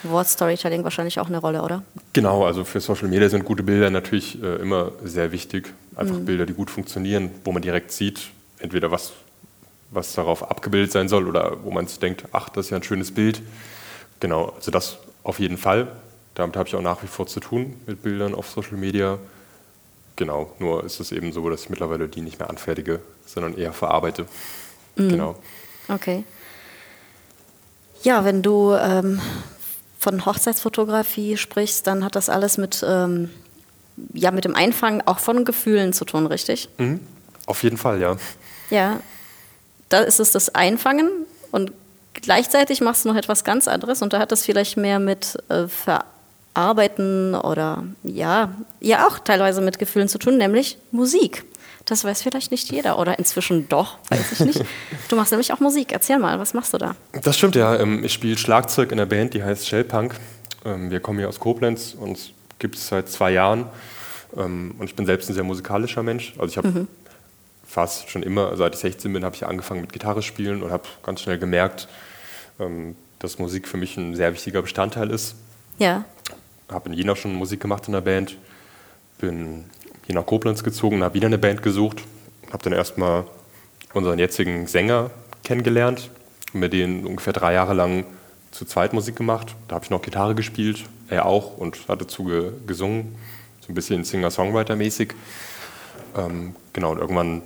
Wort 0.03 0.27
Storytelling 0.27 0.83
wahrscheinlich 0.83 1.19
auch 1.19 1.27
eine 1.27 1.39
Rolle, 1.39 1.61
oder? 1.61 1.83
Genau, 2.13 2.45
also 2.45 2.63
für 2.63 2.79
Social 2.79 3.07
Media 3.07 3.29
sind 3.29 3.45
gute 3.45 3.63
Bilder 3.63 3.89
natürlich 3.89 4.41
äh, 4.41 4.55
immer 4.57 4.91
sehr 5.03 5.31
wichtig. 5.31 5.73
Einfach 5.95 6.15
mhm. 6.15 6.25
Bilder, 6.25 6.45
die 6.45 6.53
gut 6.53 6.69
funktionieren, 6.69 7.31
wo 7.43 7.51
man 7.51 7.61
direkt 7.61 7.91
sieht, 7.91 8.29
entweder 8.59 8.91
was, 8.91 9.13
was 9.91 10.13
darauf 10.13 10.49
abgebildet 10.49 10.91
sein 10.91 11.09
soll 11.09 11.27
oder 11.27 11.63
wo 11.63 11.71
man 11.71 11.87
sich 11.87 11.99
denkt, 11.99 12.25
ach, 12.31 12.49
das 12.49 12.67
ist 12.67 12.71
ja 12.71 12.77
ein 12.77 12.83
schönes 12.83 13.11
Bild. 13.11 13.41
Genau, 14.19 14.53
also 14.55 14.71
das 14.71 14.97
auf 15.23 15.39
jeden 15.39 15.57
Fall. 15.57 15.87
Damit 16.35 16.55
habe 16.55 16.69
ich 16.69 16.75
auch 16.75 16.81
nach 16.81 17.01
wie 17.01 17.07
vor 17.07 17.25
zu 17.25 17.39
tun 17.39 17.79
mit 17.87 18.03
Bildern 18.03 18.35
auf 18.35 18.47
Social 18.49 18.77
Media. 18.77 19.17
Genau, 20.15 20.53
nur 20.59 20.83
ist 20.83 20.99
es 20.99 21.11
eben 21.11 21.31
so, 21.31 21.49
dass 21.49 21.63
ich 21.63 21.69
mittlerweile 21.69 22.07
die 22.07 22.21
nicht 22.21 22.39
mehr 22.39 22.49
anfertige, 22.49 22.99
sondern 23.25 23.57
eher 23.57 23.73
verarbeite. 23.73 24.25
Mhm. 24.95 25.09
Genau. 25.09 25.35
Okay. 25.87 26.23
Ja, 28.03 28.23
wenn 28.25 28.41
du 28.41 28.73
ähm, 28.73 29.19
von 30.07 30.25
Hochzeitsfotografie 30.25 31.35
sprichst, 31.35 31.85
dann 31.85 32.05
hat 32.05 32.15
das 32.15 32.29
alles 32.29 32.57
mit, 32.57 32.85
ähm, 32.87 33.29
ja, 34.13 34.31
mit 34.31 34.45
dem 34.45 34.55
Einfangen 34.55 35.05
auch 35.05 35.19
von 35.19 35.43
Gefühlen 35.43 35.91
zu 35.91 36.05
tun, 36.05 36.27
richtig? 36.27 36.69
Mhm. 36.77 37.01
Auf 37.45 37.63
jeden 37.63 37.77
Fall, 37.77 37.99
ja. 37.99 38.15
Ja, 38.69 39.01
da 39.89 39.99
ist 39.99 40.21
es 40.21 40.31
das 40.31 40.55
Einfangen 40.55 41.09
und 41.51 41.73
gleichzeitig 42.13 42.79
machst 42.79 43.03
du 43.03 43.09
noch 43.09 43.17
etwas 43.17 43.43
ganz 43.43 43.67
anderes 43.67 44.01
und 44.01 44.13
da 44.13 44.19
hat 44.19 44.31
das 44.31 44.43
vielleicht 44.43 44.77
mehr 44.77 44.99
mit 44.99 45.37
äh, 45.49 45.67
Verarbeitung 45.67 46.17
Arbeiten 46.57 47.35
oder 47.35 47.83
ja, 48.03 48.51
ja 48.79 49.07
auch 49.07 49.19
teilweise 49.19 49.61
mit 49.61 49.77
Gefühlen 49.77 50.07
zu 50.07 50.17
tun, 50.17 50.37
nämlich 50.37 50.77
Musik. 50.91 51.45
Das 51.87 52.03
weiß 52.03 52.21
vielleicht 52.21 52.51
nicht 52.51 52.71
jeder 52.71 52.99
oder 52.99 53.17
inzwischen 53.17 53.69
doch, 53.69 53.97
weiß 54.09 54.33
ich 54.33 54.39
nicht. 54.41 54.65
Du 55.09 55.15
machst 55.15 55.31
nämlich 55.31 55.53
auch 55.53 55.59
Musik. 55.59 55.93
Erzähl 55.93 56.19
mal, 56.19 56.37
was 56.37 56.53
machst 56.53 56.73
du 56.73 56.77
da? 56.77 56.95
Das 57.23 57.37
stimmt, 57.37 57.55
ja. 57.55 57.77
Ähm, 57.77 58.03
ich 58.03 58.13
spiele 58.13 58.37
Schlagzeug 58.37 58.91
in 58.91 58.97
der 58.97 59.05
Band, 59.05 59.33
die 59.33 59.43
heißt 59.43 59.67
Shellpunk. 59.67 60.15
Ähm, 60.65 60.91
wir 60.91 60.99
kommen 60.99 61.17
hier 61.19 61.29
aus 61.29 61.39
Koblenz 61.39 61.95
und 61.97 62.33
gibt 62.59 62.75
es 62.75 62.87
seit 62.89 63.09
zwei 63.09 63.31
Jahren. 63.31 63.67
Ähm, 64.35 64.75
und 64.77 64.85
ich 64.85 64.95
bin 64.95 65.05
selbst 65.05 65.29
ein 65.29 65.33
sehr 65.33 65.43
musikalischer 65.43 66.03
Mensch. 66.03 66.33
Also 66.37 66.51
ich 66.51 66.57
habe 66.57 66.67
mhm. 66.67 66.87
fast 67.65 68.09
schon 68.09 68.21
immer, 68.21 68.57
seit 68.57 68.75
ich 68.75 68.81
16 68.81 69.13
bin, 69.13 69.23
habe 69.23 69.35
ich 69.35 69.45
angefangen 69.45 69.81
mit 69.81 69.93
Gitarre 69.93 70.21
spielen 70.21 70.61
und 70.61 70.71
habe 70.71 70.83
ganz 71.03 71.21
schnell 71.21 71.37
gemerkt, 71.37 71.87
dass 73.19 73.37
Musik 73.37 73.67
für 73.67 73.77
mich 73.77 73.97
ein 73.97 74.15
sehr 74.15 74.33
wichtiger 74.33 74.63
Bestandteil 74.63 75.11
ist. 75.11 75.35
Ja 75.77 76.05
habe 76.69 76.89
in 76.89 76.95
Jena 76.95 77.15
schon 77.15 77.33
Musik 77.33 77.59
gemacht 77.59 77.87
in 77.87 77.93
der 77.93 78.01
Band, 78.01 78.37
bin 79.19 79.65
hier 80.07 80.15
nach 80.15 80.25
Koblenz 80.25 80.63
gezogen, 80.63 81.03
habe 81.03 81.13
wieder 81.13 81.27
eine 81.27 81.37
Band 81.37 81.61
gesucht, 81.61 82.01
habe 82.51 82.63
dann 82.63 82.73
erstmal 82.73 83.25
unseren 83.93 84.17
jetzigen 84.17 84.65
Sänger 84.65 85.11
kennengelernt 85.43 86.09
und 86.53 86.61
mit 86.61 86.73
denen 86.73 87.05
ungefähr 87.05 87.33
drei 87.33 87.53
Jahre 87.53 87.73
lang 87.73 88.05
zu 88.51 88.63
zweit 88.65 88.93
Musik 88.93 89.17
gemacht. 89.17 89.53
Da 89.67 89.75
habe 89.75 89.83
ich 89.83 89.91
noch 89.91 90.01
Gitarre 90.01 90.33
gespielt, 90.33 90.85
er 91.09 91.25
auch 91.25 91.57
und 91.57 91.89
hat 91.89 92.01
dazu 92.01 92.23
ge 92.23 92.51
gesungen, 92.65 93.15
so 93.59 93.71
ein 93.71 93.75
bisschen 93.75 94.05
Singer-Songwriter-mäßig. 94.05 95.13
Ähm, 96.15 96.55
genau, 96.71 96.91
und 96.93 96.99
irgendwann 96.99 97.41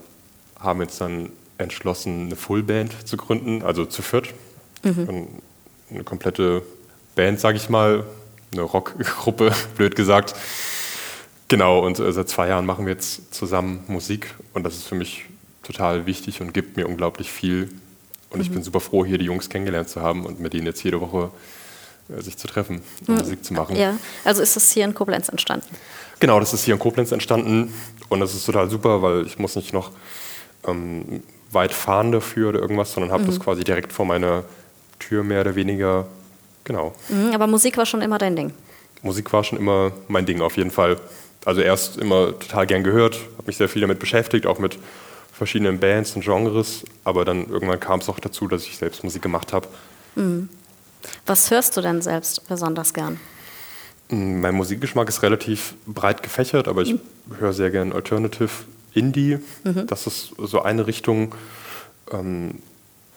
haben 0.60 0.80
wir 0.80 0.86
jetzt 0.86 1.02
dann 1.02 1.32
entschlossen, 1.58 2.28
eine 2.28 2.36
Fullband 2.36 3.08
zu 3.08 3.18
gründen, 3.18 3.64
also 3.64 3.86
zu 3.86 4.04
viert. 4.04 4.36
Mhm. 4.84 5.28
Eine 5.90 6.04
komplette 6.04 6.62
Band, 7.16 7.40
sage 7.40 7.58
ich 7.58 7.70
mal, 7.70 8.06
eine 8.52 8.62
Rockgruppe, 8.62 9.52
blöd 9.76 9.96
gesagt. 9.96 10.36
Genau, 11.52 11.80
und 11.80 12.00
äh, 12.00 12.12
seit 12.14 12.30
zwei 12.30 12.48
Jahren 12.48 12.66
machen 12.66 12.86
wir 12.86 12.94
jetzt 12.94 13.34
zusammen 13.34 13.84
Musik 13.88 14.34
und 14.54 14.64
das 14.64 14.76
ist 14.76 14.88
für 14.88 14.96
mich 14.96 15.26
total 15.64 16.06
wichtig 16.06 16.40
und 16.40 16.54
gibt 16.54 16.78
mir 16.78 16.88
unglaublich 16.88 17.30
viel. 17.30 17.70
Und 18.30 18.38
mhm. 18.38 18.42
ich 18.42 18.52
bin 18.52 18.64
super 18.64 18.80
froh, 18.80 19.06
hier 19.06 19.18
die 19.18 19.26
Jungs 19.26 19.50
kennengelernt 19.50 19.90
zu 19.90 20.02
haben 20.02 20.26
und 20.26 20.40
mit 20.40 20.54
denen 20.54 20.66
jetzt 20.66 20.82
jede 20.84 21.02
Woche 21.02 21.30
äh, 22.10 22.22
sich 22.22 22.38
zu 22.38 22.48
treffen 22.48 22.82
und 23.02 23.10
mhm. 23.10 23.16
Musik 23.16 23.44
zu 23.44 23.54
machen. 23.54 23.76
Ja, 23.76 23.98
also 24.24 24.42
ist 24.42 24.56
das 24.56 24.72
hier 24.72 24.86
in 24.86 24.94
Koblenz 24.94 25.28
entstanden? 25.28 25.68
Genau, 26.22 26.40
das 26.40 26.54
ist 26.54 26.64
hier 26.64 26.74
in 26.74 26.80
Koblenz 26.80 27.12
entstanden 27.12 27.74
und 28.08 28.22
das 28.22 28.34
ist 28.34 28.46
total 28.46 28.70
super, 28.70 29.02
weil 29.02 29.26
ich 29.26 29.38
muss 29.38 29.58
nicht 29.58 29.74
noch 29.74 29.92
ähm, 30.66 31.22
weit 31.52 31.74
fahren 31.74 32.14
dafür 32.14 32.50
oder 32.50 32.60
irgendwas, 32.60 32.94
sondern 32.94 33.12
habe 33.12 33.24
mhm. 33.24 33.28
das 33.28 33.40
quasi 33.42 33.66
direkt 33.66 33.92
vor 33.92 34.06
meiner 34.06 34.46
Tür 35.00 35.24
mehr 35.24 35.42
oder 35.42 35.56
weniger 35.56 36.08
Genau. 36.64 36.94
Mhm, 37.10 37.34
aber 37.34 37.48
Musik 37.48 37.78
war 37.78 37.86
schon 37.86 38.02
immer 38.02 38.18
dein 38.18 38.36
Ding? 38.36 38.54
Musik 39.02 39.34
war 39.34 39.44
schon 39.44 39.58
immer 39.58 39.92
mein 40.08 40.26
Ding, 40.26 40.42
auf 40.42 40.58
jeden 40.58 40.72
Fall. 40.72 40.98
Also 41.46 41.62
erst 41.62 41.98
immer 41.98 42.38
total 42.40 42.68
gern 42.68 42.84
gehört, 42.84 43.16
habe 43.38 43.48
mich 43.48 43.58
sehr 43.58 43.70
viel 43.70 43.82
damit 43.82 44.00
beschäftigt, 44.00 44.46
auch 44.46 44.60
mit 44.60 44.78
verschiedenen 45.34 45.80
Bands 45.80 46.16
und 46.16 46.24
Genres, 46.24 46.84
aber 47.04 47.26
dann 47.26 47.48
irgendwann 47.50 47.80
kam 47.80 48.00
es 48.00 48.10
auch 48.10 48.20
dazu, 48.20 48.48
dass 48.48 48.64
ich 48.64 48.78
selbst 48.78 49.04
Musik 49.04 49.22
gemacht 49.22 49.54
habe. 49.54 49.68
Mhm. 50.16 50.50
Was 51.26 51.50
hörst 51.50 51.76
du 51.78 51.82
denn 51.82 52.02
selbst 52.02 52.48
besonders 52.48 52.94
gern? 52.94 53.20
Mm, 54.10 54.42
mein 54.42 54.54
Musikgeschmack 54.54 55.10
ist 55.10 55.24
relativ 55.24 55.74
breit 55.88 56.22
gefächert, 56.22 56.68
aber 56.68 56.84
ich 56.84 56.94
mhm. 56.94 57.00
höre 57.40 57.54
sehr 57.54 57.72
gern 57.72 57.92
Alternative 57.92 58.50
Indie. 58.94 59.40
Mhm. 59.64 59.88
Das 59.88 60.06
ist 60.06 60.34
so 60.38 60.62
eine 60.62 60.86
Richtung. 60.86 61.34
Ähm, 62.12 62.60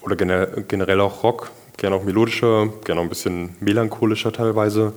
oder 0.00 0.16
generell 0.16 1.00
auch 1.00 1.22
Rock 1.22 1.50
gerne 1.76 1.96
auch 1.96 2.04
melodischer, 2.04 2.68
gerne 2.84 3.00
auch 3.00 3.04
ein 3.04 3.08
bisschen 3.08 3.56
melancholischer 3.60 4.32
teilweise. 4.32 4.92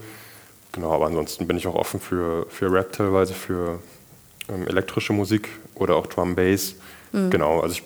Genau, 0.77 0.93
aber 0.93 1.07
ansonsten 1.07 1.47
bin 1.47 1.57
ich 1.57 1.65
auch 1.65 1.73
offen 1.73 1.99
für, 1.99 2.45
für 2.51 2.71
Rap 2.71 2.93
teilweise, 2.93 3.33
für 3.33 3.79
ähm, 4.47 4.67
elektrische 4.67 5.11
Musik 5.11 5.49
oder 5.73 5.95
auch 5.95 6.05
Drum 6.05 6.35
Bass. 6.35 6.75
Mhm. 7.13 7.31
Genau, 7.31 7.61
also 7.61 7.73
ich 7.73 7.83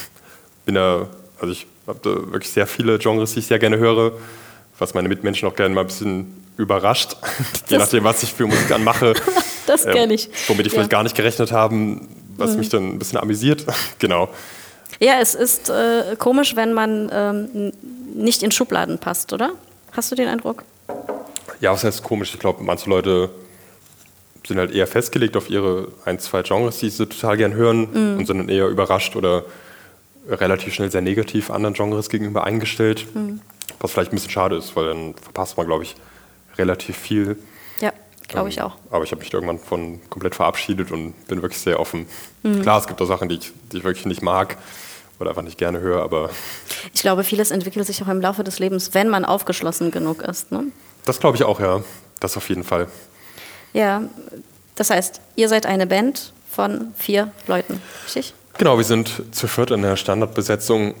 bin 0.66 0.74
da, 0.74 1.08
also 1.40 1.50
ich 1.50 1.66
habe 1.86 1.98
da 2.02 2.10
wirklich 2.32 2.52
sehr 2.52 2.66
viele 2.66 2.98
Genres, 2.98 3.32
die 3.32 3.38
ich 3.38 3.46
sehr 3.46 3.58
gerne 3.58 3.78
höre, 3.78 4.12
was 4.78 4.92
meine 4.92 5.08
Mitmenschen 5.08 5.48
auch 5.48 5.54
gerne 5.54 5.74
mal 5.74 5.80
ein 5.80 5.86
bisschen 5.86 6.44
überrascht, 6.58 7.16
je 7.68 7.78
nachdem, 7.78 8.04
was 8.04 8.22
ich 8.22 8.34
für 8.34 8.46
Musik 8.46 8.70
anmache. 8.70 9.14
das 9.66 9.84
kenne 9.86 10.12
ich. 10.12 10.26
Ähm, 10.26 10.32
womit 10.48 10.66
ich 10.66 10.72
ja. 10.74 10.76
vielleicht 10.76 10.90
gar 10.90 11.04
nicht 11.04 11.16
gerechnet 11.16 11.52
haben, 11.52 12.06
was 12.36 12.50
mhm. 12.50 12.58
mich 12.58 12.68
dann 12.68 12.86
ein 12.90 12.98
bisschen 12.98 13.18
amüsiert. 13.18 13.64
genau. 13.98 14.28
Ja, 15.00 15.20
es 15.22 15.34
ist 15.34 15.70
äh, 15.70 16.16
komisch, 16.18 16.54
wenn 16.54 16.74
man 16.74 17.10
ähm, 17.10 17.72
nicht 18.14 18.42
in 18.42 18.50
Schubladen 18.50 18.98
passt, 18.98 19.32
oder? 19.32 19.52
Hast 19.92 20.12
du 20.12 20.16
den 20.16 20.28
Eindruck? 20.28 20.64
Ja, 21.60 21.72
was 21.72 21.84
heißt 21.84 22.02
komisch? 22.02 22.34
Ich 22.34 22.40
glaube, 22.40 22.62
manche 22.62 22.88
Leute 22.90 23.30
sind 24.46 24.58
halt 24.58 24.72
eher 24.72 24.86
festgelegt 24.86 25.36
auf 25.36 25.50
ihre 25.50 25.88
ein, 26.04 26.18
zwei 26.18 26.42
Genres, 26.42 26.78
die 26.78 26.88
sie 26.88 27.06
total 27.06 27.36
gern 27.36 27.54
hören 27.54 27.88
mm. 27.92 28.18
und 28.18 28.26
sind 28.26 28.38
dann 28.38 28.48
eher 28.48 28.68
überrascht 28.68 29.16
oder 29.16 29.44
relativ 30.28 30.74
schnell 30.74 30.90
sehr 30.90 31.00
negativ 31.00 31.50
anderen 31.50 31.74
Genres 31.74 32.08
gegenüber 32.08 32.44
eingestellt. 32.44 33.06
Mm. 33.14 33.40
Was 33.80 33.92
vielleicht 33.92 34.12
ein 34.12 34.16
bisschen 34.16 34.30
schade 34.30 34.56
ist, 34.56 34.76
weil 34.76 34.86
dann 34.86 35.14
verpasst 35.14 35.56
man, 35.56 35.66
glaube 35.66 35.84
ich, 35.84 35.96
relativ 36.56 36.96
viel. 36.96 37.36
Ja, 37.80 37.92
glaube 38.28 38.48
ich 38.48 38.58
ähm, 38.58 38.64
auch. 38.64 38.76
Aber 38.90 39.04
ich 39.04 39.10
habe 39.10 39.20
mich 39.20 39.32
irgendwann 39.32 39.58
von 39.58 40.00
komplett 40.08 40.34
verabschiedet 40.34 40.90
und 40.92 41.14
bin 41.26 41.42
wirklich 41.42 41.60
sehr 41.60 41.80
offen. 41.80 42.06
Mm. 42.42 42.62
Klar, 42.62 42.78
es 42.78 42.86
gibt 42.86 43.00
auch 43.02 43.06
Sachen, 43.06 43.28
die 43.28 43.36
ich, 43.36 43.52
die 43.72 43.78
ich 43.78 43.84
wirklich 43.84 44.06
nicht 44.06 44.22
mag 44.22 44.56
oder 45.18 45.30
einfach 45.30 45.42
nicht 45.42 45.58
gerne 45.58 45.80
höre, 45.80 46.02
aber. 46.02 46.30
Ich 46.94 47.00
glaube, 47.00 47.24
vieles 47.24 47.50
entwickelt 47.50 47.86
sich 47.86 48.02
auch 48.02 48.08
im 48.08 48.20
Laufe 48.20 48.44
des 48.44 48.58
Lebens, 48.58 48.94
wenn 48.94 49.08
man 49.08 49.24
aufgeschlossen 49.24 49.90
genug 49.90 50.22
ist. 50.22 50.52
Ne? 50.52 50.66
Das 51.06 51.20
glaube 51.20 51.38
ich 51.38 51.44
auch, 51.44 51.60
ja. 51.60 51.82
Das 52.20 52.36
auf 52.36 52.48
jeden 52.50 52.64
Fall. 52.64 52.88
Ja, 53.72 54.02
das 54.74 54.90
heißt, 54.90 55.20
ihr 55.36 55.48
seid 55.48 55.64
eine 55.64 55.86
Band 55.86 56.32
von 56.50 56.92
vier 56.96 57.30
Leuten, 57.46 57.80
richtig? 58.04 58.34
Genau, 58.58 58.76
wir 58.76 58.84
sind 58.84 59.22
zu 59.32 59.48
viert 59.48 59.70
in 59.70 59.82
der 59.82 59.96
Standardbesetzung. 59.96 60.94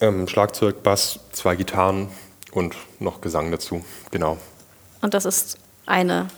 Ähm, 0.00 0.28
Schlagzeug, 0.28 0.82
Bass, 0.82 1.20
zwei 1.32 1.56
Gitarren 1.56 2.08
und 2.52 2.74
noch 3.00 3.20
Gesang 3.20 3.50
dazu. 3.50 3.84
Genau. 4.10 4.38
Und 5.02 5.14
das 5.14 5.24
ist 5.24 5.58
eine 5.86 6.28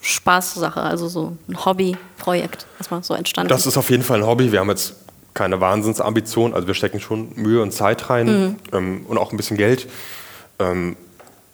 Spaßsache, 0.00 0.80
also 0.80 1.08
so 1.08 1.36
ein 1.48 1.64
Hobbyprojekt, 1.64 2.66
was 2.78 2.90
mal 2.90 3.02
so 3.02 3.14
entstanden 3.14 3.48
Das 3.48 3.66
ist 3.66 3.76
auf 3.76 3.90
jeden 3.90 4.02
Fall 4.02 4.20
ein 4.20 4.26
Hobby. 4.26 4.52
Wir 4.52 4.60
haben 4.60 4.70
jetzt 4.70 4.94
keine 5.34 5.60
Wahnsinnsambition. 5.60 6.54
Also 6.54 6.66
wir 6.66 6.74
stecken 6.74 7.00
schon 7.00 7.32
Mühe 7.34 7.60
und 7.62 7.72
Zeit 7.72 8.08
rein 8.10 8.26
mhm. 8.26 8.56
ähm, 8.72 9.06
und 9.06 9.18
auch 9.18 9.32
ein 9.32 9.36
bisschen 9.36 9.56
Geld. 9.56 9.88
Ähm, 10.58 10.96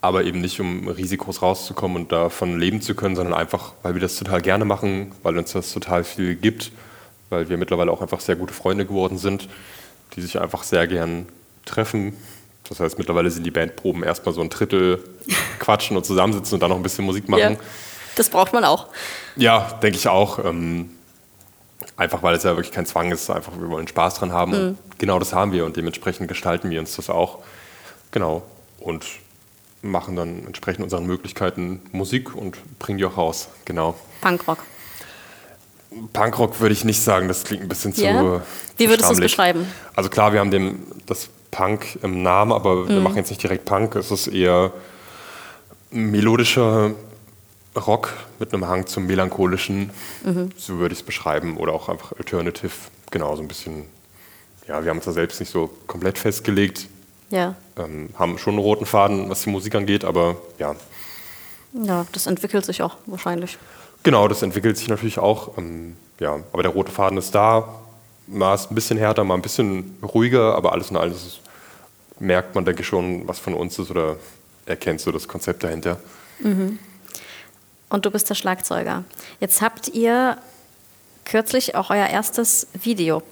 aber 0.05 0.25
eben 0.25 0.41
nicht, 0.41 0.61
um 0.61 0.89
Risikos 0.89 1.43
rauszukommen 1.43 1.97
und 1.97 2.13
davon 2.13 2.59
leben 2.59 2.83
zu 2.83 2.95
können, 2.95 3.17
sondern 3.17 3.35
einfach, 3.35 3.73
weil 3.83 3.95
wir 3.95 4.01
das 4.01 4.17
total 4.17 4.43
gerne 4.43 4.65
machen, 4.65 5.13
weil 5.23 5.39
uns 5.39 5.53
das 5.53 5.73
total 5.73 6.05
viel 6.05 6.35
gibt, 6.35 6.73
weil 7.31 7.49
wir 7.49 7.57
mittlerweile 7.57 7.91
auch 7.91 8.03
einfach 8.03 8.21
sehr 8.21 8.37
gute 8.37 8.53
Freunde 8.53 8.85
geworden 8.85 9.17
sind, 9.17 9.49
die 10.15 10.21
sich 10.21 10.39
einfach 10.39 10.63
sehr 10.63 10.87
gern 10.87 11.27
treffen. 11.65 12.15
Das 12.69 12.81
heißt, 12.81 12.99
mittlerweile 12.99 13.31
sind 13.31 13.45
die 13.45 13.51
Bandproben 13.51 14.03
erstmal 14.03 14.35
so 14.35 14.43
ein 14.43 14.51
Drittel 14.51 15.03
quatschen 15.59 15.97
und 15.97 16.05
zusammensitzen 16.05 16.55
und 16.55 16.61
dann 16.61 16.71
noch 16.71 16.77
ein 16.77 16.83
bisschen 16.83 17.07
Musik 17.07 17.29
machen. 17.29 17.55
Ja, 17.55 17.57
das 18.17 18.29
braucht 18.29 18.53
man 18.53 18.65
auch. 18.65 18.89
Ja, 19.37 19.79
denke 19.83 19.97
ich 19.97 20.07
auch. 20.07 20.45
Ähm, 20.45 20.91
Einfach 21.97 22.25
weil 22.25 22.35
es 22.35 22.43
ja 22.43 22.57
wirklich 22.57 22.73
kein 22.73 22.87
Zwang 22.87 23.13
ist, 23.13 23.31
einfach 23.31 23.53
wir 23.57 23.69
wollen 23.71 23.87
Spaß 23.87 24.17
dran 24.17 24.33
haben. 24.33 24.53
Und 24.53 24.79
genau 24.99 25.21
das 25.21 25.33
haben 25.33 25.53
wir 25.53 25.65
und 25.65 25.77
dementsprechend 25.77 26.27
gestalten 26.27 26.71
wir 26.71 26.81
uns 26.81 26.97
das 26.97 27.09
auch. 27.09 27.39
Genau. 28.11 28.43
Und 28.81 29.05
machen 29.85 30.17
dann 30.17 30.47
entsprechend 30.47 30.83
unseren 30.85 31.07
Möglichkeiten 31.07 31.81
Musik 31.93 32.35
und 32.35 32.57
bringen 32.79 32.99
die 32.99 33.05
auch 33.05 33.17
raus. 33.17 33.49
Genau. 33.65 33.95
Punkrock. 34.21 34.59
Punkrock 36.13 36.61
würde 36.61 36.73
ich 36.73 36.85
nicht 36.85 37.01
sagen, 37.03 37.29
das 37.29 37.45
klingt 37.45 37.63
ein 37.63 37.69
bisschen 37.69 37.93
Ja? 37.95 38.19
zu. 38.21 38.43
Wie 38.79 38.89
würdest 38.89 39.09
du 39.09 39.15
es 39.15 39.21
beschreiben? 39.21 39.67
Also 39.95 40.11
klar, 40.11 40.33
wir 40.33 40.41
haben 40.41 40.51
dem, 40.51 40.83
das 41.07 41.29
Punk 41.51 41.99
im 42.03 42.23
Namen, 42.23 42.51
aber 42.53 42.77
Mhm. 42.77 42.89
wir 42.89 43.01
machen 43.01 43.17
jetzt 43.17 43.31
nicht 43.31 43.43
direkt 43.43 43.65
Punk. 43.65 43.95
Es 43.95 44.11
ist 44.11 44.27
eher 44.27 44.73
melodischer 45.91 46.93
Rock 47.77 48.13
mit 48.39 48.53
einem 48.53 48.67
Hang 48.67 48.87
zum 48.87 49.07
melancholischen. 49.07 49.91
Mhm. 50.25 50.51
So 50.57 50.79
würde 50.79 50.93
ich 50.95 51.01
es 51.01 51.07
beschreiben. 51.07 51.57
Oder 51.57 51.73
auch 51.73 51.89
einfach 51.89 52.13
Alternative. 52.19 52.73
Genau, 53.11 53.35
so 53.37 53.43
ein 53.43 53.49
bisschen. 53.49 53.85
Ja, 54.67 54.83
wir 54.83 54.91
haben 54.91 54.97
uns 54.99 55.05
da 55.05 55.13
selbst 55.13 55.39
nicht 55.41 55.53
so 55.53 55.71
komplett 55.87 56.19
festgelegt. 56.19 56.89
Ja. 57.35 57.57
Ähm, 57.77 58.11
haben 58.17 58.39
schon 58.39 58.55
einen 58.55 58.63
roten 58.63 58.87
Faden, 58.87 59.29
was 59.29 59.43
die 59.43 59.51
Musik 59.51 59.75
angeht, 59.75 60.05
aber 60.05 60.37
ja, 60.61 60.77
Ja, 61.73 62.07
das 62.13 62.29
entwickelt 62.29 62.65
sich 62.65 62.81
auch 62.81 62.97
wahrscheinlich. 63.07 63.59
Genau, 64.05 64.29
das 64.29 64.43
entwickelt 64.43 64.79
sich 64.79 64.87
natürlich 64.87 65.19
auch. 65.19 65.59
Ähm, 65.59 65.97
ja, 66.21 66.39
aber 66.53 66.63
der 66.63 66.71
rote 66.71 66.93
Faden 66.93 67.19
ist 67.19 67.35
da. 67.35 67.81
Mal 68.29 68.55
ist 68.55 68.71
ein 68.71 68.77
bisschen 68.77 68.99
härter, 68.99 69.25
mal 69.25 69.35
ein 69.35 69.43
bisschen 69.43 69.99
ruhiger, 70.01 70.55
aber 70.55 70.71
alles 70.71 70.91
in 70.91 70.97
allem 70.97 71.13
merkt 72.21 72.55
man, 72.55 72.65
denke 72.65 72.83
ich, 72.83 72.87
schon, 72.87 73.27
was 73.27 73.41
von 73.41 73.55
uns 73.55 73.81
ist 73.81 73.91
oder 73.91 74.17
erkennt 74.65 75.01
so 75.01 75.11
das 75.11 75.27
Konzept 75.27 75.65
dahinter. 75.65 75.99
Und 76.41 78.07
du 78.07 78.11
bist 78.13 78.31
der 78.31 78.37
Schlagzeuger. 78.37 79.03
Jetzt 79.41 79.61
habt 79.61 79.89
ihr 79.89 80.39
kürzlich 81.25 81.75
auch 81.75 81.91
euer 81.91 82.07
erstes 82.07 82.69
Video 82.81 83.25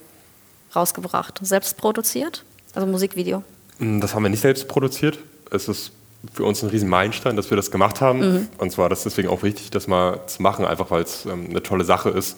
rausgebracht, 0.75 1.39
selbst 1.41 1.77
produziert, 1.77 2.43
also 2.75 2.85
Musikvideo. 2.85 3.43
Mm, 3.79 3.99
Das 3.99 4.13
haben 4.15 4.23
wir 4.23 4.29
nicht 4.29 4.41
selbst 4.41 4.67
produziert. 4.67 5.19
Es 5.51 5.67
ist 5.67 5.91
für 6.33 6.43
uns 6.45 6.63
ein 6.63 6.69
riesen 6.69 6.89
Meilenstein, 6.89 7.35
dass 7.35 7.49
wir 7.49 7.57
das 7.57 7.69
gemacht 7.71 7.99
haben. 8.01 8.21
Und 8.57 8.71
zwar 8.71 8.89
das 8.89 9.03
deswegen 9.03 9.27
auch 9.29 9.43
wichtig, 9.43 9.71
das 9.71 9.87
mal 9.87 10.21
zu 10.27 10.41
machen, 10.41 10.65
einfach 10.65 10.89
weil 10.91 11.03
es 11.03 11.25
ähm, 11.25 11.47
eine 11.49 11.61
tolle 11.61 11.83
Sache 11.83 12.09
ist. 12.09 12.37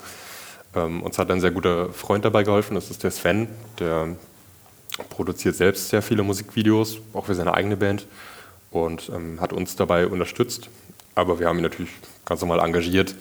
Ähm, 0.75 1.03
uns 1.03 1.17
hat 1.17 1.29
ein 1.31 1.39
sehr 1.39 1.51
guter 1.51 1.93
Freund 1.93 2.25
dabei 2.25 2.43
geholfen, 2.43 2.75
das 2.75 2.89
ist 2.91 3.03
der 3.03 3.11
Sven, 3.11 3.47
der 3.79 4.15
produziert 5.09 5.55
selbst 5.55 5.89
sehr 5.89 6.01
viele 6.01 6.23
Musikvideos, 6.23 6.97
auch 7.13 7.25
für 7.25 7.35
seine 7.35 7.53
eigene 7.53 7.77
Band 7.77 8.07
und 8.71 9.09
ähm, 9.13 9.39
hat 9.39 9.53
uns 9.53 9.75
dabei 9.75 10.07
unterstützt. 10.07 10.69
Aber 11.13 11.39
wir 11.39 11.47
haben 11.47 11.57
ihn 11.59 11.63
natürlich 11.63 11.91
ganz 12.25 12.41
normal 12.41 12.59
engagiert. 12.59 13.15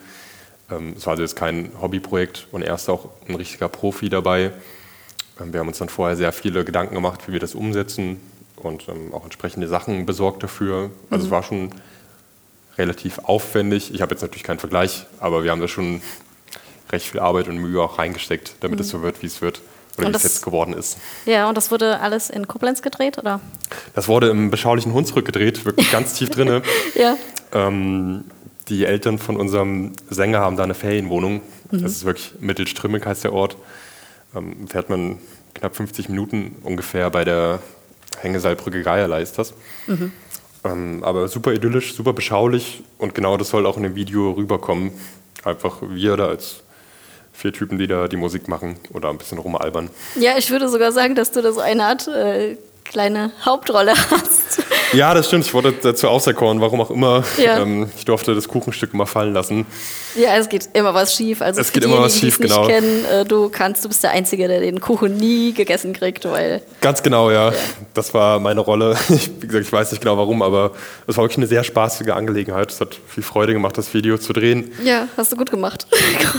Ähm, 0.71 0.95
es 0.97 1.07
war 1.07 1.13
also 1.13 1.23
jetzt 1.23 1.37
kein 1.37 1.71
Hobbyprojekt 1.81 2.49
und 2.53 2.63
er 2.63 2.75
ist 2.75 2.89
auch 2.89 3.11
ein 3.29 3.35
richtiger 3.35 3.69
Profi 3.69 4.09
dabei. 4.09 4.51
Ähm, 5.41 5.53
Wir 5.53 5.61
haben 5.61 5.69
uns 5.69 5.79
dann 5.79 5.89
vorher 5.89 6.17
sehr 6.17 6.33
viele 6.33 6.65
Gedanken 6.65 6.95
gemacht, 6.95 7.21
wie 7.27 7.33
wir 7.33 7.41
das 7.41 7.55
umsetzen 7.55 8.21
und 8.57 8.89
ähm, 8.89 9.13
auch 9.13 9.25
entsprechende 9.25 9.69
Sachen 9.69 10.07
besorgt 10.07 10.43
dafür. 10.43 10.91
Also 11.11 11.27
es 11.27 11.31
war 11.31 11.43
schon 11.43 11.71
relativ 12.79 13.19
aufwendig. 13.21 13.95
Ich 13.95 14.03
habe 14.03 14.15
jetzt 14.15 14.23
natürlich 14.23 14.43
keinen 14.45 14.59
Vergleich, 14.59 15.07
aber 15.21 15.45
wir 15.45 15.51
haben 15.51 15.61
da 15.61 15.69
schon 15.69 16.01
recht 16.91 17.07
viel 17.07 17.21
Arbeit 17.21 17.49
und 17.49 17.59
Mühe 17.59 17.81
auch 17.81 17.99
reingesteckt, 17.99 18.57
damit 18.61 18.81
es 18.81 18.89
so 18.89 19.03
wird, 19.03 19.23
wie 19.23 19.27
es 19.27 19.41
wird 19.43 19.61
oder 19.97 20.09
Und 20.09 20.13
wie 20.13 20.17
es 20.17 20.23
jetzt 20.25 20.45
geworden 20.45 20.75
ist. 20.75 20.99
Ja, 21.25 21.49
und 21.49 21.57
das 21.57 21.71
wurde 21.71 22.01
alles 22.01 22.31
in 22.31 22.49
Koblenz 22.49 22.83
gedreht, 22.83 23.19
oder? 23.19 23.41
Das 23.95 24.09
wurde 24.09 24.29
im 24.29 24.51
beschaulichen 24.51 24.93
Hunsrück 24.93 25.25
gedreht, 25.25 25.65
wirklich 25.65 25.91
ganz 25.91 26.15
tief 26.15 26.31
drinne. 26.31 26.63
Ja. 26.95 27.17
Ähm, 27.53 28.25
die 28.69 28.85
Eltern 28.85 29.19
von 29.19 29.37
unserem 29.37 29.93
Sänger 30.11 30.41
haben 30.41 30.57
da 30.57 30.65
eine 30.65 30.75
Ferienwohnung. 30.75 31.43
Das 31.71 31.93
ist 31.93 32.05
wirklich 32.05 32.35
Mittelstrümmig 32.41 33.05
heißt 33.05 33.25
der 33.25 33.33
Ort. 33.33 33.57
Ähm, 34.37 34.67
fährt 34.69 34.91
man 34.91 35.19
knapp 35.55 35.77
50 35.77 36.09
Minuten 36.09 36.57
ungefähr 36.63 37.11
bei 37.11 37.25
der 37.25 37.61
Hängeseilbrücke 38.21 38.83
Geierlei 38.83 39.23
ist 39.23 39.39
das. 39.39 39.55
Ähm, 40.65 41.05
aber 41.05 41.29
super 41.29 41.53
idyllisch, 41.53 41.95
super 41.95 42.13
beschaulich 42.13 42.83
und 42.99 43.15
genau 43.15 43.37
das 43.37 43.51
soll 43.51 43.67
auch 43.67 43.77
in 43.77 43.83
dem 43.83 43.95
Video 43.95 44.33
rüberkommen. 44.33 44.93
Einfach 45.45 45.79
wir 45.83 46.17
da 46.17 46.29
als 46.29 46.63
vier 47.33 47.53
Typen, 47.53 47.79
die 47.79 47.87
da 47.87 48.09
die 48.09 48.17
Musik 48.17 48.49
machen 48.49 48.77
oder 48.93 49.11
ein 49.11 49.19
bisschen 49.19 49.39
rumalbern. 49.39 49.91
Ja, 50.19 50.39
ich 50.39 50.51
würde 50.51 50.69
sogar 50.69 50.93
sagen, 50.93 51.15
dass 51.15 51.33
du 51.33 51.43
da 51.43 51.53
so 51.53 51.61
eine 51.61 51.85
Art 51.85 52.09
äh, 52.09 52.57
kleine 52.85 53.33
Hauptrolle 53.45 53.93
hast. 54.11 54.63
Ja, 54.95 55.15
das 55.15 55.27
stimmt. 55.27 55.45
Ich 55.45 55.55
wurde 55.55 55.73
dazu 55.73 56.09
auserkoren, 56.09 56.61
warum 56.61 56.81
auch 56.81 56.91
immer. 56.91 57.25
Ja. 57.37 57.61
Ähm, 57.61 57.91
ich 57.97 58.05
durfte 58.05 58.35
das 58.35 58.49
Kuchenstück 58.49 58.95
immer 58.95 59.07
fallen 59.07 59.35
lassen. 59.35 59.67
Ja, 60.17 60.37
es 60.37 60.49
geht 60.49 60.69
immer 60.75 60.95
was 60.95 61.15
schief. 61.15 61.43
Also 61.43 61.61
Es 61.61 61.73
geht 61.73 61.85
immer 61.85 62.01
was 62.01 62.17
schief, 62.17 62.39
genau. 62.39 62.67
kennen, 62.67 63.05
äh, 63.05 63.25
du 63.25 63.49
kannst, 63.49 63.85
du 63.85 63.89
bist 63.89 64.03
der 64.05 64.13
Einzige, 64.13 64.47
der 64.47 64.61
den 64.61 64.81
Kuchen 64.81 65.17
nie 65.17 65.53
gegessen 65.53 65.93
kriegt, 65.93 66.25
weil 66.25 66.63
Ganz 66.81 67.03
genau, 67.03 67.31
ja. 67.31 67.53
Das 67.95 68.15
war 68.15 68.39
meine 68.39 68.61
Rolle. 68.61 68.97
Ich, 69.15 69.31
wie 69.41 69.47
gesagt, 69.47 69.67
ich 69.67 69.73
weiß 69.73 69.91
nicht 69.93 70.01
genau 70.01 70.17
warum, 70.19 70.43
aber 70.43 70.73
es 71.07 71.17
war 71.17 71.25
wirklich 71.25 71.39
eine 71.39 71.47
sehr 71.47 71.63
spaßige 71.63 72.09
Angelegenheit. 72.11 72.71
Es 72.71 72.81
hat 72.81 72.97
viel 73.09 73.23
Freude 73.23 73.53
gemacht, 73.53 73.79
das 73.79 73.95
Video 73.95 74.19
zu 74.19 74.33
drehen. 74.33 74.73
ja, 74.85 75.09
hast 75.17 75.31
du 75.33 75.37
gut 75.37 75.51
gemacht. 75.51 75.87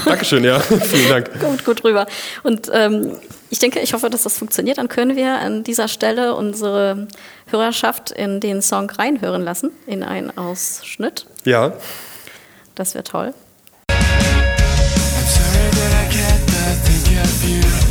Dankeschön, 0.06 0.44
ja. 0.44 0.60
Vielen 0.60 1.10
Dank. 1.10 1.40
Kommt 1.40 1.64
gut 1.64 1.84
rüber. 1.84 2.06
Und 2.44 2.70
ähm, 2.74 3.12
ich 3.50 3.60
denke, 3.60 3.80
ich 3.80 3.94
hoffe, 3.94 4.10
dass 4.10 4.24
das 4.24 4.38
funktioniert. 4.38 4.78
Dann 4.78 4.88
können 4.88 5.16
wir 5.16 5.40
an 5.40 5.64
dieser 5.64 5.88
Stelle 5.88 6.36
unsere 6.36 7.08
Hörerschaft 7.48 8.12
in 8.12 8.40
den 8.40 8.62
Song 8.62 8.90
reinhören 8.90 9.44
lassen, 9.44 9.72
in 9.86 10.04
einen 10.04 10.36
Ausschnitt. 10.38 11.26
Ja. 11.44 11.74
Das 12.76 12.94
wäre 12.94 13.04
toll. 13.04 13.34
I'm 13.90 15.28
sorry 15.28 15.70
that 15.72 15.94
I 15.94 16.08
can't 16.12 16.46
think 16.84 17.18
of 17.24 17.50
you 17.50 17.85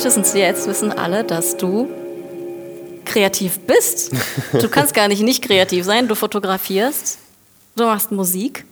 spätestens 0.00 0.32
jetzt 0.32 0.66
wissen 0.66 0.92
alle, 0.92 1.24
dass 1.24 1.58
du 1.58 1.86
kreativ 3.04 3.60
bist. 3.60 4.12
Du 4.52 4.66
kannst 4.70 4.94
gar 4.94 5.08
nicht 5.08 5.20
nicht 5.20 5.44
kreativ 5.44 5.84
sein. 5.84 6.08
Du 6.08 6.14
fotografierst, 6.14 7.18
du 7.76 7.84
machst 7.84 8.10
Musik. 8.10 8.64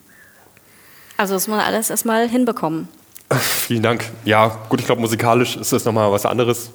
Also 1.18 1.34
das 1.34 1.46
muss 1.46 1.58
man 1.58 1.66
alles 1.66 1.90
erstmal 1.90 2.30
hinbekommen. 2.30 2.88
Vielen 3.30 3.82
Dank. 3.82 4.06
Ja, 4.24 4.58
gut, 4.70 4.80
ich 4.80 4.86
glaube, 4.86 5.02
musikalisch 5.02 5.56
ist 5.56 5.70
das 5.70 5.84
nochmal 5.84 6.10
was 6.10 6.24
anderes. 6.24 6.70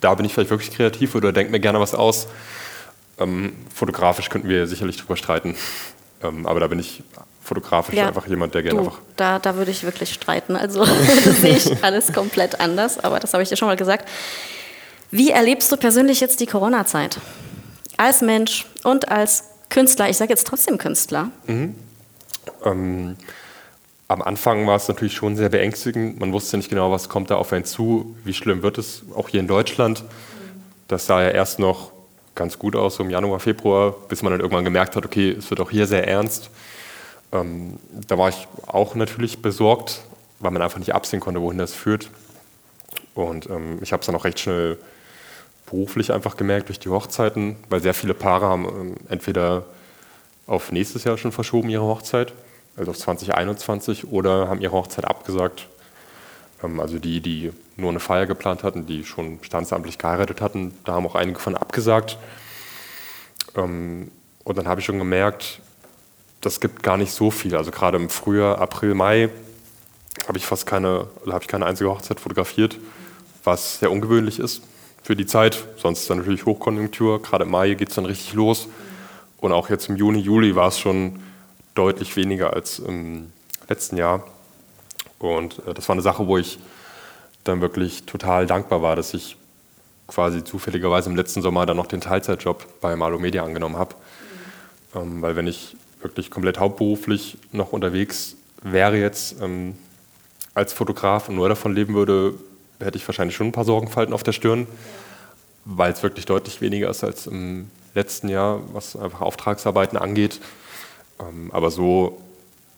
Da 0.00 0.16
bin 0.16 0.26
ich 0.26 0.34
vielleicht 0.34 0.50
wirklich 0.50 0.72
kreativ 0.72 1.14
oder 1.14 1.32
denke 1.32 1.52
mir 1.52 1.60
gerne 1.60 1.78
was 1.78 1.94
aus. 1.94 2.26
Ähm, 3.20 3.52
fotografisch 3.72 4.30
könnten 4.30 4.48
wir 4.48 4.66
sicherlich 4.66 4.96
drüber 4.96 5.16
streiten. 5.16 5.54
Ähm, 6.24 6.44
aber 6.48 6.58
da 6.58 6.66
bin 6.66 6.80
ich 6.80 7.04
fotografisch 7.54 7.94
Ja, 7.94 8.08
einfach 8.08 8.26
jemand, 8.26 8.54
der 8.54 8.62
gerne 8.62 8.80
Du, 8.80 8.86
einfach. 8.86 9.00
da, 9.16 9.38
da 9.38 9.56
würde 9.56 9.70
ich 9.70 9.82
wirklich 9.84 10.12
streiten. 10.12 10.56
Also 10.56 10.84
das 11.24 11.36
sehe 11.36 11.56
ich 11.56 11.84
alles 11.84 12.12
komplett 12.12 12.60
anders, 12.60 12.98
aber 12.98 13.20
das 13.20 13.32
habe 13.34 13.42
ich 13.42 13.48
dir 13.48 13.56
schon 13.56 13.68
mal 13.68 13.76
gesagt. 13.76 14.08
Wie 15.10 15.30
erlebst 15.30 15.70
du 15.70 15.76
persönlich 15.76 16.20
jetzt 16.20 16.40
die 16.40 16.46
Corona-Zeit? 16.46 17.18
Als 17.98 18.22
Mensch 18.22 18.66
und 18.84 19.10
als 19.10 19.44
Künstler, 19.68 20.08
ich 20.08 20.16
sage 20.16 20.30
jetzt 20.30 20.46
trotzdem 20.46 20.78
Künstler. 20.78 21.30
Ähm, 21.46 23.16
am 24.08 24.22
Anfang 24.22 24.66
war 24.66 24.76
es 24.76 24.88
natürlich 24.88 25.14
schon 25.14 25.36
sehr 25.36 25.50
beängstigend. 25.50 26.18
Man 26.18 26.32
wusste 26.32 26.56
nicht 26.56 26.70
genau, 26.70 26.90
was 26.90 27.08
kommt 27.10 27.30
da 27.30 27.36
auf 27.36 27.52
einen 27.52 27.64
zu, 27.64 28.16
wie 28.24 28.32
schlimm 28.34 28.62
wird 28.62 28.78
es, 28.78 29.02
auch 29.14 29.28
hier 29.28 29.40
in 29.40 29.46
Deutschland. 29.46 30.04
Das 30.88 31.06
sah 31.06 31.22
ja 31.22 31.30
erst 31.30 31.58
noch 31.58 31.92
ganz 32.34 32.58
gut 32.58 32.74
aus, 32.74 32.96
so 32.96 33.02
im 33.02 33.10
Januar, 33.10 33.40
Februar, 33.40 33.94
bis 34.08 34.22
man 34.22 34.32
dann 34.32 34.40
irgendwann 34.40 34.64
gemerkt 34.64 34.96
hat, 34.96 35.04
okay, 35.04 35.36
es 35.38 35.50
wird 35.50 35.60
auch 35.60 35.70
hier 35.70 35.86
sehr 35.86 36.08
ernst. 36.08 36.50
Ähm, 37.32 37.78
da 38.06 38.18
war 38.18 38.28
ich 38.28 38.46
auch 38.66 38.94
natürlich 38.94 39.40
besorgt, 39.40 40.02
weil 40.40 40.50
man 40.50 40.62
einfach 40.62 40.78
nicht 40.78 40.94
absehen 40.94 41.20
konnte, 41.20 41.40
wohin 41.40 41.58
das 41.58 41.72
führt. 41.72 42.10
Und 43.14 43.48
ähm, 43.48 43.78
ich 43.82 43.92
habe 43.92 44.00
es 44.00 44.06
dann 44.06 44.14
auch 44.14 44.24
recht 44.24 44.40
schnell 44.40 44.78
beruflich 45.66 46.12
einfach 46.12 46.36
gemerkt 46.36 46.68
durch 46.68 46.78
die 46.78 46.88
Hochzeiten, 46.88 47.56
weil 47.70 47.80
sehr 47.80 47.94
viele 47.94 48.14
Paare 48.14 48.46
haben 48.46 48.64
ähm, 48.64 48.94
entweder 49.08 49.64
auf 50.46 50.72
nächstes 50.72 51.04
Jahr 51.04 51.16
schon 51.16 51.32
verschoben 51.32 51.70
ihre 51.70 51.84
Hochzeit, 51.84 52.32
also 52.76 52.90
auf 52.90 52.98
2021, 52.98 54.10
oder 54.10 54.48
haben 54.48 54.60
ihre 54.60 54.72
Hochzeit 54.72 55.04
abgesagt. 55.04 55.68
Ähm, 56.62 56.80
also 56.80 56.98
die, 56.98 57.20
die 57.20 57.52
nur 57.76 57.90
eine 57.90 58.00
Feier 58.00 58.26
geplant 58.26 58.62
hatten, 58.62 58.86
die 58.86 59.04
schon 59.04 59.38
standesamtlich 59.42 59.98
geheiratet 59.98 60.40
hatten, 60.40 60.74
da 60.84 60.92
haben 60.92 61.06
auch 61.06 61.14
einige 61.14 61.38
von 61.38 61.56
abgesagt. 61.56 62.18
Ähm, 63.56 64.10
und 64.44 64.58
dann 64.58 64.66
habe 64.66 64.80
ich 64.80 64.86
schon 64.86 64.98
gemerkt, 64.98 65.60
das 66.42 66.60
gibt 66.60 66.82
gar 66.82 66.96
nicht 66.96 67.12
so 67.12 67.30
viel. 67.30 67.56
Also 67.56 67.70
gerade 67.70 67.96
im 67.96 68.10
Frühjahr, 68.10 68.60
April, 68.60 68.94
Mai 68.94 69.30
habe 70.28 70.38
ich 70.38 70.44
fast 70.44 70.66
keine, 70.66 71.06
oder 71.22 71.32
habe 71.32 71.42
ich 71.42 71.48
keine 71.48 71.66
einzige 71.66 71.88
Hochzeit 71.88 72.20
fotografiert, 72.20 72.78
was 73.44 73.78
sehr 73.78 73.90
ungewöhnlich 73.90 74.38
ist 74.38 74.62
für 75.02 75.16
die 75.16 75.26
Zeit. 75.26 75.64
Sonst 75.76 76.00
ist 76.00 76.10
dann 76.10 76.18
natürlich 76.18 76.44
Hochkonjunktur. 76.44 77.22
Gerade 77.22 77.44
im 77.44 77.50
Mai 77.50 77.74
geht 77.74 77.88
es 77.88 77.94
dann 77.94 78.06
richtig 78.06 78.34
los. 78.34 78.68
Und 79.38 79.52
auch 79.52 79.70
jetzt 79.70 79.88
im 79.88 79.96
Juni, 79.96 80.18
Juli 80.18 80.54
war 80.54 80.68
es 80.68 80.78
schon 80.78 81.20
deutlich 81.74 82.14
weniger 82.16 82.52
als 82.52 82.78
im 82.80 83.32
letzten 83.68 83.96
Jahr. 83.96 84.24
Und 85.18 85.60
äh, 85.66 85.74
das 85.74 85.88
war 85.88 85.94
eine 85.94 86.02
Sache, 86.02 86.26
wo 86.26 86.38
ich 86.38 86.58
dann 87.44 87.60
wirklich 87.60 88.04
total 88.04 88.46
dankbar 88.46 88.82
war, 88.82 88.96
dass 88.96 89.14
ich 89.14 89.36
quasi 90.06 90.44
zufälligerweise 90.44 91.08
im 91.08 91.16
letzten 91.16 91.42
Sommer 91.42 91.66
dann 91.66 91.76
noch 91.76 91.86
den 91.86 92.00
Teilzeitjob 92.00 92.80
bei 92.80 92.94
Malo 92.96 93.18
Media 93.18 93.44
angenommen 93.44 93.76
habe. 93.76 93.94
Ähm, 94.94 95.22
weil 95.22 95.36
wenn 95.36 95.46
ich 95.46 95.76
wirklich 96.02 96.30
komplett 96.30 96.58
hauptberuflich 96.58 97.38
noch 97.52 97.72
unterwegs 97.72 98.36
wäre 98.62 98.96
jetzt 98.96 99.40
ähm, 99.40 99.76
als 100.54 100.72
Fotograf 100.72 101.28
und 101.28 101.36
nur 101.36 101.48
davon 101.48 101.74
leben 101.74 101.94
würde, 101.94 102.34
hätte 102.80 102.96
ich 102.96 103.06
wahrscheinlich 103.06 103.36
schon 103.36 103.48
ein 103.48 103.52
paar 103.52 103.64
Sorgenfalten 103.64 104.14
auf 104.14 104.22
der 104.22 104.32
Stirn, 104.32 104.66
weil 105.64 105.92
es 105.92 106.02
wirklich 106.02 106.26
deutlich 106.26 106.60
weniger 106.60 106.90
ist 106.90 107.04
als 107.04 107.26
im 107.26 107.70
letzten 107.94 108.28
Jahr, 108.28 108.60
was 108.72 108.96
einfach 108.96 109.20
Auftragsarbeiten 109.20 109.98
angeht. 109.98 110.40
Ähm, 111.20 111.50
aber 111.52 111.70
so 111.70 112.20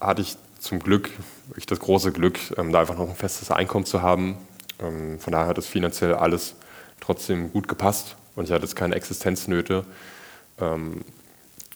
hatte 0.01 0.23
ich 0.23 0.37
zum 0.59 0.79
Glück, 0.81 1.11
wirklich 1.49 1.67
das 1.67 1.81
große 1.81 2.13
Glück, 2.13 2.39
ähm, 2.57 2.73
da 2.73 2.81
einfach 2.81 2.97
noch 2.97 3.09
ein 3.09 3.17
festes 3.17 3.51
Einkommen 3.51 3.85
zu 3.85 4.03
haben. 4.03 4.37
Ähm, 4.81 5.19
von 5.19 5.33
daher 5.33 5.49
hat 5.49 5.59
es 5.59 5.67
finanziell 5.67 6.15
alles 6.15 6.55
trotzdem 7.01 7.53
gut 7.53 7.69
gepasst 7.69 8.17
und 8.37 8.45
ich 8.45 8.53
hatte 8.53 8.65
jetzt 8.65 8.77
keine 8.77 8.95
Existenznöte. 8.95 9.85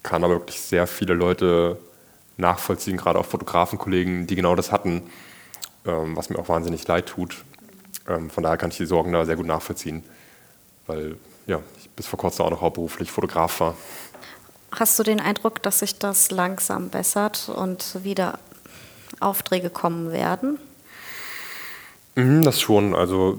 Kann 0.03 0.25
aber 0.25 0.35
wirklich 0.35 0.61
sehr 0.61 0.87
viele 0.87 1.15
Leute 1.15 1.79
nachvollziehen, 2.37 2.97
gerade 2.97 3.19
auch 3.19 3.27
Fotografenkollegen, 3.27 4.27
die 4.27 4.37
genau 4.37 4.55
das 4.55 4.73
hatten, 4.73 5.03
ähm, 5.87 6.17
was 6.17 6.31
mir 6.31 6.39
auch 6.39 6.49
wahnsinnig 6.49 6.87
leid 6.87 7.07
tut. 7.07 7.45
Ähm, 8.09 8.31
von 8.31 8.43
daher 8.43 8.57
kann 8.57 8.71
ich 8.71 8.77
die 8.77 8.87
Sorgen 8.87 9.13
da 9.13 9.25
sehr 9.27 9.37
gut 9.37 9.47
nachvollziehen, 9.47 10.05
weil 10.87 11.17
ja, 11.47 11.61
ich 11.79 11.91
bis 11.91 12.07
vor 12.07 12.19
kurzem 12.19 12.45
auch 12.45 12.51
noch 12.51 12.61
hauptberuflich 12.61 13.11
Fotograf 13.11 13.61
war. 13.61 13.75
Hast 14.73 14.99
du 14.99 15.03
den 15.03 15.21
Eindruck, 15.21 15.63
dass 15.63 15.81
sich 15.81 15.99
das 15.99 16.31
langsam 16.31 16.91
bessert 16.91 17.49
und 17.49 18.05
wieder 18.05 18.39
Aufträge 19.19 19.71
kommen 19.71 20.13
werden? 20.13 20.59
Mhm, 22.15 22.43
das 22.43 22.61
schon. 22.61 22.95
Also 22.95 23.39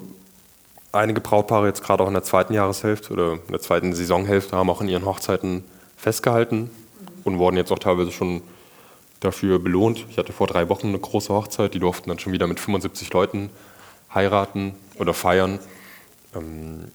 einige 0.91 1.22
Brautpaare 1.22 1.68
jetzt 1.68 1.84
gerade 1.84 2.03
auch 2.03 2.07
in 2.07 2.14
der 2.14 2.24
zweiten 2.24 2.53
Jahreshälfte 2.53 3.14
oder 3.14 3.34
in 3.34 3.51
der 3.51 3.62
zweiten 3.62 3.93
Saisonhälfte 3.93 4.57
haben 4.57 4.70
auch 4.70 4.82
in 4.82 4.89
ihren 4.89 5.05
Hochzeiten 5.05 5.64
festgehalten 5.99 6.69
und 7.23 7.37
wurden 7.37 7.57
jetzt 7.57 7.71
auch 7.71 7.79
teilweise 7.79 8.11
schon 8.11 8.41
dafür 9.19 9.59
belohnt. 9.59 10.05
Ich 10.09 10.17
hatte 10.17 10.31
vor 10.31 10.47
drei 10.47 10.69
Wochen 10.69 10.87
eine 10.87 10.99
große 10.99 11.33
Hochzeit, 11.33 11.73
die 11.73 11.79
durften 11.79 12.09
dann 12.09 12.19
schon 12.19 12.31
wieder 12.31 12.47
mit 12.47 12.59
75 12.59 13.11
Leuten 13.11 13.49
heiraten 14.13 14.75
oder 14.97 15.13
feiern. 15.13 15.59
Ähm, 16.35 16.85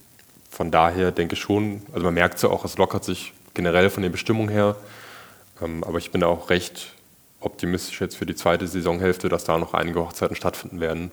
von 0.50 0.70
daher 0.70 1.12
denke 1.12 1.34
ich 1.34 1.40
schon, 1.40 1.82
also 1.92 2.04
man 2.04 2.14
merkt 2.14 2.36
es 2.36 2.42
ja 2.42 2.48
auch, 2.48 2.64
es 2.64 2.78
lockert 2.78 3.04
sich 3.04 3.32
generell 3.52 3.90
von 3.90 4.02
den 4.02 4.12
Bestimmungen 4.12 4.48
her. 4.48 4.76
Ähm, 5.60 5.84
aber 5.84 5.98
ich 5.98 6.10
bin 6.10 6.22
da 6.22 6.28
auch 6.28 6.48
recht 6.48 6.94
optimistisch 7.40 8.00
jetzt 8.00 8.16
für 8.16 8.26
die 8.26 8.34
zweite 8.34 8.66
Saisonhälfte, 8.66 9.28
dass 9.28 9.44
da 9.44 9.58
noch 9.58 9.74
einige 9.74 10.00
Hochzeiten 10.00 10.34
stattfinden 10.34 10.80
werden. 10.80 11.10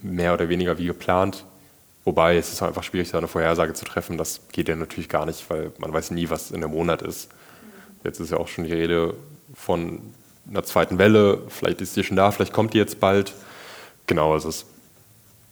Mehr 0.00 0.34
oder 0.34 0.48
weniger 0.48 0.78
wie 0.78 0.86
geplant. 0.86 1.44
Wobei 2.04 2.36
es 2.36 2.52
ist 2.52 2.62
einfach 2.62 2.82
schwierig, 2.82 3.10
da 3.10 3.18
eine 3.18 3.28
Vorhersage 3.28 3.74
zu 3.74 3.84
treffen. 3.84 4.18
Das 4.18 4.40
geht 4.50 4.68
ja 4.68 4.74
natürlich 4.74 5.08
gar 5.08 5.24
nicht, 5.24 5.48
weil 5.48 5.72
man 5.78 5.92
weiß 5.92 6.10
nie, 6.10 6.30
was 6.30 6.50
in 6.50 6.60
der 6.60 6.68
Monat 6.68 7.02
ist. 7.02 7.30
Jetzt 8.02 8.18
ist 8.18 8.30
ja 8.30 8.38
auch 8.38 8.48
schon 8.48 8.64
die 8.64 8.72
Rede 8.72 9.14
von 9.54 10.00
einer 10.50 10.64
zweiten 10.64 10.98
Welle. 10.98 11.42
Vielleicht 11.48 11.80
ist 11.80 11.96
die 11.96 12.02
schon 12.02 12.16
da, 12.16 12.32
vielleicht 12.32 12.52
kommt 12.52 12.74
die 12.74 12.78
jetzt 12.78 12.98
bald. 12.98 13.34
Genau, 14.06 14.32
also 14.32 14.48
es 14.48 14.66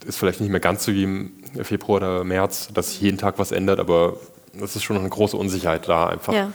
ist 0.05 0.19
vielleicht 0.19 0.41
nicht 0.41 0.51
mehr 0.51 0.61
ganz 0.61 0.85
so 0.85 0.93
wie 0.93 1.05
im 1.05 1.33
Februar 1.63 1.99
oder 1.99 2.25
März, 2.25 2.69
dass 2.75 2.91
sich 2.91 3.01
jeden 3.01 3.19
Tag 3.19 3.39
was 3.39 3.53
ändert, 3.53 3.79
aber 3.79 4.17
es 4.61 4.75
ist 4.75 4.83
schon 4.83 4.99
eine 4.99 5.09
große 5.09 5.37
Unsicherheit 5.37 5.89
da 5.89 6.09
einfach. 6.09 6.33
Ja. 6.33 6.53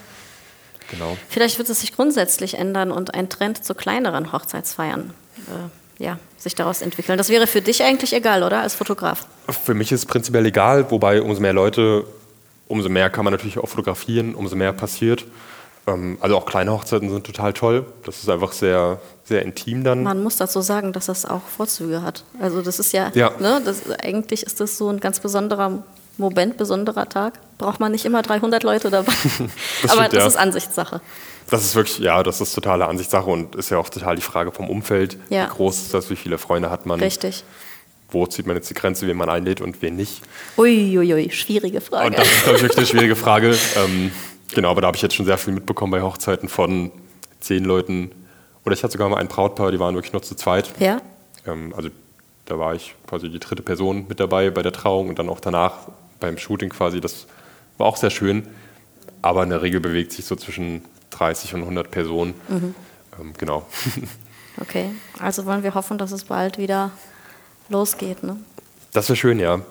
Genau. 0.91 1.17
Vielleicht 1.29 1.57
wird 1.57 1.69
es 1.69 1.81
sich 1.81 1.95
grundsätzlich 1.95 2.55
ändern 2.55 2.91
und 2.91 3.13
ein 3.13 3.29
Trend 3.29 3.63
zu 3.63 3.73
kleineren 3.73 4.31
Hochzeitsfeiern 4.31 5.13
äh, 5.47 5.84
ja, 5.99 6.19
sich 6.37 6.55
daraus 6.55 6.81
entwickeln. 6.81 7.17
Das 7.17 7.29
wäre 7.29 7.47
für 7.47 7.61
dich 7.61 7.83
eigentlich 7.83 8.13
egal, 8.13 8.43
oder? 8.43 8.61
Als 8.61 8.75
Fotograf? 8.75 9.25
Für 9.63 9.73
mich 9.73 9.91
ist 9.91 10.01
es 10.01 10.05
prinzipiell 10.05 10.45
egal, 10.45 10.89
wobei 10.91 11.21
umso 11.21 11.41
mehr 11.41 11.53
Leute, 11.53 12.05
umso 12.67 12.89
mehr 12.89 13.09
kann 13.09 13.25
man 13.25 13.33
natürlich 13.33 13.57
auch 13.57 13.67
fotografieren, 13.67 14.35
umso 14.35 14.55
mehr 14.55 14.73
passiert. 14.73 15.25
Ähm, 15.87 16.17
also 16.19 16.37
auch 16.37 16.45
kleine 16.45 16.71
Hochzeiten 16.71 17.09
sind 17.09 17.25
total 17.25 17.53
toll. 17.53 17.85
Das 18.05 18.17
ist 18.17 18.29
einfach 18.29 18.51
sehr, 18.51 18.99
sehr 19.23 19.43
intim 19.43 19.83
dann. 19.83 20.03
Man 20.03 20.23
muss 20.23 20.37
dazu 20.37 20.61
sagen, 20.61 20.93
dass 20.93 21.05
das 21.05 21.25
auch 21.25 21.41
Vorzüge 21.55 22.01
hat. 22.01 22.23
Also 22.39 22.61
das 22.61 22.79
ist 22.79 22.91
ja, 22.91 23.11
Ja. 23.13 23.31
Ne, 23.39 23.61
das, 23.63 23.89
eigentlich 24.01 24.43
ist 24.43 24.59
das 24.59 24.77
so 24.77 24.89
ein 24.89 24.99
ganz 24.99 25.19
besonderer 25.19 25.83
Moment, 26.17 26.57
besonderer 26.57 27.07
Tag. 27.09 27.33
Braucht 27.57 27.79
man 27.79 27.91
nicht 27.91 28.05
immer 28.05 28.21
300 28.21 28.63
Leute 28.63 28.89
dabei. 28.89 29.13
Das 29.81 29.91
Aber 29.91 30.05
stimmt, 30.05 30.13
das 30.13 30.23
ja. 30.23 30.27
ist 30.27 30.37
Ansichtssache. 30.37 31.01
Das 31.49 31.63
ist 31.63 31.75
wirklich, 31.75 31.99
ja, 31.99 32.23
das 32.23 32.41
ist 32.41 32.53
totale 32.53 32.87
Ansichtssache 32.87 33.29
und 33.29 33.55
ist 33.55 33.69
ja 33.69 33.77
auch 33.77 33.89
total 33.89 34.15
die 34.15 34.21
Frage 34.21 34.51
vom 34.51 34.69
Umfeld. 34.69 35.17
Ja. 35.29 35.45
Wie 35.45 35.55
groß 35.55 35.77
ist 35.77 35.93
das, 35.93 36.09
wie 36.09 36.15
viele 36.15 36.37
Freunde 36.37 36.69
hat 36.69 36.85
man? 36.85 36.99
Richtig. 36.99 37.43
Wo 38.09 38.25
zieht 38.25 38.47
man 38.47 38.55
jetzt 38.55 38.69
die 38.69 38.73
Grenze, 38.73 39.07
wen 39.07 39.17
man 39.17 39.29
einlädt 39.29 39.61
und 39.61 39.81
wen 39.81 39.95
nicht? 39.95 40.21
Uiuiui, 40.57 41.31
schwierige 41.31 41.81
Frage. 41.81 42.07
Und 42.07 42.17
das 42.17 42.27
ist, 42.27 42.43
glaube 42.43 42.57
ich, 42.57 42.63
wirklich 42.63 42.77
eine 42.77 42.87
schwierige 42.87 43.15
Frage. 43.15 43.57
Ähm, 43.75 44.11
genau, 44.53 44.71
aber 44.71 44.81
da 44.81 44.87
habe 44.87 44.95
ich 44.95 45.03
jetzt 45.03 45.15
schon 45.15 45.25
sehr 45.25 45.37
viel 45.37 45.53
mitbekommen 45.53 45.91
bei 45.91 46.01
Hochzeiten 46.01 46.49
von 46.49 46.91
zehn 47.39 47.63
Leuten. 47.65 48.11
Oder 48.63 48.73
ich 48.73 48.83
hatte 48.83 48.93
sogar 48.93 49.09
mal 49.09 49.17
ein 49.17 49.27
Brautpaar, 49.27 49.71
die 49.71 49.79
waren 49.79 49.95
wirklich 49.95 50.13
nur 50.13 50.21
zu 50.23 50.35
zweit. 50.35 50.71
ja? 50.79 51.01
Ähm, 51.45 51.73
also 51.75 51.89
da 52.45 52.59
war 52.59 52.75
ich 52.75 52.95
quasi 53.07 53.29
die 53.29 53.39
dritte 53.39 53.63
Person 53.63 54.05
mit 54.07 54.19
dabei 54.19 54.49
bei 54.51 54.61
der 54.61 54.71
Trauung 54.71 55.09
und 55.09 55.19
dann 55.19 55.29
auch 55.29 55.39
danach 55.39 55.89
beim 56.19 56.37
Shooting 56.37 56.69
quasi. 56.69 57.01
Das 57.01 57.27
war 57.77 57.87
auch 57.87 57.97
sehr 57.97 58.11
schön. 58.11 58.47
Aber 59.21 59.43
in 59.43 59.49
der 59.49 59.61
Regel 59.63 59.79
bewegt 59.79 60.11
sich 60.11 60.25
so 60.25 60.35
zwischen 60.35 60.83
30 61.17 61.53
und 61.55 61.61
100 61.61 61.91
Personen. 61.91 62.33
Ähm, 63.19 63.33
genau. 63.37 63.65
Okay. 64.61 64.91
Also 65.19 65.45
wollen 65.45 65.63
wir 65.63 65.73
hoffen, 65.73 65.97
dass 65.97 66.11
es 66.11 66.23
bald 66.23 66.57
wieder 66.57 66.91
losgeht. 67.69 68.23
Ne? 68.23 68.37
Das 68.93 69.09
wäre 69.09 69.17
schön, 69.17 69.39
ja. 69.39 69.61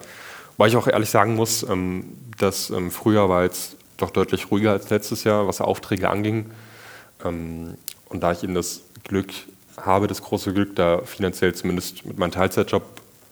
Weil 0.57 0.69
ich 0.69 0.75
auch 0.75 0.87
ehrlich 0.87 1.09
sagen 1.09 1.35
muss, 1.35 1.63
ähm, 1.63 2.05
das 2.37 2.69
ähm, 2.69 2.91
Frühjahr 2.91 3.29
war 3.29 3.43
jetzt 3.43 3.77
doch 3.97 4.11
deutlich 4.11 4.51
ruhiger 4.51 4.71
als 4.71 4.89
letztes 4.89 5.23
Jahr, 5.23 5.47
was 5.47 5.61
Aufträge 5.61 6.09
anging. 6.09 6.51
Ähm, 7.23 7.75
und 8.09 8.21
da 8.21 8.31
ich 8.31 8.43
eben 8.43 8.53
das 8.53 8.81
Glück 9.03 9.29
habe, 9.77 10.07
das 10.07 10.21
große 10.21 10.53
Glück, 10.53 10.75
da 10.75 11.01
finanziell 11.01 11.53
zumindest 11.53 12.05
mit 12.05 12.17
meinem 12.17 12.31
Teilzeitjob 12.31 12.83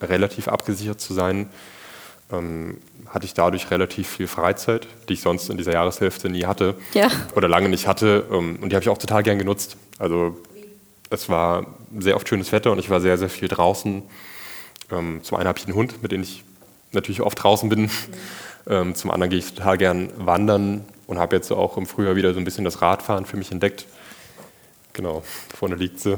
relativ 0.01 0.47
abgesichert 0.47 0.99
zu 0.99 1.13
sein, 1.13 1.49
ähm, 2.31 2.77
hatte 3.13 3.25
ich 3.25 3.33
dadurch 3.35 3.69
relativ 3.69 4.07
viel 4.09 4.27
Freizeit, 4.27 4.87
die 5.07 5.13
ich 5.13 5.21
sonst 5.21 5.49
in 5.49 5.57
dieser 5.57 5.73
Jahreshälfte 5.73 6.29
nie 6.29 6.45
hatte 6.45 6.75
Ja. 6.93 7.09
oder 7.35 7.47
lange 7.47 7.69
nicht 7.69 7.85
hatte. 7.87 8.25
ähm, 8.31 8.57
Und 8.59 8.69
die 8.71 8.75
habe 8.75 8.81
ich 8.83 8.89
auch 8.89 8.97
total 8.97 9.21
gern 9.21 9.37
genutzt. 9.37 9.77
Also 9.99 10.35
es 11.11 11.29
war 11.29 11.67
sehr 11.99 12.15
oft 12.15 12.27
schönes 12.27 12.51
Wetter 12.51 12.71
und 12.71 12.79
ich 12.79 12.89
war 12.89 12.99
sehr, 13.01 13.17
sehr 13.19 13.29
viel 13.29 13.47
draußen. 13.47 14.01
Ähm, 14.91 15.19
zum 15.21 15.37
einen 15.37 15.47
habe 15.47 15.59
ich 15.59 15.65
einen 15.65 15.75
Hund, 15.75 16.01
mit 16.01 16.11
dem 16.11 16.23
ich 16.23 16.43
natürlich 16.91 17.21
oft 17.21 17.41
draußen 17.41 17.69
bin. 17.69 17.91
Ähm, 18.67 18.95
zum 18.95 19.11
anderen 19.11 19.29
gehe 19.29 19.39
ich 19.39 19.53
total 19.53 19.77
gern 19.77 20.09
wandern 20.17 20.83
und 21.05 21.19
habe 21.19 21.35
jetzt 21.35 21.51
auch 21.51 21.77
im 21.77 21.85
Frühjahr 21.85 22.15
wieder 22.15 22.33
so 22.33 22.39
ein 22.39 22.45
bisschen 22.45 22.65
das 22.65 22.81
Radfahren 22.81 23.25
für 23.25 23.37
mich 23.37 23.51
entdeckt. 23.51 23.85
Genau, 24.93 25.21
vorne 25.55 25.75
liegt 25.75 25.99
sie. 25.99 26.17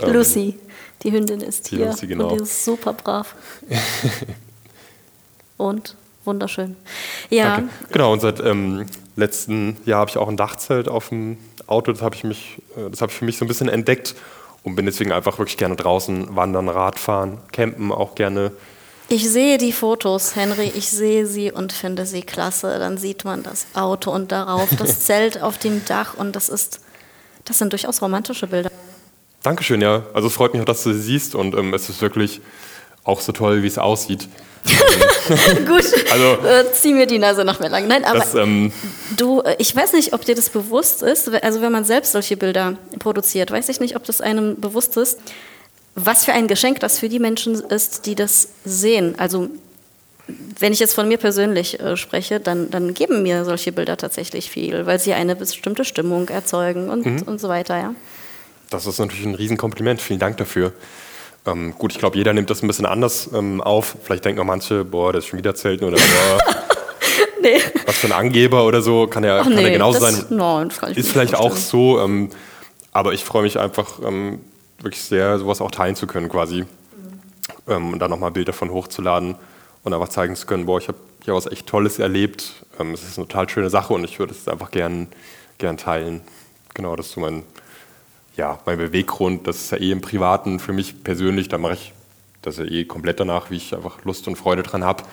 Lucy, 0.00 0.58
die 1.02 1.12
Hündin 1.12 1.40
ist 1.42 1.70
die 1.70 1.76
hier 1.76 1.86
Lucy, 1.86 2.06
genau. 2.08 2.30
und 2.30 2.38
die 2.38 2.42
ist 2.42 2.64
super 2.64 2.92
brav. 2.92 3.34
und 5.56 5.94
wunderschön. 6.24 6.76
Ja, 7.30 7.56
Danke. 7.56 7.74
Genau, 7.92 8.12
und 8.12 8.20
seit 8.20 8.40
ähm, 8.40 8.86
letzten 9.16 9.76
Jahr 9.84 10.00
habe 10.00 10.10
ich 10.10 10.16
auch 10.18 10.28
ein 10.28 10.36
Dachzelt 10.36 10.88
auf 10.88 11.08
dem 11.08 11.38
Auto. 11.66 11.92
Das 11.92 12.02
habe 12.02 12.14
ich, 12.14 12.24
mich, 12.24 12.56
äh, 12.76 12.90
das 12.90 13.00
habe 13.00 13.12
ich 13.12 13.18
für 13.18 13.24
mich 13.24 13.38
so 13.38 13.44
ein 13.44 13.48
bisschen 13.48 13.68
entdeckt 13.68 14.14
und 14.62 14.76
bin 14.76 14.86
deswegen 14.86 15.12
einfach 15.12 15.38
wirklich 15.38 15.56
gerne 15.56 15.76
draußen 15.76 16.34
wandern, 16.34 16.68
Radfahren, 16.68 17.38
campen 17.52 17.92
auch 17.92 18.14
gerne. 18.14 18.52
ich 19.08 19.30
sehe 19.30 19.58
die 19.58 19.72
Fotos, 19.72 20.34
Henry, 20.34 20.72
ich 20.74 20.88
sehe 20.88 21.26
sie 21.26 21.52
und 21.52 21.72
finde 21.72 22.06
sie 22.06 22.22
klasse. 22.22 22.78
Dann 22.78 22.96
sieht 22.98 23.24
man 23.24 23.42
das 23.42 23.66
Auto 23.74 24.10
und 24.10 24.32
darauf 24.32 24.68
das 24.76 25.00
Zelt 25.06 25.40
auf 25.40 25.58
dem 25.58 25.84
Dach 25.84 26.14
und 26.16 26.34
das 26.34 26.48
ist, 26.48 26.80
das 27.44 27.58
sind 27.58 27.72
durchaus 27.72 28.00
romantische 28.02 28.46
Bilder. 28.46 28.70
Dankeschön, 29.42 29.82
ja. 29.82 30.04
Also 30.14 30.28
es 30.28 30.34
freut 30.34 30.54
mich 30.54 30.62
auch, 30.62 30.66
dass 30.66 30.82
du 30.82 30.94
sie 30.94 31.02
siehst 31.02 31.34
und 31.34 31.54
ähm, 31.54 31.74
es 31.74 31.90
ist 31.90 32.00
wirklich 32.00 32.40
auch 33.04 33.20
so 33.20 33.32
toll, 33.32 33.62
wie 33.62 33.66
es 33.66 33.76
aussieht. 33.78 34.28
Gut, 35.66 35.84
Also- 36.10 36.46
äh, 36.46 36.72
zieh 36.72 36.92
mir 36.94 37.06
die 37.06 37.18
Nase 37.18 37.44
noch 37.44 37.60
mehr 37.60 37.68
lang. 37.70 37.86
Nein, 37.86 38.04
aber 38.04 38.18
Das, 38.18 38.34
ähm, 38.34 38.72
du, 39.16 39.40
äh, 39.40 39.56
ich 39.58 39.74
weiß 39.74 39.92
nicht, 39.92 40.12
ob 40.12 40.24
dir 40.24 40.34
das 40.34 40.48
bewusst 40.50 41.02
ist, 41.02 41.28
also 41.42 41.60
wenn 41.60 41.72
man 41.72 41.84
selbst 41.84 42.12
solche 42.12 42.36
Bilder 42.36 42.76
produziert, 42.98 43.50
weiß 43.50 43.68
ich 43.68 43.80
nicht, 43.80 43.96
ob 43.96 44.04
das 44.04 44.20
einem 44.20 44.60
bewusst 44.60 44.96
ist, 44.96 45.18
was 45.94 46.24
für 46.24 46.32
ein 46.32 46.48
Geschenk 46.48 46.80
das 46.80 46.98
für 46.98 47.08
die 47.08 47.18
Menschen 47.20 47.54
ist, 47.54 48.06
die 48.06 48.14
das 48.14 48.48
sehen. 48.64 49.14
Also 49.18 49.48
wenn 50.58 50.72
ich 50.72 50.78
jetzt 50.80 50.94
von 50.94 51.06
mir 51.06 51.18
persönlich 51.18 51.78
äh, 51.80 51.96
spreche, 51.96 52.40
dann, 52.40 52.70
dann 52.70 52.94
geben 52.94 53.22
mir 53.22 53.44
solche 53.44 53.72
Bilder 53.72 53.96
tatsächlich 53.96 54.50
viel, 54.50 54.86
weil 54.86 54.98
sie 54.98 55.12
eine 55.12 55.36
bestimmte 55.36 55.84
Stimmung 55.84 56.28
erzeugen 56.30 56.88
und, 56.90 57.04
Mhm. 57.06 57.22
und 57.22 57.40
so 57.40 57.48
weiter, 57.48 57.76
ja. 57.78 57.94
Das 58.70 58.86
ist 58.86 58.98
natürlich 58.98 59.26
ein 59.26 59.34
Riesenkompliment. 59.34 60.00
Vielen 60.00 60.18
Dank 60.18 60.38
dafür. 60.38 60.72
Ähm, 61.46 61.74
gut, 61.76 61.92
ich 61.92 61.98
glaube, 61.98 62.16
jeder 62.16 62.32
nimmt 62.32 62.50
das 62.50 62.62
ein 62.62 62.66
bisschen 62.66 62.86
anders 62.86 63.30
ähm, 63.34 63.60
auf. 63.60 63.96
Vielleicht 64.02 64.24
denken 64.24 64.40
auch 64.40 64.46
manche, 64.46 64.84
boah, 64.84 65.12
das 65.12 65.24
ist 65.24 65.30
schon 65.30 65.38
wieder 65.38 65.54
Zelten 65.54 65.84
oder 65.86 65.96
boah, 65.96 66.38
Nee. 67.42 67.60
was 67.84 67.98
für 67.98 68.06
ein 68.06 68.12
Angeber 68.12 68.64
oder 68.64 68.80
so. 68.80 69.06
Kann 69.06 69.24
ja, 69.24 69.40
Ach 69.40 69.44
kann 69.44 69.52
ja 69.52 69.62
nee, 69.62 69.72
genauso 69.72 70.00
das, 70.00 70.16
sein. 70.16 70.26
Nein, 70.30 70.68
das 70.70 70.78
kann 70.78 70.92
ich 70.92 70.98
Ist 70.98 71.12
vielleicht 71.12 71.34
auch 71.34 71.54
so. 71.54 72.00
Ähm, 72.00 72.30
aber 72.92 73.12
ich 73.12 73.24
freue 73.24 73.42
mich 73.42 73.58
einfach 73.58 73.98
ähm, 74.02 74.40
wirklich 74.78 75.02
sehr, 75.02 75.38
sowas 75.38 75.60
auch 75.60 75.70
teilen 75.70 75.96
zu 75.96 76.06
können 76.06 76.28
quasi. 76.30 76.64
Ähm, 77.68 77.92
und 77.92 77.98
dann 77.98 78.10
nochmal 78.10 78.30
Bilder 78.30 78.54
von 78.54 78.70
hochzuladen 78.70 79.34
und 79.82 79.92
einfach 79.92 80.08
zeigen 80.08 80.36
zu 80.36 80.46
können, 80.46 80.64
boah, 80.64 80.78
ich 80.78 80.88
habe 80.88 80.98
hier 81.24 81.34
was 81.34 81.46
echt 81.46 81.66
Tolles 81.66 81.98
erlebt. 81.98 82.64
Ähm, 82.80 82.92
es 82.92 83.02
ist 83.02 83.18
eine 83.18 83.28
total 83.28 83.48
schöne 83.48 83.68
Sache 83.68 83.92
und 83.92 84.04
ich 84.04 84.18
würde 84.18 84.32
es 84.32 84.48
einfach 84.48 84.70
gern, 84.70 85.08
gern 85.58 85.76
teilen. 85.76 86.22
Genau, 86.72 86.96
das 86.96 87.06
ist 87.06 87.12
so 87.12 87.20
mein, 87.20 87.42
ja, 88.36 88.58
mein 88.66 88.78
Beweggrund. 88.78 89.46
Das 89.46 89.56
ist 89.56 89.70
ja 89.70 89.78
eh 89.78 89.90
im 89.92 90.00
Privaten 90.00 90.58
für 90.58 90.72
mich 90.72 91.04
persönlich. 91.04 91.48
Da 91.48 91.58
mache 91.58 91.74
ich 91.74 91.92
das 92.42 92.58
ja 92.58 92.64
eh 92.64 92.84
komplett 92.84 93.20
danach, 93.20 93.50
wie 93.50 93.56
ich 93.56 93.74
einfach 93.74 94.04
Lust 94.04 94.26
und 94.28 94.36
Freude 94.36 94.62
dran 94.62 94.84
habe. 94.84 95.04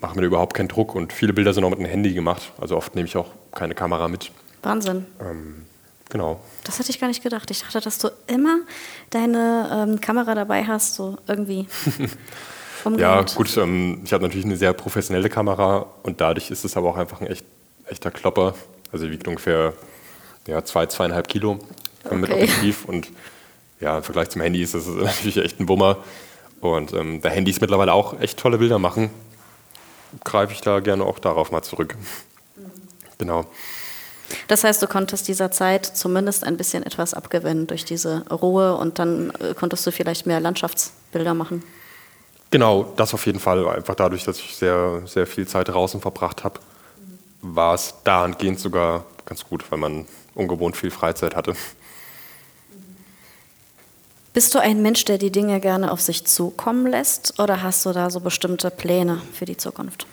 Mache 0.00 0.16
mir 0.16 0.22
da 0.22 0.26
überhaupt 0.26 0.54
keinen 0.54 0.68
Druck 0.68 0.94
und 0.94 1.12
viele 1.12 1.32
Bilder 1.32 1.54
sind 1.54 1.64
auch 1.64 1.70
mit 1.70 1.78
dem 1.78 1.86
Handy 1.86 2.12
gemacht. 2.12 2.52
Also 2.60 2.76
oft 2.76 2.94
nehme 2.94 3.06
ich 3.06 3.16
auch 3.16 3.30
keine 3.52 3.74
Kamera 3.74 4.08
mit. 4.08 4.32
Wahnsinn. 4.62 5.06
Ähm, 5.20 5.64
genau. 6.10 6.40
Das 6.64 6.78
hätte 6.78 6.90
ich 6.90 7.00
gar 7.00 7.08
nicht 7.08 7.22
gedacht. 7.22 7.50
Ich 7.50 7.62
dachte, 7.62 7.80
dass 7.80 7.98
du 7.98 8.10
immer 8.26 8.58
deine 9.10 9.86
ähm, 9.88 10.00
Kamera 10.00 10.34
dabei 10.34 10.64
hast, 10.64 10.94
so 10.94 11.16
irgendwie. 11.26 11.66
Ja, 12.98 13.22
gut, 13.22 13.56
ähm, 13.56 14.02
ich 14.04 14.12
habe 14.12 14.24
natürlich 14.24 14.44
eine 14.44 14.58
sehr 14.58 14.74
professionelle 14.74 15.30
Kamera 15.30 15.86
und 16.02 16.20
dadurch 16.20 16.50
ist 16.50 16.66
es 16.66 16.76
aber 16.76 16.90
auch 16.90 16.98
einfach 16.98 17.22
ein 17.22 17.28
echt, 17.28 17.46
echter 17.86 18.10
Klopper. 18.10 18.54
Also 18.92 19.10
wiegt 19.10 19.26
ungefähr 19.26 19.72
ja, 20.46 20.62
zwei, 20.64 20.84
zweieinhalb 20.84 21.28
Kilo 21.28 21.60
ähm, 22.10 22.20
mit 22.20 22.30
Okay. 22.30 22.44
Objektiv 22.44 22.84
und 22.84 23.08
ja, 23.80 23.98
im 23.98 24.02
Vergleich 24.02 24.30
zum 24.30 24.42
Handy 24.42 24.62
ist 24.62 24.74
das 24.74 24.86
natürlich 24.88 25.38
echt 25.38 25.60
ein 25.60 25.66
Bummer. 25.66 25.98
Und 26.60 26.94
ähm, 26.94 27.20
da 27.20 27.28
Handys 27.28 27.60
mittlerweile 27.60 27.92
auch 27.92 28.18
echt 28.20 28.38
tolle 28.38 28.58
Bilder 28.58 28.78
machen, 28.78 29.10
greife 30.24 30.52
ich 30.52 30.62
da 30.62 30.80
gerne 30.80 31.04
auch 31.04 31.18
darauf 31.18 31.50
mal 31.50 31.62
zurück. 31.62 31.96
Genau. 33.18 33.44
Das 34.48 34.64
heißt, 34.64 34.82
du 34.82 34.86
konntest 34.86 35.28
dieser 35.28 35.50
Zeit 35.50 35.84
zumindest 35.84 36.44
ein 36.44 36.56
bisschen 36.56 36.82
etwas 36.82 37.12
abgewinnen 37.12 37.66
durch 37.66 37.84
diese 37.84 38.24
Ruhe 38.30 38.76
und 38.76 38.98
dann 38.98 39.30
äh, 39.40 39.54
konntest 39.54 39.86
du 39.86 39.92
vielleicht 39.92 40.26
mehr 40.26 40.40
Landschaftsbilder 40.40 41.34
machen. 41.34 41.62
Genau, 42.50 42.92
das 42.96 43.12
auf 43.14 43.26
jeden 43.26 43.40
Fall. 43.40 43.66
Einfach 43.68 43.94
dadurch, 43.94 44.24
dass 44.24 44.38
ich 44.38 44.56
sehr, 44.56 45.02
sehr 45.06 45.26
viel 45.26 45.46
Zeit 45.46 45.68
draußen 45.68 46.00
verbracht 46.00 46.44
habe, 46.44 46.60
war 47.42 47.74
es 47.74 47.94
dahingehend 48.04 48.60
sogar 48.60 49.04
ganz 49.26 49.44
gut, 49.44 49.70
weil 49.70 49.78
man 49.78 50.06
ungewohnt 50.34 50.76
viel 50.76 50.90
Freizeit 50.90 51.36
hatte. 51.36 51.54
Bist 54.34 54.52
du 54.52 54.58
ein 54.58 54.82
Mensch, 54.82 55.04
der 55.04 55.16
die 55.16 55.30
Dinge 55.30 55.60
gerne 55.60 55.92
auf 55.92 56.00
sich 56.00 56.24
zukommen 56.24 56.88
lässt 56.88 57.38
oder 57.38 57.62
hast 57.62 57.86
du 57.86 57.92
da 57.92 58.10
so 58.10 58.18
bestimmte 58.18 58.68
Pläne 58.72 59.22
für 59.32 59.44
die 59.44 59.56
Zukunft? 59.56 60.08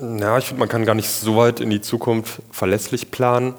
Ja, 0.00 0.38
ich 0.38 0.44
finde, 0.44 0.60
man 0.60 0.68
kann 0.68 0.84
gar 0.84 0.94
nicht 0.94 1.10
so 1.10 1.36
weit 1.36 1.58
in 1.58 1.70
die 1.70 1.80
Zukunft 1.80 2.40
verlässlich 2.52 3.10
planen. 3.10 3.54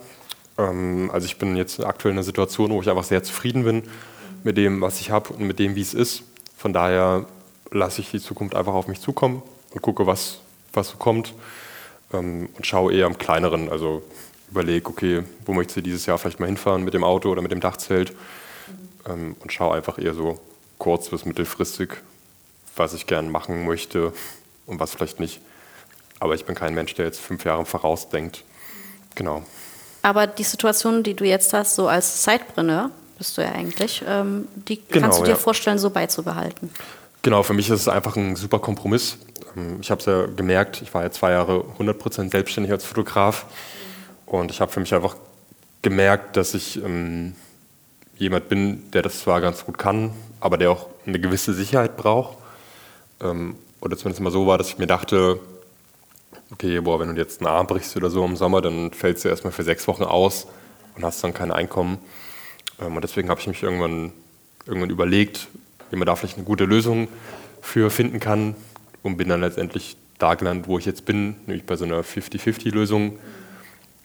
Ähm, 0.57 1.11
also 1.11 1.25
ich 1.25 1.37
bin 1.37 1.57
jetzt 1.57 1.83
aktuell 1.83 2.13
in 2.13 2.17
einer 2.17 2.23
Situation, 2.23 2.71
wo 2.71 2.81
ich 2.81 2.89
einfach 2.89 3.03
sehr 3.03 3.21
zufrieden 3.21 3.65
bin 3.65 3.83
mit 4.45 4.55
dem, 4.55 4.79
was 4.79 5.01
ich 5.01 5.11
habe 5.11 5.33
und 5.33 5.41
mit 5.41 5.59
dem, 5.59 5.75
wie 5.75 5.81
es 5.81 5.93
ist. 5.93 6.23
Von 6.55 6.71
daher 6.71 7.25
lasse 7.69 7.99
ich 7.99 8.11
die 8.11 8.21
Zukunft 8.21 8.55
einfach 8.55 8.75
auf 8.75 8.87
mich 8.87 9.01
zukommen 9.01 9.43
und 9.73 9.81
gucke, 9.81 10.07
was, 10.07 10.39
was 10.71 10.91
so 10.91 10.95
kommt. 10.95 11.33
Ähm, 12.13 12.47
und 12.55 12.65
schaue 12.65 12.93
eher 12.93 13.07
am 13.07 13.17
Kleineren. 13.17 13.67
Also 13.67 14.03
überlege, 14.49 14.87
okay, 14.87 15.23
wo 15.45 15.51
möchtest 15.51 15.75
du 15.75 15.81
dieses 15.81 16.05
Jahr 16.05 16.17
vielleicht 16.17 16.39
mal 16.39 16.45
hinfahren 16.45 16.85
mit 16.85 16.93
dem 16.93 17.03
Auto 17.03 17.29
oder 17.29 17.41
mit 17.41 17.51
dem 17.51 17.59
Dachzelt? 17.59 18.13
Ähm, 19.07 19.35
und 19.39 19.51
schaue 19.51 19.75
einfach 19.75 19.97
eher 19.97 20.13
so 20.13 20.39
kurz- 20.77 21.09
bis 21.09 21.25
mittelfristig, 21.25 21.89
was 22.75 22.93
ich 22.93 23.07
gern 23.07 23.29
machen 23.29 23.65
möchte 23.65 24.13
und 24.65 24.79
was 24.79 24.91
vielleicht 24.93 25.19
nicht. 25.19 25.39
Aber 26.19 26.33
ich 26.35 26.45
bin 26.45 26.55
kein 26.55 26.73
Mensch, 26.73 26.93
der 26.95 27.05
jetzt 27.05 27.19
fünf 27.19 27.45
Jahre 27.45 27.65
vorausdenkt. 27.65 28.43
Genau. 29.15 29.43
Aber 30.01 30.27
die 30.27 30.43
Situation, 30.43 31.03
die 31.03 31.13
du 31.15 31.25
jetzt 31.25 31.53
hast, 31.53 31.75
so 31.75 31.87
als 31.87 32.23
Sidepreneur, 32.23 32.91
bist 33.17 33.37
du 33.37 33.41
ja 33.41 33.51
eigentlich, 33.51 34.03
ähm, 34.07 34.47
die 34.55 34.81
Genau, 34.89 35.05
kannst 35.07 35.19
du 35.19 35.23
dir 35.23 35.31
ja. 35.31 35.35
vorstellen, 35.35 35.79
so 35.79 35.89
beizubehalten. 35.89 36.69
Genau, 37.23 37.41
für 37.43 37.53
mich 37.53 37.69
ist 37.69 37.81
es 37.81 37.87
einfach 37.87 38.15
ein 38.15 38.35
super 38.35 38.59
Kompromiss. 38.59 39.17
Ähm, 39.55 39.77
Ich 39.81 39.89
habe 39.89 39.99
es 39.99 40.05
ja 40.05 40.27
gemerkt, 40.27 40.81
ich 40.83 40.93
war 40.93 41.03
ja 41.03 41.11
zwei 41.11 41.31
Jahre 41.31 41.65
100% 41.79 42.29
selbstständig 42.31 42.71
als 42.71 42.85
Fotograf 42.85 43.45
und 44.27 44.51
ich 44.51 44.61
habe 44.61 44.71
für 44.71 44.79
mich 44.79 44.93
einfach 44.93 45.15
gemerkt, 45.81 46.37
dass 46.37 46.53
ich 46.53 46.77
ähm, 46.83 47.35
jemand 48.17 48.49
bin, 48.49 48.89
der 48.91 49.01
das 49.01 49.19
zwar 49.19 49.41
ganz 49.41 49.65
gut 49.65 49.77
kann, 49.77 50.11
aber 50.39 50.57
der 50.57 50.71
auch 50.71 50.87
eine 51.05 51.19
gewisse 51.19 51.53
Sicherheit 51.53 51.97
braucht. 51.97 52.37
Ähm, 53.21 53.55
oder 53.81 53.97
zumindest 53.97 54.21
mal 54.21 54.31
so 54.31 54.47
war, 54.47 54.57
dass 54.57 54.69
ich 54.69 54.77
mir 54.77 54.87
dachte, 54.87 55.39
okay, 56.51 56.79
boah, 56.79 56.99
wenn 56.99 57.13
du 57.13 57.21
jetzt 57.21 57.41
einen 57.41 57.47
Arm 57.47 57.67
brichst 57.67 57.95
oder 57.95 58.09
so 58.09 58.23
im 58.25 58.35
Sommer, 58.35 58.61
dann 58.61 58.91
fällst 58.91 59.23
du 59.25 59.29
erstmal 59.29 59.53
für 59.53 59.63
sechs 59.63 59.87
Wochen 59.87 60.03
aus 60.03 60.47
und 60.95 61.03
hast 61.03 61.23
dann 61.23 61.33
kein 61.33 61.51
Einkommen. 61.51 61.99
Ähm, 62.79 62.95
und 62.95 63.01
deswegen 63.03 63.29
habe 63.29 63.39
ich 63.39 63.47
mich 63.47 63.63
irgendwann, 63.63 64.11
irgendwann 64.65 64.89
überlegt, 64.89 65.47
wie 65.91 65.95
man 65.95 66.05
da 66.05 66.15
vielleicht 66.15 66.37
eine 66.37 66.45
gute 66.45 66.65
Lösung 66.65 67.07
für 67.61 67.89
finden 67.89 68.19
kann 68.19 68.55
und 69.03 69.17
bin 69.17 69.29
dann 69.29 69.41
letztendlich 69.41 69.97
da 70.19 70.35
gelandet, 70.35 70.67
wo 70.67 70.79
ich 70.79 70.85
jetzt 70.85 71.05
bin, 71.05 71.35
nämlich 71.45 71.65
bei 71.65 71.75
so 71.75 71.85
einer 71.85 72.01
50-50-Lösung, 72.01 73.19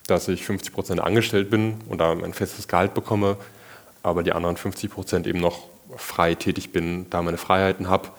dass 0.07 0.27
ich 0.27 0.45
50 0.45 0.73
Prozent 0.73 1.01
angestellt 1.01 1.49
bin 1.49 1.75
und 1.89 1.99
da 1.99 2.11
ein 2.11 2.33
festes 2.33 2.67
Gehalt 2.67 2.93
bekomme, 2.93 3.37
aber 4.03 4.21
die 4.21 4.33
anderen 4.33 4.57
50 4.57 4.91
Prozent 4.91 5.27
eben 5.27 5.39
noch 5.39 5.59
frei 5.97 6.35
tätig 6.35 6.71
bin, 6.71 7.09
da 7.09 7.21
meine 7.21 7.37
Freiheiten 7.37 7.89
habe 7.89 8.09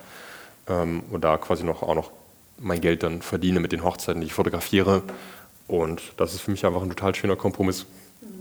ähm, 0.68 1.02
und 1.10 1.22
da 1.22 1.36
quasi 1.36 1.62
noch, 1.62 1.82
auch 1.82 1.94
noch 1.94 2.10
mein 2.58 2.80
Geld 2.80 3.02
dann 3.02 3.22
verdiene 3.22 3.60
mit 3.60 3.72
den 3.72 3.84
Hochzeiten, 3.84 4.20
die 4.20 4.26
ich 4.26 4.32
fotografiere. 4.32 5.02
Und 5.66 6.02
das 6.16 6.34
ist 6.34 6.40
für 6.40 6.50
mich 6.50 6.64
einfach 6.64 6.82
ein 6.82 6.88
total 6.88 7.14
schöner 7.14 7.36
Kompromiss, 7.36 7.86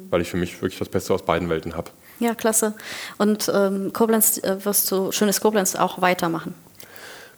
weil 0.09 0.21
ich 0.21 0.29
für 0.29 0.37
mich 0.37 0.61
wirklich 0.61 0.79
das 0.79 0.89
Beste 0.89 1.13
aus 1.13 1.23
beiden 1.23 1.49
Welten 1.49 1.75
habe. 1.75 1.91
Ja, 2.19 2.35
klasse. 2.35 2.75
Und 3.17 3.51
ähm, 3.53 3.91
Koblenz 3.91 4.37
äh, 4.37 4.63
wirst 4.63 4.91
du, 4.91 5.11
schönes 5.11 5.41
Koblenz, 5.41 5.75
auch 5.75 6.01
weitermachen. 6.01 6.53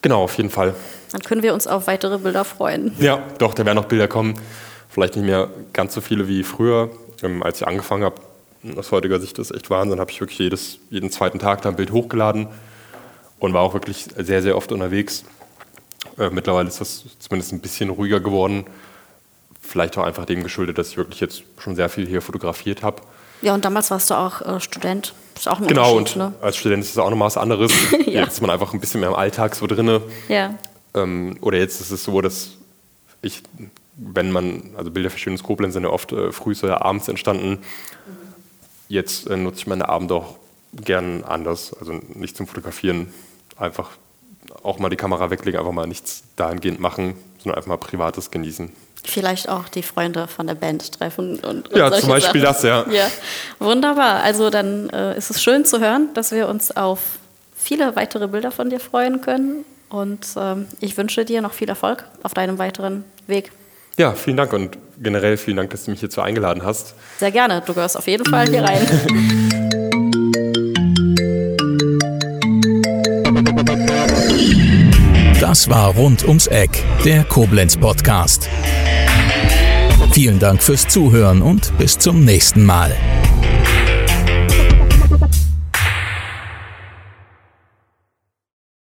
Genau, 0.01 0.23
auf 0.23 0.37
jeden 0.37 0.49
Fall. 0.49 0.75
Dann 1.11 1.21
können 1.21 1.41
wir 1.41 1.53
uns 1.53 1.65
auf 1.65 1.87
weitere 1.87 2.19
Bilder 2.19 2.45
freuen. 2.45 2.93
Ja, 2.99 3.23
doch, 3.39 3.53
da 3.53 3.65
werden 3.65 3.77
noch 3.77 3.85
Bilder 3.85 4.07
kommen. 4.07 4.35
Vielleicht 4.89 5.15
nicht 5.15 5.25
mehr 5.25 5.49
ganz 5.73 5.93
so 5.93 6.01
viele 6.01 6.27
wie 6.27 6.43
früher. 6.43 6.91
Ähm, 7.23 7.41
als 7.41 7.61
ich 7.61 7.67
angefangen 7.67 8.03
habe, 8.03 8.15
aus 8.77 8.91
heutiger 8.91 9.19
Sicht 9.19 9.37
ist 9.39 9.51
echt 9.51 9.69
Wahnsinn, 9.69 9.99
habe 9.99 10.11
ich 10.11 10.19
wirklich 10.19 10.39
jedes, 10.39 10.79
jeden 10.89 11.11
zweiten 11.11 11.39
Tag 11.39 11.61
da 11.61 11.69
ein 11.69 11.75
Bild 11.75 11.91
hochgeladen 11.91 12.47
und 13.39 13.53
war 13.53 13.61
auch 13.61 13.73
wirklich 13.73 14.07
sehr, 14.17 14.41
sehr 14.41 14.57
oft 14.57 14.71
unterwegs. 14.71 15.23
Äh, 16.17 16.29
mittlerweile 16.29 16.67
ist 16.67 16.81
das 16.81 17.05
zumindest 17.19 17.53
ein 17.53 17.59
bisschen 17.59 17.89
ruhiger 17.89 18.19
geworden. 18.19 18.65
Vielleicht 19.61 19.97
auch 19.97 20.03
einfach 20.03 20.25
dem 20.25 20.43
geschuldet, 20.43 20.77
dass 20.77 20.89
ich 20.89 20.97
wirklich 20.97 21.19
jetzt 21.19 21.43
schon 21.57 21.75
sehr 21.75 21.89
viel 21.89 22.07
hier 22.07 22.21
fotografiert 22.21 22.83
habe. 22.83 23.01
Ja, 23.41 23.53
und 23.53 23.65
damals 23.65 23.91
warst 23.91 24.09
du 24.09 24.15
auch 24.15 24.41
äh, 24.41 24.59
Student. 24.59 25.13
Ist 25.35 25.47
auch 25.47 25.59
ein 25.59 25.67
Genau, 25.67 25.97
und 25.97 26.15
ne? 26.15 26.33
als 26.41 26.55
Student 26.55 26.83
ist 26.83 26.91
es 26.91 26.97
auch 26.97 27.09
nochmal 27.09 27.27
was 27.27 27.37
anderes. 27.37 27.71
Ja. 28.05 28.21
Jetzt 28.21 28.35
ist 28.35 28.41
man 28.41 28.49
einfach 28.49 28.73
ein 28.73 28.79
bisschen 28.79 29.01
mehr 29.01 29.09
im 29.09 29.15
Alltag 29.15 29.55
so 29.55 29.67
drinne. 29.67 30.01
Ja. 30.29 30.53
Ähm, 30.93 31.37
oder 31.41 31.57
jetzt 31.57 31.81
ist 31.81 31.91
es 31.91 32.05
so, 32.05 32.21
dass 32.21 32.51
ich, 33.21 33.43
wenn 33.97 34.31
man, 34.31 34.69
also 34.77 34.89
Bilder 34.89 35.09
für 35.09 35.17
schönes 35.17 35.43
Koblenz 35.43 35.73
sind 35.73 35.83
ja 35.83 35.89
oft 35.89 36.13
äh, 36.13 36.31
früh 36.31 36.55
oder 36.63 36.85
abends 36.85 37.09
entstanden. 37.09 37.59
Jetzt 38.87 39.27
äh, 39.27 39.37
nutze 39.37 39.59
ich 39.59 39.67
meine 39.67 39.89
Abende 39.89 40.15
auch 40.15 40.35
gern 40.73 41.23
anders. 41.23 41.75
Also 41.79 41.93
nicht 42.13 42.37
zum 42.37 42.47
Fotografieren, 42.47 43.13
einfach 43.57 43.91
auch 44.63 44.79
mal 44.79 44.89
die 44.89 44.95
Kamera 44.95 45.29
weglegen, 45.29 45.59
einfach 45.59 45.71
mal 45.71 45.87
nichts 45.87 46.23
dahingehend 46.35 46.79
machen, 46.79 47.15
sondern 47.39 47.57
einfach 47.57 47.69
mal 47.69 47.77
Privates 47.77 48.31
genießen. 48.31 48.71
Vielleicht 49.03 49.49
auch 49.49 49.69
die 49.69 49.83
Freunde 49.83 50.27
von 50.27 50.47
der 50.47 50.55
Band 50.55 50.91
treffen. 50.93 51.39
Und, 51.39 51.67
und 51.67 51.77
Ja, 51.77 51.91
zum 51.91 52.09
Beispiel 52.09 52.41
Sachen. 52.41 52.53
das, 52.53 52.63
ja. 52.63 52.85
Ja, 52.91 53.11
wunderbar. 53.59 54.23
Also 54.23 54.49
dann 54.49 54.89
äh, 54.89 55.17
ist 55.17 55.29
es 55.29 55.43
schön 55.43 55.63
zu 55.63 55.79
hören, 55.79 56.09
dass 56.15 56.31
wir 56.31 56.47
uns 56.47 56.75
auf 56.75 57.19
viele 57.55 57.95
weitere 57.95 58.27
Bilder 58.27 58.51
von 58.51 58.69
dir 58.69 58.79
freuen 58.79 59.21
können. 59.21 59.63
Und 59.89 60.27
ähm, 60.37 60.65
ich 60.79 60.97
wünsche 60.97 61.23
dir 61.23 61.41
noch 61.41 61.53
viel 61.53 61.69
Erfolg 61.69 62.05
auf 62.23 62.33
deinem 62.33 62.57
weiteren 62.57 63.05
Weg. 63.27 63.51
Ja, 63.97 64.11
vielen 64.11 64.35
Dank 64.35 64.51
und 64.51 64.77
generell 65.01 65.37
vielen 65.37 65.57
Dank, 65.57 65.69
dass 65.69 65.85
du 65.85 65.91
mich 65.91 66.01
hierzu 66.01 66.21
eingeladen 66.21 66.63
hast. 66.63 66.95
Sehr 67.17 67.31
gerne. 67.31 67.63
Du 67.65 67.73
gehörst 67.73 67.97
auf 67.97 68.07
jeden 68.07 68.25
Fall 68.25 68.47
hier 68.49 68.63
rein. 68.63 68.85
Das 75.39 75.69
war 75.69 75.95
Rund 75.95 76.27
ums 76.27 76.47
Eck, 76.47 76.83
der 77.05 77.23
Koblenz 77.23 77.77
Podcast. 77.77 78.49
Vielen 80.11 80.39
Dank 80.39 80.61
fürs 80.61 80.87
Zuhören 80.87 81.41
und 81.41 81.77
bis 81.77 81.97
zum 81.97 82.25
nächsten 82.25 82.65
Mal. 82.65 82.95